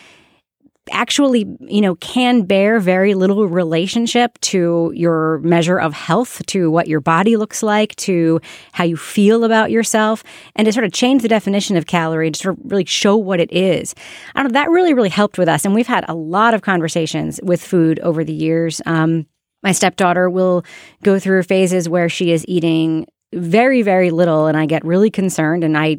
actually, 0.92 1.46
you 1.62 1.82
know, 1.82 1.96
can 1.96 2.44
bear 2.44 2.80
very 2.80 3.14
little 3.14 3.48
relationship 3.48 4.40
to 4.42 4.92
your 4.96 5.40
measure 5.40 5.80
of 5.80 5.94
health, 5.94 6.46
to 6.48 6.70
what 6.70 6.88
your 6.88 7.00
body 7.00 7.38
looks 7.38 7.64
like, 7.64 7.96
to 7.98 8.40
how 8.72 8.84
you 8.84 8.98
feel 8.98 9.44
about 9.44 9.72
yourself, 9.72 10.24
and 10.56 10.66
to 10.66 10.74
sort 10.74 10.86
of 10.86 10.94
change 10.94 11.22
the 11.22 11.28
definition 11.28 11.76
of 11.78 11.88
calorie 11.88 12.32
to 12.32 12.40
sort 12.40 12.58
of 12.58 12.72
really 12.72 12.86
show 12.86 13.16
what 13.16 13.40
it 13.40 13.52
is. 13.52 13.96
I 14.36 14.44
don't 14.44 14.52
know, 14.52 14.60
that 14.60 14.70
really, 14.70 14.94
really 14.94 15.10
helped 15.10 15.38
with 15.38 15.50
us. 15.50 15.66
And 15.66 15.74
we've 15.74 15.88
had 15.88 16.06
a 16.08 16.16
lot 16.16 16.54
of 16.54 16.62
conversations 16.62 17.40
with 17.44 17.64
food 17.64 18.00
over 18.00 18.24
the 18.24 18.34
years. 18.34 18.82
Um, 18.86 19.26
my 19.64 19.72
stepdaughter 19.72 20.30
will 20.30 20.64
go 21.04 21.18
through 21.20 21.44
phases 21.44 21.90
where 21.90 22.10
she 22.10 22.32
is 22.32 22.46
eating 22.48 23.08
very 23.34 23.82
very 23.82 24.12
little 24.12 24.48
and 24.48 24.56
i 24.56 24.66
get 24.66 24.86
really 24.86 25.10
concerned 25.10 25.64
and 25.64 25.78
i 25.78 25.98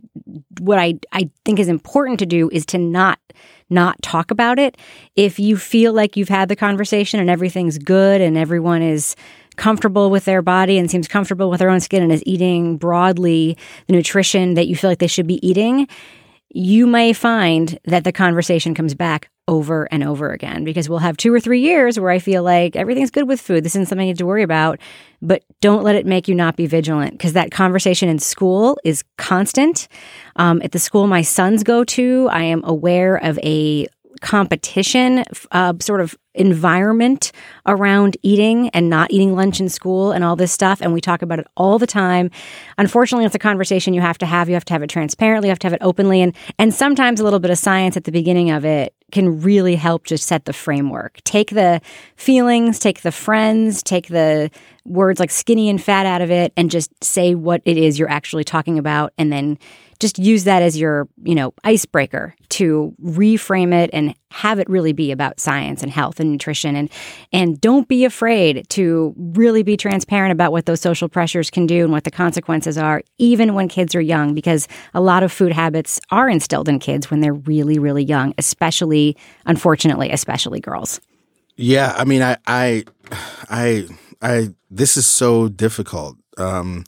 what 0.61 0.79
i 0.79 0.95
i 1.13 1.29
think 1.45 1.59
is 1.59 1.69
important 1.69 2.19
to 2.19 2.27
do 2.27 2.49
is 2.51 2.65
to 2.67 2.79
not 2.79 3.19
not 3.69 4.01
talk 4.03 4.31
about 4.31 4.59
it. 4.59 4.77
If 5.17 5.39
you 5.39 5.57
feel 5.57 5.93
like 5.93 6.17
you've 6.17 6.29
had 6.29 6.49
the 6.49 6.57
conversation 6.57 7.21
and 7.21 7.29
everything's 7.29 7.79
good 7.79 8.21
and 8.21 8.37
everyone 8.37 8.83
is 8.83 9.17
comfortable 9.57 10.11
with 10.11 10.25
their 10.25 10.43
body 10.43 10.79
and 10.79 10.91
seems 10.91 11.09
comfortable 11.09 11.51
with 11.51 11.61
their 11.61 11.71
own 11.71 11.81
skin 11.81 12.03
and 12.03 12.13
is 12.13 12.23
eating 12.27 12.77
broadly 12.77 13.57
the 13.87 13.95
nutrition 13.95 14.55
that 14.55 14.69
you 14.69 14.77
feel 14.77 14.91
like 14.91 14.99
they 14.99 15.07
should 15.07 15.27
be 15.27 15.45
eating, 15.47 15.89
you 16.51 16.87
may 16.87 17.13
find 17.13 17.79
that 17.85 18.05
the 18.05 18.13
conversation 18.13 18.75
comes 18.75 18.95
back 18.95 19.31
over 19.49 19.89
and 19.93 20.03
over 20.03 20.33
again 20.33 20.65
because 20.65 20.89
we'll 20.89 20.99
have 20.99 21.17
two 21.17 21.33
or 21.33 21.41
three 21.41 21.61
years 21.61 21.99
where 21.99 22.11
I 22.11 22.19
feel 22.19 22.43
like 22.43 22.77
everything's 22.77 23.11
good 23.11 23.29
with 23.29 23.41
food. 23.41 23.65
This 23.65 23.73
isn't 23.73 23.87
something 23.87 24.07
you 24.07 24.13
need 24.13 24.19
to 24.19 24.27
worry 24.27 24.43
about, 24.43 24.81
but 25.23 25.45
don't 25.61 25.83
let 25.83 25.95
it 25.95 26.07
make 26.07 26.29
you 26.29 26.35
not 26.35 26.57
be 26.57 26.67
vigilant 26.67 27.13
because 27.13 27.33
that 27.35 27.51
conversation 27.51 28.09
in 28.09 28.19
school 28.19 28.79
is 28.85 29.05
constant. 29.19 29.89
Um, 30.37 30.61
at 30.63 30.73
the 30.73 30.79
school 30.79 31.07
my 31.07 31.23
sons 31.23 31.63
go 31.63 31.85
to, 31.85 32.29
I 32.31 32.43
am 32.43 32.63
aware 32.65 33.17
of 33.17 33.39
a 33.39 33.87
competition 34.21 35.25
uh, 35.53 35.75
sort 35.81 36.01
of 36.01 36.17
environment 36.35 37.33
around 37.67 38.17
eating 38.23 38.69
and 38.71 38.91
not 38.91 39.11
eating 39.11 39.35
lunch 39.35 39.61
in 39.61 39.69
school 39.69 40.13
and 40.13 40.25
all 40.25 40.37
this 40.37 40.53
stuff. 40.53 40.81
And 40.81 40.93
we 40.93 41.01
talk 41.01 41.23
about 41.23 41.39
it 41.39 41.47
all 41.57 41.79
the 41.79 41.87
time. 41.87 42.31
Unfortunately, 42.79 43.25
it's 43.25 43.35
a 43.35 43.39
conversation 43.39 43.95
you 43.95 44.01
have 44.01 44.19
to 44.19 44.27
have. 44.27 44.49
You 44.49 44.55
have 44.55 44.65
to 44.67 44.73
have 44.73 44.83
it 44.83 44.91
transparently. 44.91 45.49
You 45.49 45.51
have 45.51 45.59
to 45.61 45.67
have 45.67 45.75
it 45.75 45.83
openly. 45.83 46.23
And, 46.23 46.35
and 46.59 46.75
sometimes 46.75 47.21
a 47.21 47.25
little 47.25 47.41
bit 47.41 47.51
of 47.51 47.59
science 47.59 47.97
at 47.97 48.05
the 48.05 48.13
beginning 48.13 48.51
of 48.51 48.65
it 48.65 48.95
can 49.13 49.41
really 49.41 49.77
help 49.77 50.05
just 50.05 50.27
set 50.27 50.45
the 50.45 50.53
framework. 50.53 51.21
Take 51.25 51.51
the 51.51 51.81
feelings, 52.17 52.79
take 52.79 53.03
the 53.03 53.13
friends, 53.13 53.83
take 53.83 54.09
the 54.09 54.51
words 54.85 55.21
like 55.21 55.31
skinny 55.31 55.69
and 55.69 55.83
fat 55.83 56.07
out 56.07 56.23
of 56.23 56.31
it, 56.31 56.53
and 56.57 56.71
just 56.71 56.91
say 57.03 57.35
what 57.35 57.63
it 57.65 57.77
is 57.77 57.99
you're 57.99 58.11
actually 58.11 58.45
talking 58.45 58.79
about. 58.79 59.13
And 59.17 59.33
then 59.33 59.59
just 59.97 60.19
use 60.19 60.45
that 60.45 60.63
as 60.63 60.79
your, 60.79 61.09
you 61.23 61.35
know, 61.35 61.53
icebreaker 61.65 62.35
to 62.51 62.95
reframe 63.03 63.73
it 63.73 63.91
and 63.93 64.15
have 64.31 64.59
it 64.59 64.69
really 64.69 64.93
be 64.93 65.11
about 65.11 65.41
science 65.41 65.83
and 65.83 65.91
health 65.91 66.21
and 66.21 66.31
nutrition 66.31 66.77
and 66.77 66.91
and 67.33 67.61
don't 67.61 67.89
be 67.89 68.05
afraid 68.05 68.69
to 68.69 69.15
really 69.17 69.63
be 69.63 69.77
transparent 69.77 70.33
about 70.33 70.53
what 70.53 70.67
those 70.67 70.81
social 70.81 71.09
pressures 71.09 71.51
can 71.51 71.67
do 71.67 71.85
and 71.85 71.93
what 71.93 72.05
the 72.05 72.11
consequences 72.11 72.77
are 72.77 73.03
even 73.19 73.55
when 73.55 73.69
kids 73.69 73.95
are 73.95 74.01
young 74.01 74.35
because 74.35 74.69
a 74.95 75.01
lot 75.01 75.23
of 75.23 75.33
food 75.33 75.53
habits 75.53 76.01
are 76.11 76.29
instilled 76.29 76.69
in 76.69 76.79
kids 76.79 77.11
when 77.11 77.21
they're 77.21 77.35
really 77.35 77.79
really 77.79 78.05
young 78.05 78.35
especially 78.37 79.17
unfortunately 79.47 80.11
especially 80.11 80.61
girls. 80.61 81.01
Yeah, 81.57 81.95
I 81.97 82.05
mean 82.05 82.23
I 82.23 82.37
I 82.47 82.85
I 83.49 83.87
I 84.21 84.49
this 84.71 84.97
is 84.97 85.07
so 85.07 85.49
difficult. 85.49 86.17
Um 86.37 86.85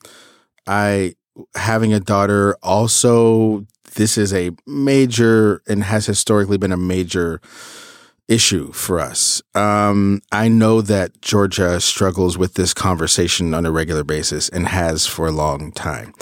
I 0.66 1.14
having 1.54 1.92
a 1.92 2.00
daughter 2.00 2.56
also 2.62 3.66
this 3.94 4.18
is 4.18 4.32
a 4.32 4.50
major 4.66 5.62
and 5.66 5.82
has 5.82 6.06
historically 6.06 6.58
been 6.58 6.72
a 6.72 6.76
major 6.76 7.40
issue 8.28 8.70
for 8.72 9.00
us. 9.00 9.42
Um, 9.54 10.20
I 10.30 10.48
know 10.48 10.82
that 10.82 11.20
Georgia 11.22 11.80
struggles 11.80 12.36
with 12.36 12.54
this 12.54 12.74
conversation 12.74 13.54
on 13.54 13.64
a 13.64 13.70
regular 13.70 14.04
basis 14.04 14.48
and 14.50 14.68
has 14.68 15.06
for 15.06 15.26
a 15.26 15.32
long 15.32 15.72
time. 15.72 16.12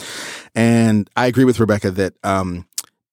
And 0.54 1.10
I 1.16 1.26
agree 1.26 1.44
with 1.44 1.58
Rebecca 1.58 1.90
that 1.90 2.14
um, 2.22 2.66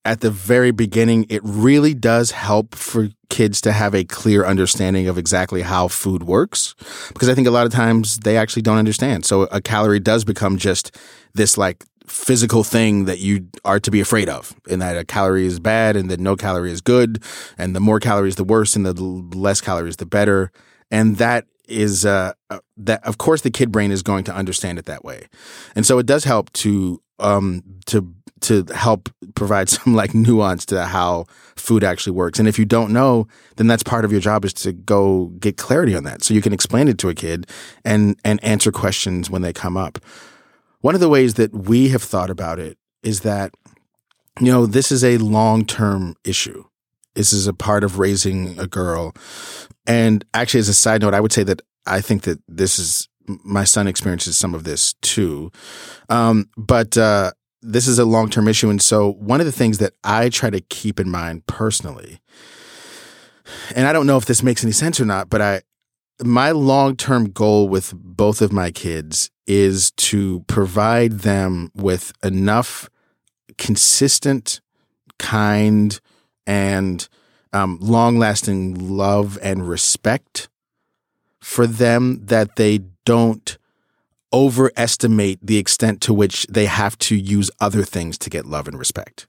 at 0.06 0.22
the 0.22 0.30
very 0.30 0.72
beginning, 0.72 1.26
it 1.30 1.42
really 1.44 1.94
does 1.94 2.32
help 2.32 2.76
for 2.76 3.10
kids 3.30 3.62
to 3.62 3.72
have 3.72 3.96
a 3.96 4.04
clear 4.04 4.46
understanding 4.46 5.08
of 5.08 5.18
exactly 5.18 5.64
how 5.64 5.88
food 5.88 6.24
works. 6.24 6.76
Because 7.08 7.30
I 7.30 7.36
think 7.36 7.48
a 7.48 7.52
lot 7.52 7.66
of 7.66 7.72
times 7.72 8.20
they 8.20 8.38
actually 8.38 8.62
don't 8.62 8.78
understand. 8.78 9.26
So 9.26 9.44
a 9.44 9.60
calorie 9.60 10.00
does 10.00 10.24
become 10.24 10.58
just 10.58 10.96
this 11.34 11.58
like 11.58 11.84
physical 12.08 12.64
thing 12.64 13.06
that 13.06 13.20
you 13.20 13.48
are 13.64 13.80
to 13.80 13.92
be 13.92 14.02
afraid 14.02 14.30
of, 14.30 14.56
and 14.70 14.82
that 14.82 14.98
a 14.98 15.06
calorie 15.06 15.46
is 15.46 15.60
bad 15.60 15.96
and 15.96 16.10
that 16.10 16.20
no 16.20 16.36
calorie 16.36 16.72
is 16.72 16.82
good, 16.82 17.24
and 17.58 17.76
the 17.76 17.80
more 17.80 18.00
calories 18.00 18.36
the 18.36 18.44
worse, 18.44 18.76
and 18.76 18.86
the 18.86 18.94
less 18.94 19.62
calories 19.62 19.98
the 19.98 20.06
better, 20.06 20.52
and 20.92 21.18
that 21.18 21.46
is 21.68 22.06
uh, 22.06 22.34
uh, 22.50 22.60
that 22.78 23.06
of 23.06 23.18
course 23.18 23.42
the 23.42 23.52
kid 23.52 23.72
brain 23.72 23.92
is 23.92 24.04
going 24.04 24.24
to 24.26 24.34
understand 24.34 24.78
it 24.78 24.86
that 24.86 25.04
way, 25.04 25.28
and 25.76 25.86
so 25.86 25.98
it 25.98 26.06
does 26.06 26.24
help 26.24 26.52
to 26.54 27.02
um 27.20 27.64
to 27.86 28.14
to 28.44 28.66
help 28.76 29.10
provide 29.36 29.70
some 29.70 29.96
like 29.96 30.14
nuance 30.14 30.66
to 30.68 30.86
how 30.86 31.26
food 31.56 31.84
actually 31.84 32.14
works. 32.14 32.40
And 32.40 32.48
if 32.48 32.60
you 32.60 32.66
don't 32.66 32.92
know, 32.92 33.28
then 33.56 33.68
that's 33.68 33.84
part 33.84 34.06
of 34.06 34.12
your 34.12 34.22
job 34.22 34.46
is 34.46 34.54
to 34.54 34.74
go 34.74 35.28
get 35.40 35.58
clarity 35.58 35.96
on 35.96 36.04
that 36.04 36.24
so 36.24 36.34
you 36.34 36.42
can 36.42 36.54
explain 36.54 36.88
it 36.88 36.98
to 37.00 37.10
a 37.10 37.16
kid 37.16 37.48
and 37.84 38.20
and 38.24 38.44
answer 38.44 38.72
questions 38.72 39.30
when 39.30 39.42
they 39.42 39.54
come 39.54 39.78
up. 39.78 40.00
One 40.84 40.96
of 40.96 41.02
the 41.02 41.08
ways 41.08 41.36
that 41.36 41.54
we 41.54 41.90
have 41.90 42.04
thought 42.04 42.30
about 42.30 42.60
it 42.60 42.78
is 43.04 43.22
that, 43.22 43.54
you 44.42 44.52
know, 44.52 44.66
this 44.66 44.92
is 44.92 45.02
a 45.02 45.18
long 45.18 45.64
term 45.64 46.18
issue. 46.26 46.66
This 47.16 47.32
is 47.32 47.48
a 47.48 47.54
part 47.54 47.86
of 47.86 48.00
raising 48.00 48.60
a 48.60 48.68
girl. 48.68 49.14
And 49.88 50.26
actually, 50.34 50.60
as 50.60 50.68
a 50.68 50.74
side 50.74 51.02
note, 51.02 51.14
I 51.14 51.22
would 51.22 51.32
say 51.32 51.44
that 51.44 51.62
I 51.88 52.02
think 52.02 52.24
that 52.24 52.42
this 52.50 52.80
is 52.80 53.08
my 53.46 53.64
son 53.64 53.88
experiences 53.88 54.36
some 54.36 54.54
of 54.54 54.66
this 54.66 54.96
too. 54.96 55.54
Um, 56.10 56.50
but 56.58 56.98
uh, 56.98 57.32
this 57.62 57.88
is 57.88 57.98
a 57.98 58.04
long 58.04 58.30
term 58.30 58.50
issue. 58.50 58.70
And 58.70 58.82
so, 58.82 59.14
one 59.14 59.40
of 59.40 59.46
the 59.46 59.54
things 59.54 59.78
that 59.78 59.94
I 60.04 60.28
try 60.28 60.50
to 60.50 60.60
keep 60.60 61.00
in 61.00 61.10
mind 61.10 61.48
personally, 61.48 62.20
and 63.74 63.88
I 63.88 63.94
don't 63.94 64.06
know 64.06 64.18
if 64.18 64.26
this 64.26 64.44
makes 64.44 64.66
any 64.66 64.74
sense 64.74 65.00
or 65.00 65.06
not, 65.06 65.30
but 65.30 65.42
I, 65.42 65.62
my 66.22 66.52
long 66.52 66.98
term 66.98 67.30
goal 67.30 67.70
with 67.70 67.94
both 67.96 68.42
of 68.42 68.52
my 68.52 68.70
kids 68.70 69.30
is 69.48 69.92
to 69.92 70.42
provide 70.48 71.20
them 71.20 71.72
with 71.76 72.14
enough 72.24 72.90
consistent, 73.58 74.62
kind, 75.20 76.00
and 76.48 77.08
um, 77.52 77.78
long 77.82 78.18
lasting 78.18 78.98
love 78.98 79.38
and 79.42 79.68
respect 79.68 80.50
for 81.40 81.68
them 81.68 82.26
that 82.26 82.56
they 82.56 82.80
don't 83.06 83.58
overestimate 84.34 85.40
the 85.46 85.58
extent 85.58 86.02
to 86.02 86.14
which 86.14 86.48
they 86.48 86.66
have 86.66 86.98
to 86.98 87.16
use 87.16 87.52
other 87.60 87.84
things 87.84 88.18
to 88.18 88.30
get 88.30 88.46
love 88.46 88.68
and 88.68 88.80
respect 88.80 89.28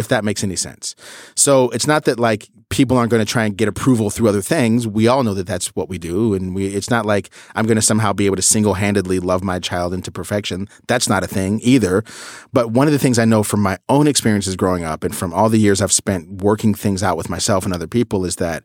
if 0.00 0.08
that 0.08 0.24
makes 0.24 0.42
any 0.42 0.56
sense. 0.56 0.96
So 1.36 1.68
it's 1.70 1.86
not 1.86 2.06
that 2.06 2.18
like 2.18 2.48
people 2.70 2.96
aren't 2.96 3.10
going 3.10 3.24
to 3.24 3.30
try 3.30 3.44
and 3.44 3.54
get 3.54 3.68
approval 3.68 4.08
through 4.08 4.28
other 4.28 4.40
things. 4.40 4.88
We 4.88 5.08
all 5.08 5.22
know 5.22 5.34
that 5.34 5.46
that's 5.46 5.68
what 5.76 5.90
we 5.90 5.98
do. 5.98 6.32
And 6.32 6.54
we, 6.54 6.68
it's 6.68 6.88
not 6.88 7.04
like 7.04 7.28
I'm 7.54 7.66
going 7.66 7.76
to 7.76 7.82
somehow 7.82 8.14
be 8.14 8.24
able 8.24 8.36
to 8.36 8.42
single 8.42 8.74
handedly 8.74 9.20
love 9.20 9.44
my 9.44 9.58
child 9.58 9.92
into 9.92 10.10
perfection. 10.10 10.68
That's 10.88 11.06
not 11.06 11.22
a 11.22 11.26
thing 11.26 11.60
either. 11.62 12.02
But 12.50 12.70
one 12.70 12.86
of 12.86 12.94
the 12.94 12.98
things 12.98 13.18
I 13.18 13.26
know 13.26 13.42
from 13.42 13.60
my 13.60 13.76
own 13.90 14.06
experiences 14.06 14.56
growing 14.56 14.84
up 14.84 15.04
and 15.04 15.14
from 15.14 15.34
all 15.34 15.50
the 15.50 15.58
years 15.58 15.82
I've 15.82 15.92
spent 15.92 16.42
working 16.42 16.72
things 16.72 17.02
out 17.02 17.18
with 17.18 17.28
myself 17.28 17.66
and 17.66 17.74
other 17.74 17.86
people 17.86 18.24
is 18.24 18.36
that, 18.36 18.64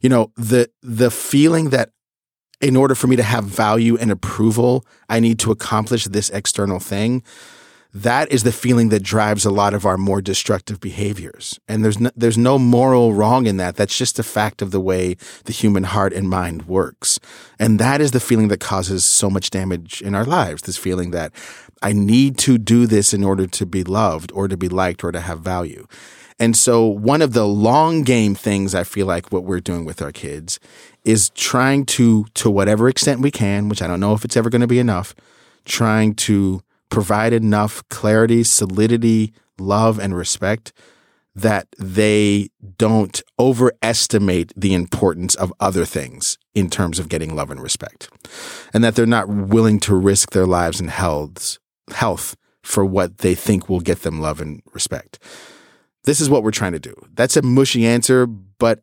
you 0.00 0.08
know, 0.08 0.30
the, 0.36 0.70
the 0.82 1.10
feeling 1.10 1.70
that 1.70 1.90
in 2.60 2.76
order 2.76 2.94
for 2.94 3.08
me 3.08 3.16
to 3.16 3.24
have 3.24 3.44
value 3.44 3.96
and 3.98 4.12
approval, 4.12 4.86
I 5.08 5.18
need 5.18 5.40
to 5.40 5.50
accomplish 5.50 6.04
this 6.04 6.30
external 6.30 6.78
thing 6.78 7.24
that 8.02 8.30
is 8.30 8.42
the 8.42 8.52
feeling 8.52 8.90
that 8.90 9.02
drives 9.02 9.46
a 9.46 9.50
lot 9.50 9.72
of 9.72 9.86
our 9.86 9.96
more 9.96 10.20
destructive 10.20 10.80
behaviors. 10.80 11.58
And 11.66 11.82
there's 11.82 11.98
no, 11.98 12.10
there's 12.14 12.36
no 12.36 12.58
moral 12.58 13.14
wrong 13.14 13.46
in 13.46 13.56
that. 13.56 13.76
That's 13.76 13.96
just 13.96 14.18
a 14.18 14.22
fact 14.22 14.60
of 14.60 14.70
the 14.70 14.80
way 14.80 15.16
the 15.44 15.52
human 15.52 15.84
heart 15.84 16.12
and 16.12 16.28
mind 16.28 16.66
works. 16.66 17.18
And 17.58 17.78
that 17.78 18.02
is 18.02 18.10
the 18.10 18.20
feeling 18.20 18.48
that 18.48 18.60
causes 18.60 19.06
so 19.06 19.30
much 19.30 19.48
damage 19.48 20.02
in 20.02 20.14
our 20.14 20.26
lives. 20.26 20.62
This 20.62 20.76
feeling 20.76 21.10
that 21.12 21.32
I 21.82 21.94
need 21.94 22.36
to 22.38 22.58
do 22.58 22.86
this 22.86 23.14
in 23.14 23.24
order 23.24 23.46
to 23.46 23.64
be 23.64 23.82
loved 23.82 24.30
or 24.32 24.46
to 24.46 24.58
be 24.58 24.68
liked 24.68 25.02
or 25.02 25.10
to 25.10 25.20
have 25.20 25.40
value. 25.40 25.86
And 26.38 26.54
so 26.54 26.86
one 26.86 27.22
of 27.22 27.32
the 27.32 27.46
long 27.46 28.02
game 28.02 28.34
things 28.34 28.74
I 28.74 28.84
feel 28.84 29.06
like 29.06 29.32
what 29.32 29.44
we're 29.44 29.60
doing 29.60 29.86
with 29.86 30.02
our 30.02 30.12
kids 30.12 30.60
is 31.04 31.30
trying 31.30 31.86
to, 31.86 32.26
to 32.34 32.50
whatever 32.50 32.90
extent 32.90 33.22
we 33.22 33.30
can, 33.30 33.70
which 33.70 33.80
I 33.80 33.86
don't 33.86 34.00
know 34.00 34.12
if 34.12 34.22
it's 34.22 34.36
ever 34.36 34.50
going 34.50 34.60
to 34.60 34.66
be 34.66 34.78
enough, 34.78 35.14
trying 35.64 36.14
to 36.14 36.62
provide 36.88 37.32
enough 37.32 37.86
clarity, 37.88 38.44
solidity, 38.44 39.32
love, 39.58 39.98
and 39.98 40.16
respect 40.16 40.72
that 41.34 41.68
they 41.78 42.48
don't 42.78 43.22
overestimate 43.38 44.52
the 44.56 44.72
importance 44.72 45.34
of 45.34 45.52
other 45.60 45.84
things 45.84 46.38
in 46.54 46.70
terms 46.70 46.98
of 46.98 47.10
getting 47.10 47.36
love 47.36 47.50
and 47.50 47.62
respect. 47.62 48.08
And 48.72 48.82
that 48.82 48.94
they're 48.94 49.04
not 49.04 49.28
willing 49.28 49.78
to 49.80 49.94
risk 49.94 50.30
their 50.30 50.46
lives 50.46 50.80
and 50.80 50.88
health, 50.88 51.58
health 51.92 52.36
for 52.62 52.86
what 52.86 53.18
they 53.18 53.34
think 53.34 53.68
will 53.68 53.80
get 53.80 54.02
them 54.02 54.18
love 54.18 54.40
and 54.40 54.62
respect. 54.72 55.18
This 56.04 56.20
is 56.20 56.30
what 56.30 56.42
we're 56.42 56.52
trying 56.52 56.72
to 56.72 56.78
do. 56.78 56.94
That's 57.14 57.36
a 57.36 57.42
mushy 57.42 57.86
answer, 57.86 58.26
but 58.26 58.80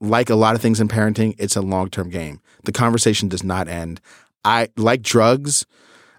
like 0.00 0.30
a 0.30 0.36
lot 0.36 0.54
of 0.54 0.62
things 0.62 0.80
in 0.80 0.88
parenting, 0.88 1.34
it's 1.38 1.56
a 1.56 1.60
long 1.60 1.90
term 1.90 2.08
game. 2.08 2.40
The 2.64 2.72
conversation 2.72 3.28
does 3.28 3.42
not 3.42 3.66
end. 3.66 4.00
I 4.44 4.68
like 4.76 5.02
drugs 5.02 5.66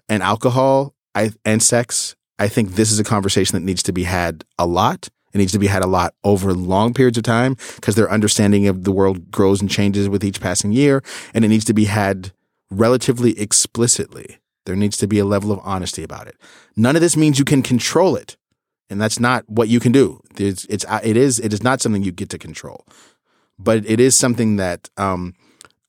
and 0.08 0.22
alcohol. 0.22 0.94
I, 1.18 1.30
and 1.44 1.60
sex, 1.60 2.14
I 2.38 2.46
think 2.46 2.74
this 2.76 2.92
is 2.92 3.00
a 3.00 3.04
conversation 3.04 3.54
that 3.54 3.64
needs 3.64 3.82
to 3.84 3.92
be 3.92 4.04
had 4.04 4.44
a 4.58 4.66
lot. 4.66 5.08
It 5.32 5.38
needs 5.38 5.52
to 5.52 5.58
be 5.58 5.66
had 5.66 5.82
a 5.82 5.86
lot 5.88 6.14
over 6.22 6.54
long 6.54 6.94
periods 6.94 7.18
of 7.18 7.24
time 7.24 7.56
because 7.74 7.96
their 7.96 8.10
understanding 8.10 8.68
of 8.68 8.84
the 8.84 8.92
world 8.92 9.30
grows 9.30 9.60
and 9.60 9.68
changes 9.68 10.08
with 10.08 10.24
each 10.24 10.40
passing 10.40 10.72
year. 10.72 11.02
And 11.34 11.44
it 11.44 11.48
needs 11.48 11.64
to 11.66 11.74
be 11.74 11.86
had 11.86 12.32
relatively 12.70 13.38
explicitly. 13.38 14.38
There 14.64 14.76
needs 14.76 14.96
to 14.98 15.08
be 15.08 15.18
a 15.18 15.24
level 15.24 15.50
of 15.50 15.60
honesty 15.64 16.04
about 16.04 16.28
it. 16.28 16.36
None 16.76 16.94
of 16.94 17.02
this 17.02 17.16
means 17.16 17.38
you 17.38 17.44
can 17.44 17.62
control 17.62 18.14
it. 18.14 18.36
And 18.88 19.00
that's 19.00 19.18
not 19.18 19.48
what 19.48 19.68
you 19.68 19.80
can 19.80 19.92
do. 19.92 20.20
It's, 20.36 20.64
it's, 20.66 20.84
it 21.02 21.16
is, 21.16 21.40
it 21.40 21.52
is 21.52 21.62
not 21.62 21.80
something 21.80 22.02
you 22.02 22.12
get 22.12 22.30
to 22.30 22.38
control, 22.38 22.86
but 23.58 23.84
it 23.84 24.00
is 24.00 24.16
something 24.16 24.56
that, 24.56 24.88
um, 24.96 25.34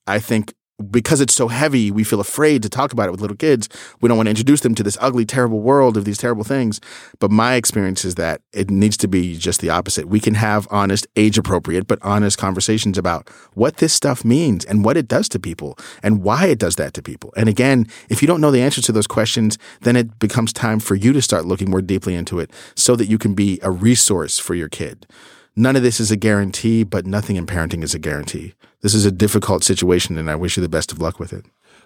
I 0.07 0.19
think 0.19 0.53
because 0.89 1.21
it's 1.21 1.33
so 1.33 1.47
heavy, 1.47 1.91
we 1.91 2.03
feel 2.03 2.19
afraid 2.19 2.63
to 2.63 2.69
talk 2.69 2.93
about 2.93 3.07
it 3.07 3.11
with 3.11 3.21
little 3.21 3.35
kids. 3.35 3.67
We 4.01 4.07
don't 4.07 4.17
want 4.17 4.27
to 4.27 4.31
introduce 4.31 4.61
them 4.61 4.75
to 4.75 4.83
this 4.83 4.97
ugly, 5.01 5.25
terrible 5.25 5.61
world 5.61 5.97
of 5.97 6.05
these 6.05 6.17
terrible 6.17 6.43
things. 6.43 6.79
But 7.19 7.31
my 7.31 7.55
experience 7.55 8.05
is 8.05 8.15
that 8.15 8.41
it 8.53 8.69
needs 8.69 8.97
to 8.97 9.07
be 9.07 9.37
just 9.37 9.61
the 9.61 9.69
opposite. 9.69 10.07
We 10.07 10.19
can 10.19 10.35
have 10.35 10.67
honest, 10.71 11.07
age 11.15 11.37
appropriate, 11.37 11.87
but 11.87 11.99
honest 12.01 12.37
conversations 12.37 12.97
about 12.97 13.29
what 13.53 13.77
this 13.77 13.93
stuff 13.93 14.23
means 14.23 14.65
and 14.65 14.85
what 14.85 14.97
it 14.97 15.07
does 15.07 15.27
to 15.29 15.39
people 15.39 15.77
and 16.01 16.23
why 16.23 16.47
it 16.47 16.59
does 16.59 16.75
that 16.77 16.93
to 16.93 17.01
people. 17.01 17.33
And 17.35 17.49
again, 17.49 17.87
if 18.09 18.21
you 18.21 18.27
don't 18.27 18.41
know 18.41 18.51
the 18.51 18.61
answers 18.61 18.85
to 18.85 18.91
those 18.91 19.07
questions, 19.07 19.57
then 19.81 19.95
it 19.95 20.19
becomes 20.19 20.53
time 20.53 20.79
for 20.79 20.95
you 20.95 21.13
to 21.13 21.21
start 21.21 21.45
looking 21.45 21.69
more 21.69 21.81
deeply 21.81 22.15
into 22.15 22.39
it 22.39 22.51
so 22.75 22.95
that 22.95 23.07
you 23.07 23.17
can 23.17 23.33
be 23.33 23.59
a 23.63 23.71
resource 23.71 24.39
for 24.39 24.55
your 24.55 24.69
kid. 24.69 25.07
None 25.59 25.75
of 25.75 25.83
this 25.83 25.99
is 25.99 26.09
a 26.09 26.15
guarantee, 26.15 26.85
but 26.85 27.05
nothing 27.05 27.35
in 27.35 27.45
parenting 27.45 27.83
is 27.83 27.93
a 27.93 27.99
guarantee. 27.99 28.53
This 28.79 28.93
is 28.93 29.05
a 29.05 29.11
difficult 29.11 29.61
situation, 29.61 30.17
and 30.17 30.31
I 30.31 30.35
wish 30.35 30.55
you 30.55 30.63
the 30.63 30.69
best 30.69 30.93
of 30.93 31.01
luck 31.01 31.19
with 31.19 31.33
it. 31.33 31.45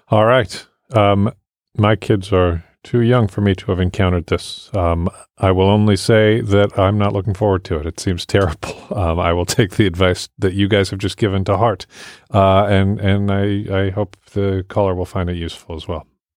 All 0.09 0.25
right. 0.25 0.63
Um, 0.95 1.33
my 1.75 1.95
kids 1.95 2.31
are 2.31 2.63
too 2.83 3.01
young 3.01 3.27
for 3.27 3.41
me 3.41 3.55
to 3.55 3.71
have 3.71 3.79
encountered 3.79 4.27
this. 4.27 4.69
Um, 4.75 5.09
I 5.39 5.49
will 5.49 5.71
only 5.71 5.95
say 5.95 6.41
that 6.41 6.77
I'm 6.77 6.99
not 6.99 7.13
looking 7.13 7.33
forward 7.33 7.63
to 7.63 7.79
it. 7.79 7.87
It 7.87 7.99
seems 7.99 8.25
terrible. 8.27 8.75
Um, 8.95 9.19
I 9.19 9.33
will 9.33 9.43
take 9.43 9.71
the 9.71 9.87
advice 9.87 10.29
that 10.37 10.53
you 10.53 10.67
guys 10.67 10.91
have 10.91 10.99
just 10.99 11.17
given 11.17 11.43
to 11.45 11.57
heart, 11.57 11.87
uh, 12.31 12.65
and 12.65 12.99
and 12.99 13.31
I 13.31 13.85
I 13.85 13.89
hope 13.89 14.17
the 14.33 14.63
caller 14.69 14.93
will 14.93 15.07
find 15.07 15.31
it 15.31 15.35
useful 15.37 15.75
as 15.75 15.87
well. 15.87 16.05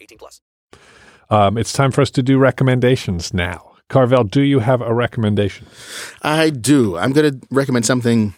18 0.00 0.18
plus. 0.18 0.40
Um, 1.30 1.56
it's 1.56 1.72
time 1.72 1.92
for 1.92 2.00
us 2.00 2.10
to 2.12 2.22
do 2.22 2.38
recommendations 2.38 3.32
now. 3.32 3.72
Carvell, 3.88 4.28
do 4.28 4.42
you 4.42 4.60
have 4.60 4.80
a 4.80 4.94
recommendation? 4.94 5.66
I 6.22 6.50
do. 6.50 6.96
I'm 6.96 7.12
going 7.12 7.40
to 7.40 7.46
recommend 7.50 7.86
something 7.86 8.34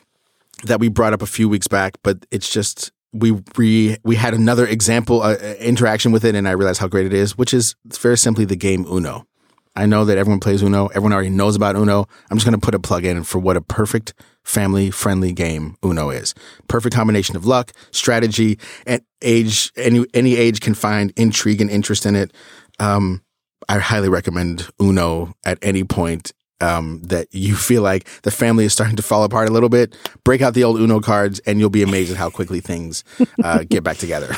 that 0.64 0.80
we 0.80 0.88
brought 0.88 1.12
up 1.12 1.22
a 1.22 1.26
few 1.26 1.48
weeks 1.48 1.68
back, 1.68 1.96
but 2.02 2.24
it's 2.30 2.50
just 2.50 2.90
we 3.12 3.32
we 3.56 3.96
we 4.04 4.16
had 4.16 4.32
another 4.32 4.66
example 4.66 5.22
uh, 5.22 5.36
interaction 5.60 6.12
with 6.12 6.24
it, 6.24 6.34
and 6.34 6.48
I 6.48 6.52
realized 6.52 6.80
how 6.80 6.88
great 6.88 7.06
it 7.06 7.12
is, 7.12 7.36
which 7.36 7.52
is 7.52 7.74
very 7.84 8.16
simply 8.16 8.44
the 8.44 8.56
game 8.56 8.86
Uno. 8.86 9.26
I 9.74 9.86
know 9.86 10.04
that 10.04 10.18
everyone 10.18 10.40
plays 10.40 10.62
Uno. 10.62 10.88
Everyone 10.88 11.12
already 11.12 11.30
knows 11.30 11.56
about 11.56 11.76
Uno. 11.76 12.06
I'm 12.30 12.36
just 12.36 12.46
going 12.46 12.58
to 12.58 12.64
put 12.64 12.74
a 12.74 12.78
plug 12.78 13.04
in 13.04 13.24
for 13.24 13.38
what 13.38 13.56
a 13.56 13.62
perfect 13.62 14.12
family 14.44 14.90
friendly 14.90 15.32
game 15.32 15.76
Uno 15.84 16.10
is. 16.10 16.34
Perfect 16.68 16.94
combination 16.94 17.36
of 17.36 17.46
luck, 17.46 17.72
strategy, 17.90 18.58
and 18.86 19.02
age. 19.22 19.72
Any 19.76 20.04
any 20.12 20.36
age 20.36 20.60
can 20.60 20.74
find 20.74 21.12
intrigue 21.16 21.60
and 21.60 21.70
interest 21.70 22.04
in 22.04 22.16
it. 22.16 22.32
Um, 22.78 23.22
I 23.68 23.78
highly 23.78 24.08
recommend 24.08 24.68
Uno 24.80 25.34
at 25.44 25.58
any 25.62 25.84
point 25.84 26.32
um, 26.60 27.02
that 27.04 27.28
you 27.30 27.56
feel 27.56 27.82
like 27.82 28.08
the 28.22 28.30
family 28.30 28.64
is 28.64 28.72
starting 28.72 28.96
to 28.96 29.02
fall 29.02 29.24
apart 29.24 29.48
a 29.48 29.52
little 29.52 29.68
bit, 29.68 29.96
break 30.24 30.42
out 30.42 30.54
the 30.54 30.64
old 30.64 30.78
Uno 30.78 31.00
cards, 31.00 31.40
and 31.40 31.58
you'll 31.58 31.70
be 31.70 31.82
amazed 31.82 32.10
at 32.10 32.16
how 32.16 32.30
quickly 32.30 32.60
things 32.60 33.04
uh, 33.42 33.64
get 33.68 33.82
back 33.82 33.96
together. 33.96 34.34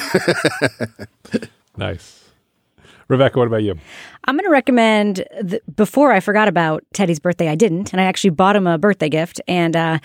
nice. 1.77 2.24
Rebecca, 3.09 3.39
what 3.39 3.49
about 3.49 3.63
you? 3.63 3.79
I'm 4.25 4.37
going 4.37 4.45
to 4.45 4.51
recommend. 4.51 5.17
The, 5.41 5.61
before 5.77 6.13
I 6.13 6.21
forgot 6.21 6.49
about 6.49 6.85
Teddy's 6.93 7.19
birthday, 7.19 7.49
I 7.49 7.55
didn't, 7.55 7.93
and 7.93 8.01
I 8.01 8.05
actually 8.05 8.31
bought 8.31 8.57
him 8.57 8.67
a 8.67 8.79
birthday 8.79 9.09
gift. 9.09 9.41
And 9.47 9.77
uh, 9.77 9.99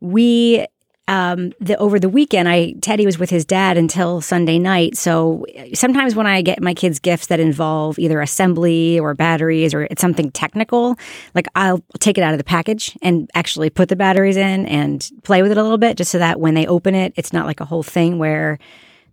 we 0.00 0.66
um, 1.06 1.52
the 1.60 1.76
over 1.76 2.00
the 2.00 2.08
weekend, 2.08 2.48
I 2.48 2.72
Teddy 2.80 3.04
was 3.04 3.18
with 3.18 3.28
his 3.28 3.44
dad 3.44 3.76
until 3.76 4.20
Sunday 4.20 4.58
night. 4.58 4.96
So 4.96 5.44
sometimes 5.74 6.14
when 6.14 6.26
I 6.26 6.40
get 6.40 6.62
my 6.62 6.72
kids 6.72 6.98
gifts 6.98 7.26
that 7.26 7.40
involve 7.40 7.98
either 7.98 8.20
assembly 8.22 8.98
or 8.98 9.12
batteries 9.14 9.74
or 9.74 9.82
it's 9.82 10.00
something 10.00 10.30
technical, 10.30 10.96
like 11.34 11.46
I'll 11.54 11.84
take 11.98 12.16
it 12.16 12.22
out 12.22 12.32
of 12.32 12.38
the 12.38 12.44
package 12.44 12.96
and 13.02 13.28
actually 13.34 13.68
put 13.68 13.90
the 13.90 13.96
batteries 13.96 14.36
in 14.36 14.66
and 14.66 15.10
play 15.24 15.42
with 15.42 15.50
it 15.50 15.58
a 15.58 15.62
little 15.62 15.78
bit, 15.78 15.98
just 15.98 16.10
so 16.10 16.18
that 16.18 16.40
when 16.40 16.54
they 16.54 16.66
open 16.66 16.94
it, 16.94 17.12
it's 17.16 17.32
not 17.32 17.46
like 17.46 17.60
a 17.60 17.66
whole 17.66 17.82
thing 17.82 18.18
where 18.18 18.58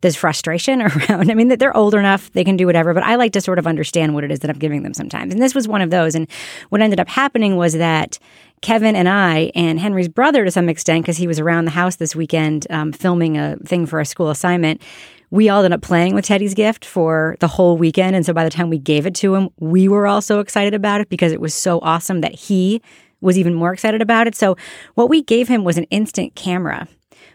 there's 0.02 0.16
frustration 0.16 0.82
around. 0.82 1.32
I 1.32 1.34
mean, 1.34 1.48
they're 1.48 1.76
older 1.76 2.00
enough, 2.00 2.32
they 2.34 2.44
can 2.44 2.58
do 2.58 2.66
whatever, 2.66 2.94
but 2.94 3.04
I 3.04 3.16
like 3.16 3.34
to 3.34 3.42
sort 3.42 3.60
of 3.60 3.68
understand 3.68 4.14
what 4.14 4.24
it 4.24 4.32
is 4.32 4.40
that 4.40 4.50
I'm 4.50 4.60
giving 4.60 4.84
them 4.84 4.94
sometimes. 4.94 5.34
And 5.34 5.42
this 5.42 5.56
was 5.56 5.68
one 5.68 5.82
of 5.82 5.90
those. 5.90 6.16
And 6.16 6.28
what 6.70 6.82
ended 6.82 7.00
up 7.00 7.08
happening 7.08 7.56
was 7.56 7.74
that 7.74 8.20
Kevin 8.62 8.96
and 8.96 9.10
I, 9.10 9.52
and 9.56 9.80
Henry's 9.80 10.08
brother 10.08 10.46
to 10.46 10.52
some 10.52 10.70
extent, 10.70 11.04
because 11.04 11.18
he 11.18 11.28
was 11.28 11.40
around 11.40 11.66
the 11.66 11.72
house 11.72 11.96
this 11.96 12.16
weekend 12.16 12.68
um, 12.70 12.92
filming 12.92 13.38
a 13.38 13.58
thing 13.66 13.86
for 13.86 14.00
a 14.00 14.06
school 14.06 14.30
assignment, 14.30 14.82
we 15.32 15.48
all 15.48 15.64
ended 15.64 15.74
up 15.74 15.82
playing 15.82 16.14
with 16.14 16.26
Teddy's 16.26 16.54
gift 16.54 16.84
for 16.84 17.38
the 17.40 17.48
whole 17.48 17.78
weekend. 17.78 18.16
And 18.16 18.26
so 18.26 18.34
by 18.34 18.44
the 18.44 18.50
time 18.50 18.70
we 18.70 18.78
gave 18.78 19.06
it 19.08 19.16
to 19.16 19.34
him, 19.34 19.50
we 19.60 19.88
were 19.88 20.06
all 20.06 20.22
so 20.22 20.40
excited 20.40 20.74
about 20.74 21.02
it 21.02 21.10
because 21.10 21.32
it 21.32 21.42
was 21.42 21.54
so 21.54 21.80
awesome 21.80 22.22
that 22.22 22.36
he 22.36 22.82
was 23.22 23.38
even 23.38 23.54
more 23.54 23.72
excited 23.72 24.02
about 24.02 24.28
it. 24.28 24.36
So 24.36 24.58
what 24.96 25.10
we 25.10 25.24
gave 25.24 25.48
him 25.48 25.64
was 25.64 25.78
an 25.78 25.86
instant 25.86 26.36
camera, 26.36 26.88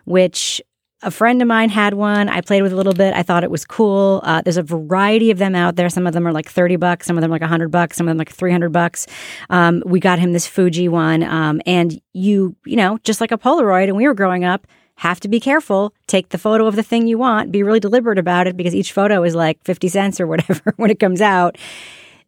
which 0.04 0.60
a 1.06 1.10
friend 1.12 1.40
of 1.40 1.46
mine 1.46 1.70
had 1.70 1.94
one. 1.94 2.28
I 2.28 2.40
played 2.40 2.62
with 2.62 2.72
a 2.72 2.76
little 2.76 2.92
bit. 2.92 3.14
I 3.14 3.22
thought 3.22 3.44
it 3.44 3.50
was 3.50 3.64
cool. 3.64 4.20
Uh, 4.24 4.42
there's 4.42 4.56
a 4.56 4.62
variety 4.62 5.30
of 5.30 5.38
them 5.38 5.54
out 5.54 5.76
there. 5.76 5.88
Some 5.88 6.04
of 6.04 6.12
them 6.12 6.26
are 6.26 6.32
like 6.32 6.48
30 6.48 6.74
bucks, 6.76 7.06
some 7.06 7.16
of 7.16 7.22
them 7.22 7.30
like 7.30 7.42
100 7.42 7.70
bucks, 7.70 7.96
some 7.96 8.08
of 8.08 8.10
them 8.10 8.18
like 8.18 8.32
300 8.32 8.70
bucks. 8.72 9.06
Um, 9.48 9.84
we 9.86 10.00
got 10.00 10.18
him 10.18 10.32
this 10.32 10.48
Fuji 10.48 10.88
one. 10.88 11.22
Um, 11.22 11.62
and 11.64 12.00
you, 12.12 12.56
you 12.66 12.74
know, 12.74 12.98
just 13.04 13.20
like 13.20 13.30
a 13.30 13.38
Polaroid, 13.38 13.84
and 13.84 13.96
we 13.96 14.08
were 14.08 14.14
growing 14.14 14.44
up, 14.44 14.66
have 14.96 15.20
to 15.20 15.28
be 15.28 15.38
careful. 15.38 15.94
Take 16.08 16.30
the 16.30 16.38
photo 16.38 16.66
of 16.66 16.74
the 16.74 16.82
thing 16.82 17.06
you 17.06 17.18
want. 17.18 17.52
Be 17.52 17.62
really 17.62 17.80
deliberate 17.80 18.18
about 18.18 18.48
it 18.48 18.56
because 18.56 18.74
each 18.74 18.92
photo 18.92 19.22
is 19.22 19.34
like 19.34 19.62
50 19.64 19.88
cents 19.88 20.20
or 20.20 20.26
whatever 20.26 20.74
when 20.76 20.90
it 20.90 20.98
comes 20.98 21.20
out. 21.20 21.56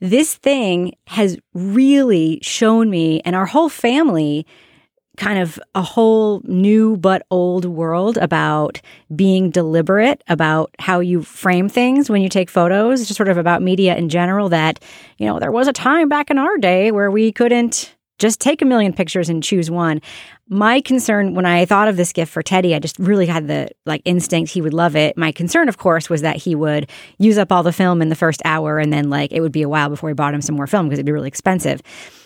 This 0.00 0.36
thing 0.36 0.92
has 1.08 1.36
really 1.52 2.38
shown 2.42 2.90
me 2.90 3.20
and 3.24 3.34
our 3.34 3.46
whole 3.46 3.68
family 3.68 4.46
kind 5.18 5.38
of 5.38 5.58
a 5.74 5.82
whole 5.82 6.40
new 6.44 6.96
but 6.96 7.26
old 7.30 7.64
world 7.64 8.16
about 8.16 8.80
being 9.14 9.50
deliberate 9.50 10.22
about 10.28 10.74
how 10.78 11.00
you 11.00 11.22
frame 11.22 11.68
things 11.68 12.08
when 12.08 12.22
you 12.22 12.28
take 12.28 12.48
photos, 12.48 13.06
just 13.06 13.16
sort 13.16 13.28
of 13.28 13.36
about 13.36 13.60
media 13.60 13.96
in 13.96 14.08
general. 14.08 14.48
That, 14.48 14.80
you 15.18 15.26
know, 15.26 15.38
there 15.38 15.52
was 15.52 15.68
a 15.68 15.72
time 15.72 16.08
back 16.08 16.30
in 16.30 16.38
our 16.38 16.56
day 16.56 16.92
where 16.92 17.10
we 17.10 17.32
couldn't 17.32 17.94
just 18.18 18.40
take 18.40 18.62
a 18.62 18.64
million 18.64 18.92
pictures 18.92 19.28
and 19.28 19.42
choose 19.42 19.70
one. 19.70 20.00
My 20.48 20.80
concern 20.80 21.34
when 21.34 21.46
I 21.46 21.64
thought 21.64 21.88
of 21.88 21.96
this 21.96 22.12
gift 22.12 22.32
for 22.32 22.42
Teddy, 22.42 22.74
I 22.74 22.78
just 22.78 22.98
really 22.98 23.26
had 23.26 23.46
the 23.46 23.68
like 23.86 24.02
instinct 24.04 24.50
he 24.50 24.60
would 24.60 24.74
love 24.74 24.96
it. 24.96 25.16
My 25.16 25.30
concern, 25.30 25.68
of 25.68 25.78
course, 25.78 26.10
was 26.10 26.22
that 26.22 26.36
he 26.36 26.54
would 26.54 26.90
use 27.18 27.38
up 27.38 27.52
all 27.52 27.62
the 27.62 27.72
film 27.72 28.02
in 28.02 28.08
the 28.08 28.16
first 28.16 28.42
hour 28.44 28.78
and 28.78 28.92
then 28.92 29.10
like 29.10 29.32
it 29.32 29.40
would 29.40 29.52
be 29.52 29.62
a 29.62 29.68
while 29.68 29.88
before 29.88 30.08
we 30.08 30.14
bought 30.14 30.34
him 30.34 30.42
some 30.42 30.56
more 30.56 30.66
film 30.66 30.86
because 30.86 30.98
it'd 30.98 31.06
be 31.06 31.12
really 31.12 31.28
expensive. 31.28 31.80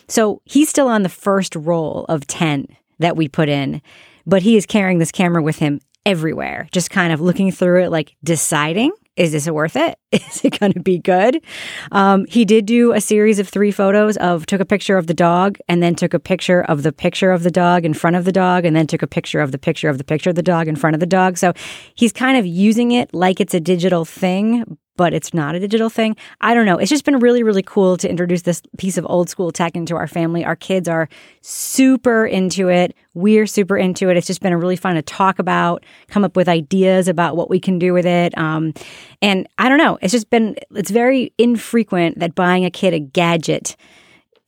So 0.09 0.41
he's 0.45 0.69
still 0.69 0.89
on 0.89 1.03
the 1.03 1.09
first 1.09 1.55
roll 1.57 2.07
of 2.09 2.27
10 2.27 2.67
that 3.03 3.17
we 3.17 3.29
put 3.29 3.49
in, 3.49 3.83
but 4.27 4.43
he 4.43 4.57
is 4.57 4.67
carrying 4.67 4.99
this 4.99 5.13
camera 5.13 5.43
with 5.43 5.59
him 5.59 5.81
everywhere, 6.05 6.69
just 6.73 6.91
kind 6.91 7.13
of 7.13 7.21
looking 7.21 7.53
through 7.53 7.85
it, 7.85 7.91
like 7.91 8.17
deciding 8.25 8.93
is 9.17 9.33
this 9.33 9.49
worth 9.49 9.77
it? 9.77 9.99
Is 10.13 10.43
it 10.43 10.59
going 10.59 10.73
to 10.73 10.81
be 10.81 10.99
good? 10.99 11.45
Um, 11.91 12.25
he 12.27 12.45
did 12.45 12.65
do 12.65 12.93
a 12.93 13.01
series 13.01 13.39
of 13.39 13.49
three 13.49 13.71
photos 13.71 14.17
of 14.17 14.47
took 14.47 14.61
a 14.61 14.65
picture 14.65 14.97
of 14.97 15.07
the 15.07 15.15
dog 15.15 15.59
and 15.69 15.83
then 15.83 15.95
took 15.95 16.15
a 16.15 16.19
picture 16.19 16.63
of 16.63 16.83
the 16.83 16.93
picture 16.93 17.31
of 17.31 17.43
the 17.43 17.51
dog 17.51 17.85
in 17.85 17.93
front 17.93 18.17
of 18.17 18.25
the 18.25 18.33
dog 18.33 18.65
and 18.65 18.75
then 18.75 18.87
took 18.87 19.03
a 19.03 19.07
picture 19.07 19.41
of 19.41 19.53
the 19.53 19.59
picture 19.59 19.91
of 19.91 19.99
the 19.99 20.05
picture 20.05 20.31
of 20.31 20.37
the 20.37 20.43
dog 20.43 20.67
in 20.67 20.77
front 20.77 20.95
of 20.95 21.01
the 21.01 21.07
dog. 21.07 21.37
So 21.37 21.53
he's 21.95 22.13
kind 22.13 22.39
of 22.39 22.47
using 22.47 22.93
it 22.93 23.13
like 23.13 23.39
it's 23.41 23.55
a 23.55 23.61
digital 23.61 24.07
thing, 24.07 24.79
but 24.97 25.15
it's 25.15 25.33
not 25.33 25.55
a 25.55 25.61
digital 25.61 25.89
thing. 25.89 26.17
I 26.41 26.55
don't 26.55 26.67
know. 26.67 26.77
It's 26.77 26.91
just 26.91 27.05
been 27.05 27.19
really, 27.19 27.43
really 27.43 27.63
cool 27.63 27.97
to 27.97 28.09
introduce 28.09 28.43
this 28.43 28.63
piece 28.79 28.99
of 28.99 29.07
old 29.09 29.29
school 29.29 29.51
tech 29.51 29.75
into 29.77 29.97
our 29.97 30.07
family. 30.07 30.45
Our 30.45 30.57
kids 30.57 30.89
are 30.89 31.09
super 31.41 32.27
into 32.27 32.69
it. 32.69 32.95
We're 33.15 33.47
super 33.47 33.77
into 33.77 34.11
it. 34.11 34.17
It's 34.17 34.27
just 34.27 34.41
been 34.41 34.55
really 34.55 34.77
fun 34.77 34.95
to 34.95 35.03
talk 35.03 35.39
about, 35.39 35.85
come 36.09 36.25
up 36.25 36.37
with 36.37 36.49
ideas 36.49 37.09
about 37.09 37.37
what 37.37 37.51
we 37.51 37.61
can 37.61 37.79
do 37.79 37.93
with 37.93 38.07
it. 38.07 38.37
Um, 38.37 38.75
and 39.21 39.49
I 39.59 39.69
don't 39.69 39.79
know. 39.79 39.99
It's 40.03 40.13
just 40.13 40.31
been, 40.31 40.57
it's 40.75 40.91
very 40.91 41.33
infrequent 41.39 42.19
that 42.19 42.35
buying 42.35 42.65
a 42.65 42.71
kid 42.71 42.95
a 42.95 43.01
gadget 43.01 43.77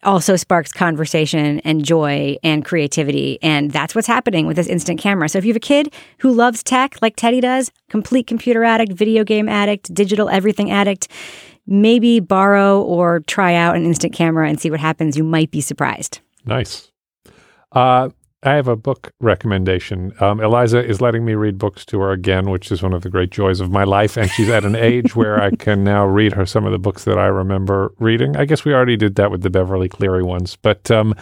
also 0.04 0.36
sparks 0.36 0.72
conversation 0.72 1.60
and 1.60 1.84
joy 1.84 2.36
and 2.42 2.64
creativity. 2.64 3.38
And 3.42 3.70
that's 3.70 3.94
what's 3.94 4.06
happening 4.06 4.46
with 4.46 4.56
this 4.56 4.66
instant 4.66 5.00
camera. 5.00 5.28
So 5.28 5.38
if 5.38 5.44
you 5.44 5.50
have 5.50 5.56
a 5.56 5.60
kid 5.60 5.92
who 6.18 6.32
loves 6.32 6.62
tech 6.62 7.00
like 7.02 7.16
Teddy 7.16 7.40
does, 7.40 7.72
complete 7.88 8.26
computer 8.26 8.64
addict, 8.64 8.92
video 8.92 9.24
game 9.24 9.48
addict, 9.48 9.92
digital 9.92 10.28
everything 10.28 10.70
addict, 10.70 11.08
maybe 11.66 12.20
borrow 12.20 12.82
or 12.82 13.20
try 13.20 13.54
out 13.54 13.76
an 13.76 13.84
instant 13.84 14.12
camera 14.12 14.48
and 14.48 14.60
see 14.60 14.70
what 14.70 14.80
happens. 14.80 15.16
You 15.16 15.24
might 15.24 15.50
be 15.50 15.60
surprised. 15.60 16.20
Nice. 16.44 16.90
Uh, 17.72 18.10
I 18.44 18.54
have 18.54 18.68
a 18.68 18.76
book 18.76 19.12
recommendation. 19.20 20.12
Um, 20.20 20.40
Eliza 20.40 20.84
is 20.84 21.00
letting 21.00 21.24
me 21.24 21.34
read 21.34 21.58
books 21.58 21.84
to 21.86 22.00
her 22.00 22.12
again, 22.12 22.50
which 22.50 22.70
is 22.70 22.82
one 22.82 22.92
of 22.92 23.02
the 23.02 23.10
great 23.10 23.30
joys 23.30 23.60
of 23.60 23.70
my 23.70 23.84
life. 23.84 24.16
And 24.16 24.30
she's 24.30 24.50
at 24.50 24.64
an 24.64 24.76
age 24.76 25.16
where 25.16 25.42
I 25.42 25.50
can 25.50 25.84
now 25.84 26.06
read 26.06 26.34
her 26.34 26.46
some 26.46 26.66
of 26.66 26.72
the 26.72 26.78
books 26.78 27.04
that 27.04 27.18
I 27.18 27.26
remember 27.26 27.94
reading. 27.98 28.36
I 28.36 28.44
guess 28.44 28.64
we 28.64 28.74
already 28.74 28.96
did 28.96 29.16
that 29.16 29.30
with 29.30 29.42
the 29.42 29.50
Beverly 29.50 29.88
Cleary 29.88 30.22
ones. 30.22 30.56
But 30.56 30.90
um, 30.90 31.14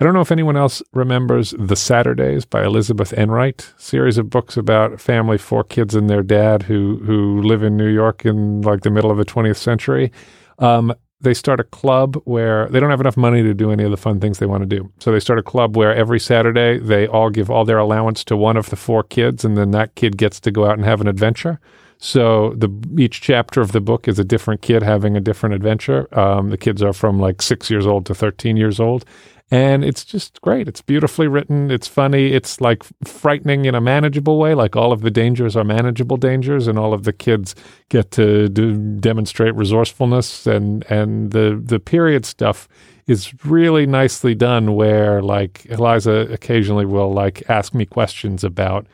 I 0.00 0.04
don't 0.04 0.14
know 0.14 0.22
if 0.22 0.32
anyone 0.32 0.56
else 0.56 0.82
remembers 0.94 1.54
The 1.58 1.76
Saturdays 1.76 2.46
by 2.46 2.64
Elizabeth 2.64 3.12
Enright, 3.12 3.72
series 3.76 4.16
of 4.16 4.30
books 4.30 4.56
about 4.56 4.94
a 4.94 4.98
family, 4.98 5.36
four 5.36 5.62
kids 5.62 5.94
and 5.94 6.08
their 6.08 6.22
dad 6.22 6.62
who, 6.62 6.96
who 7.04 7.42
live 7.42 7.62
in 7.62 7.76
New 7.76 7.92
York 7.92 8.24
in 8.24 8.62
like 8.62 8.80
the 8.80 8.90
middle 8.90 9.10
of 9.10 9.18
the 9.18 9.26
20th 9.26 9.58
century. 9.58 10.10
Um, 10.58 10.94
they 11.20 11.34
start 11.34 11.60
a 11.60 11.64
club 11.64 12.16
where 12.24 12.68
they 12.68 12.80
don't 12.80 12.90
have 12.90 13.00
enough 13.00 13.16
money 13.16 13.42
to 13.42 13.52
do 13.52 13.70
any 13.70 13.84
of 13.84 13.90
the 13.90 13.96
fun 13.96 14.20
things 14.20 14.38
they 14.38 14.46
want 14.46 14.62
to 14.62 14.66
do. 14.66 14.90
So 15.00 15.12
they 15.12 15.20
start 15.20 15.38
a 15.38 15.42
club 15.42 15.76
where 15.76 15.94
every 15.94 16.18
Saturday 16.18 16.78
they 16.78 17.06
all 17.06 17.30
give 17.30 17.50
all 17.50 17.64
their 17.64 17.78
allowance 17.78 18.24
to 18.24 18.36
one 18.36 18.56
of 18.56 18.70
the 18.70 18.76
four 18.76 19.02
kids, 19.02 19.44
and 19.44 19.56
then 19.56 19.70
that 19.72 19.94
kid 19.94 20.16
gets 20.16 20.40
to 20.40 20.50
go 20.50 20.64
out 20.64 20.76
and 20.78 20.84
have 20.84 21.00
an 21.00 21.08
adventure. 21.08 21.60
So 21.98 22.54
the 22.56 22.70
each 22.96 23.20
chapter 23.20 23.60
of 23.60 23.72
the 23.72 23.80
book 23.80 24.08
is 24.08 24.18
a 24.18 24.24
different 24.24 24.62
kid 24.62 24.82
having 24.82 25.16
a 25.16 25.20
different 25.20 25.54
adventure. 25.54 26.08
Um, 26.18 26.48
the 26.48 26.56
kids 26.56 26.82
are 26.82 26.94
from 26.94 27.20
like 27.20 27.42
six 27.42 27.70
years 27.70 27.86
old 27.86 28.06
to 28.06 28.14
thirteen 28.14 28.56
years 28.56 28.80
old, 28.80 29.04
and 29.50 29.84
it's 29.84 30.04
just 30.04 30.40
great. 30.42 30.68
It's 30.68 30.80
beautifully 30.80 31.26
written. 31.26 31.70
It's 31.70 31.88
funny. 31.88 32.32
It's 32.32 32.60
like 32.60 32.84
frightening 33.04 33.64
in 33.64 33.74
a 33.74 33.80
manageable 33.80 34.38
way. 34.38 34.54
Like 34.54 34.76
all 34.76 34.92
of 34.92 35.00
the 35.00 35.10
dangers 35.10 35.56
are 35.56 35.64
manageable 35.64 36.16
dangers, 36.16 36.68
and 36.68 36.78
all 36.78 36.94
of 36.94 37.02
the 37.02 37.12
kids 37.12 37.56
get 37.88 38.12
to 38.12 38.48
demonstrate 38.48 39.56
resourcefulness. 39.56 40.46
And 40.46 40.84
and 40.88 41.32
the 41.32 41.60
the 41.62 41.80
period 41.80 42.24
stuff 42.24 42.68
is 43.08 43.34
really 43.44 43.86
nicely 43.86 44.36
done. 44.36 44.76
Where 44.76 45.20
like 45.20 45.66
Eliza 45.66 46.28
occasionally 46.30 46.86
will 46.86 47.12
like 47.12 47.42
ask 47.50 47.74
me 47.74 47.86
questions 47.86 48.44
about 48.44 48.86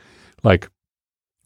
like, 0.43 0.69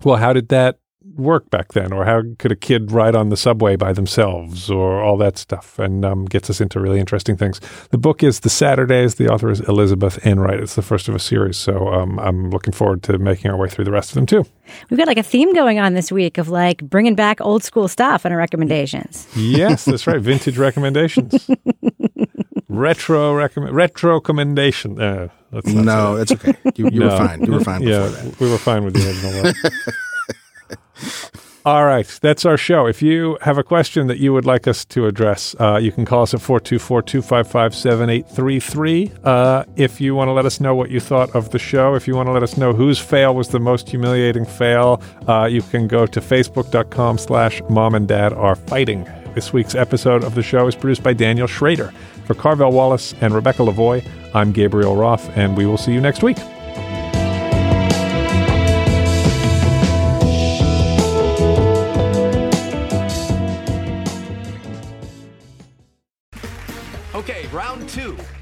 well, 0.05 0.17
how 0.17 0.31
did 0.31 0.47
that 0.49 0.79
work 1.15 1.49
back 1.49 1.73
then, 1.73 1.91
or 1.91 2.05
how 2.05 2.21
could 2.37 2.51
a 2.51 2.55
kid 2.55 2.91
ride 2.91 3.15
on 3.15 3.29
the 3.29 3.37
subway 3.37 3.75
by 3.75 3.91
themselves, 3.93 4.69
or 4.69 5.01
all 5.01 5.17
that 5.17 5.37
stuff, 5.37 5.77
and 5.79 6.05
um, 6.05 6.25
gets 6.25 6.49
us 6.49 6.61
into 6.61 6.79
really 6.79 6.99
interesting 6.99 7.35
things. 7.35 7.59
The 7.89 7.97
book 7.97 8.23
is 8.23 8.41
The 8.41 8.49
Saturdays. 8.49 9.15
The 9.15 9.27
author 9.27 9.49
is 9.49 9.59
Elizabeth 9.61 10.25
Enright. 10.25 10.59
It's 10.59 10.75
the 10.75 10.81
first 10.81 11.07
of 11.09 11.15
a 11.15 11.19
series, 11.19 11.57
so 11.57 11.87
um, 11.89 12.19
I'm 12.19 12.49
looking 12.49 12.73
forward 12.73 13.03
to 13.03 13.17
making 13.17 13.51
our 13.51 13.57
way 13.57 13.67
through 13.69 13.85
the 13.85 13.91
rest 13.91 14.11
of 14.11 14.15
them 14.15 14.25
too. 14.25 14.45
We've 14.89 14.97
got 14.97 15.07
like 15.07 15.17
a 15.17 15.23
theme 15.23 15.53
going 15.53 15.79
on 15.79 15.93
this 15.95 16.11
week 16.11 16.37
of 16.37 16.49
like 16.49 16.81
bringing 16.83 17.15
back 17.15 17.41
old 17.41 17.63
school 17.63 17.87
stuff 17.87 18.25
in 18.25 18.31
our 18.31 18.37
recommendations. 18.37 19.27
Yes, 19.35 19.85
that's 19.85 20.07
right. 20.07 20.21
Vintage 20.21 20.57
recommendations. 20.57 21.49
retro 22.69 23.33
recommend 23.33 23.75
retro 23.75 24.15
recommendation. 24.15 25.01
Uh, 25.01 25.27
Let's 25.51 25.67
No, 25.67 26.13
say 26.13 26.17
that's 26.17 26.31
okay. 26.31 26.71
You, 26.75 26.89
you 26.89 27.01
were 27.03 27.09
fine. 27.09 27.43
You 27.43 27.51
were 27.51 27.59
fine 27.59 27.81
yeah, 27.81 28.07
that. 28.07 28.39
we 28.39 28.49
were 28.49 28.57
fine 28.57 28.85
with 28.85 28.93
the 28.93 29.05
original 29.05 29.43
one. 29.43 29.53
All 31.63 31.85
right, 31.85 32.07
that's 32.23 32.43
our 32.43 32.57
show. 32.57 32.87
If 32.87 33.03
you 33.03 33.37
have 33.41 33.59
a 33.59 33.63
question 33.63 34.07
that 34.07 34.17
you 34.17 34.33
would 34.33 34.45
like 34.47 34.67
us 34.67 34.83
to 34.85 35.05
address, 35.05 35.55
uh, 35.59 35.77
you 35.77 35.91
can 35.91 36.05
call 36.05 36.23
us 36.23 36.33
at 36.33 36.41
424 36.41 37.03
255 37.03 37.75
7833. 37.75 39.11
Uh, 39.23 39.63
If 39.75 40.01
you 40.01 40.15
want 40.15 40.29
to 40.29 40.31
let 40.31 40.45
us 40.47 40.59
know 40.59 40.73
what 40.73 40.89
you 40.89 40.99
thought 40.99 41.29
of 41.35 41.51
the 41.51 41.59
show, 41.59 41.93
if 41.93 42.07
you 42.07 42.15
want 42.15 42.27
to 42.27 42.31
let 42.33 42.41
us 42.41 42.57
know 42.57 42.73
whose 42.73 42.97
fail 42.97 43.35
was 43.35 43.49
the 43.49 43.59
most 43.59 43.87
humiliating 43.89 44.43
fail, 44.43 45.03
uh, 45.27 45.45
you 45.45 45.61
can 45.61 45.87
go 45.87 46.07
to 46.07 46.19
facebook.com 46.19 47.19
slash 47.19 47.61
mom 47.69 47.93
and 47.93 48.07
dad 48.07 48.33
are 48.33 48.55
fighting. 48.55 49.07
This 49.35 49.53
week's 49.53 49.75
episode 49.75 50.23
of 50.23 50.33
the 50.33 50.41
show 50.43 50.65
is 50.67 50.75
produced 50.75 51.03
by 51.03 51.13
Daniel 51.13 51.47
Schrader. 51.47 51.93
For 52.25 52.33
Carvell 52.33 52.71
Wallace 52.71 53.13
and 53.21 53.35
Rebecca 53.35 53.61
Lavoie, 53.61 54.03
I'm 54.33 54.51
Gabriel 54.51 54.95
Roth, 54.95 55.29
and 55.37 55.55
we 55.55 55.67
will 55.67 55.77
see 55.77 55.93
you 55.93 56.01
next 56.01 56.23
week. 56.23 56.37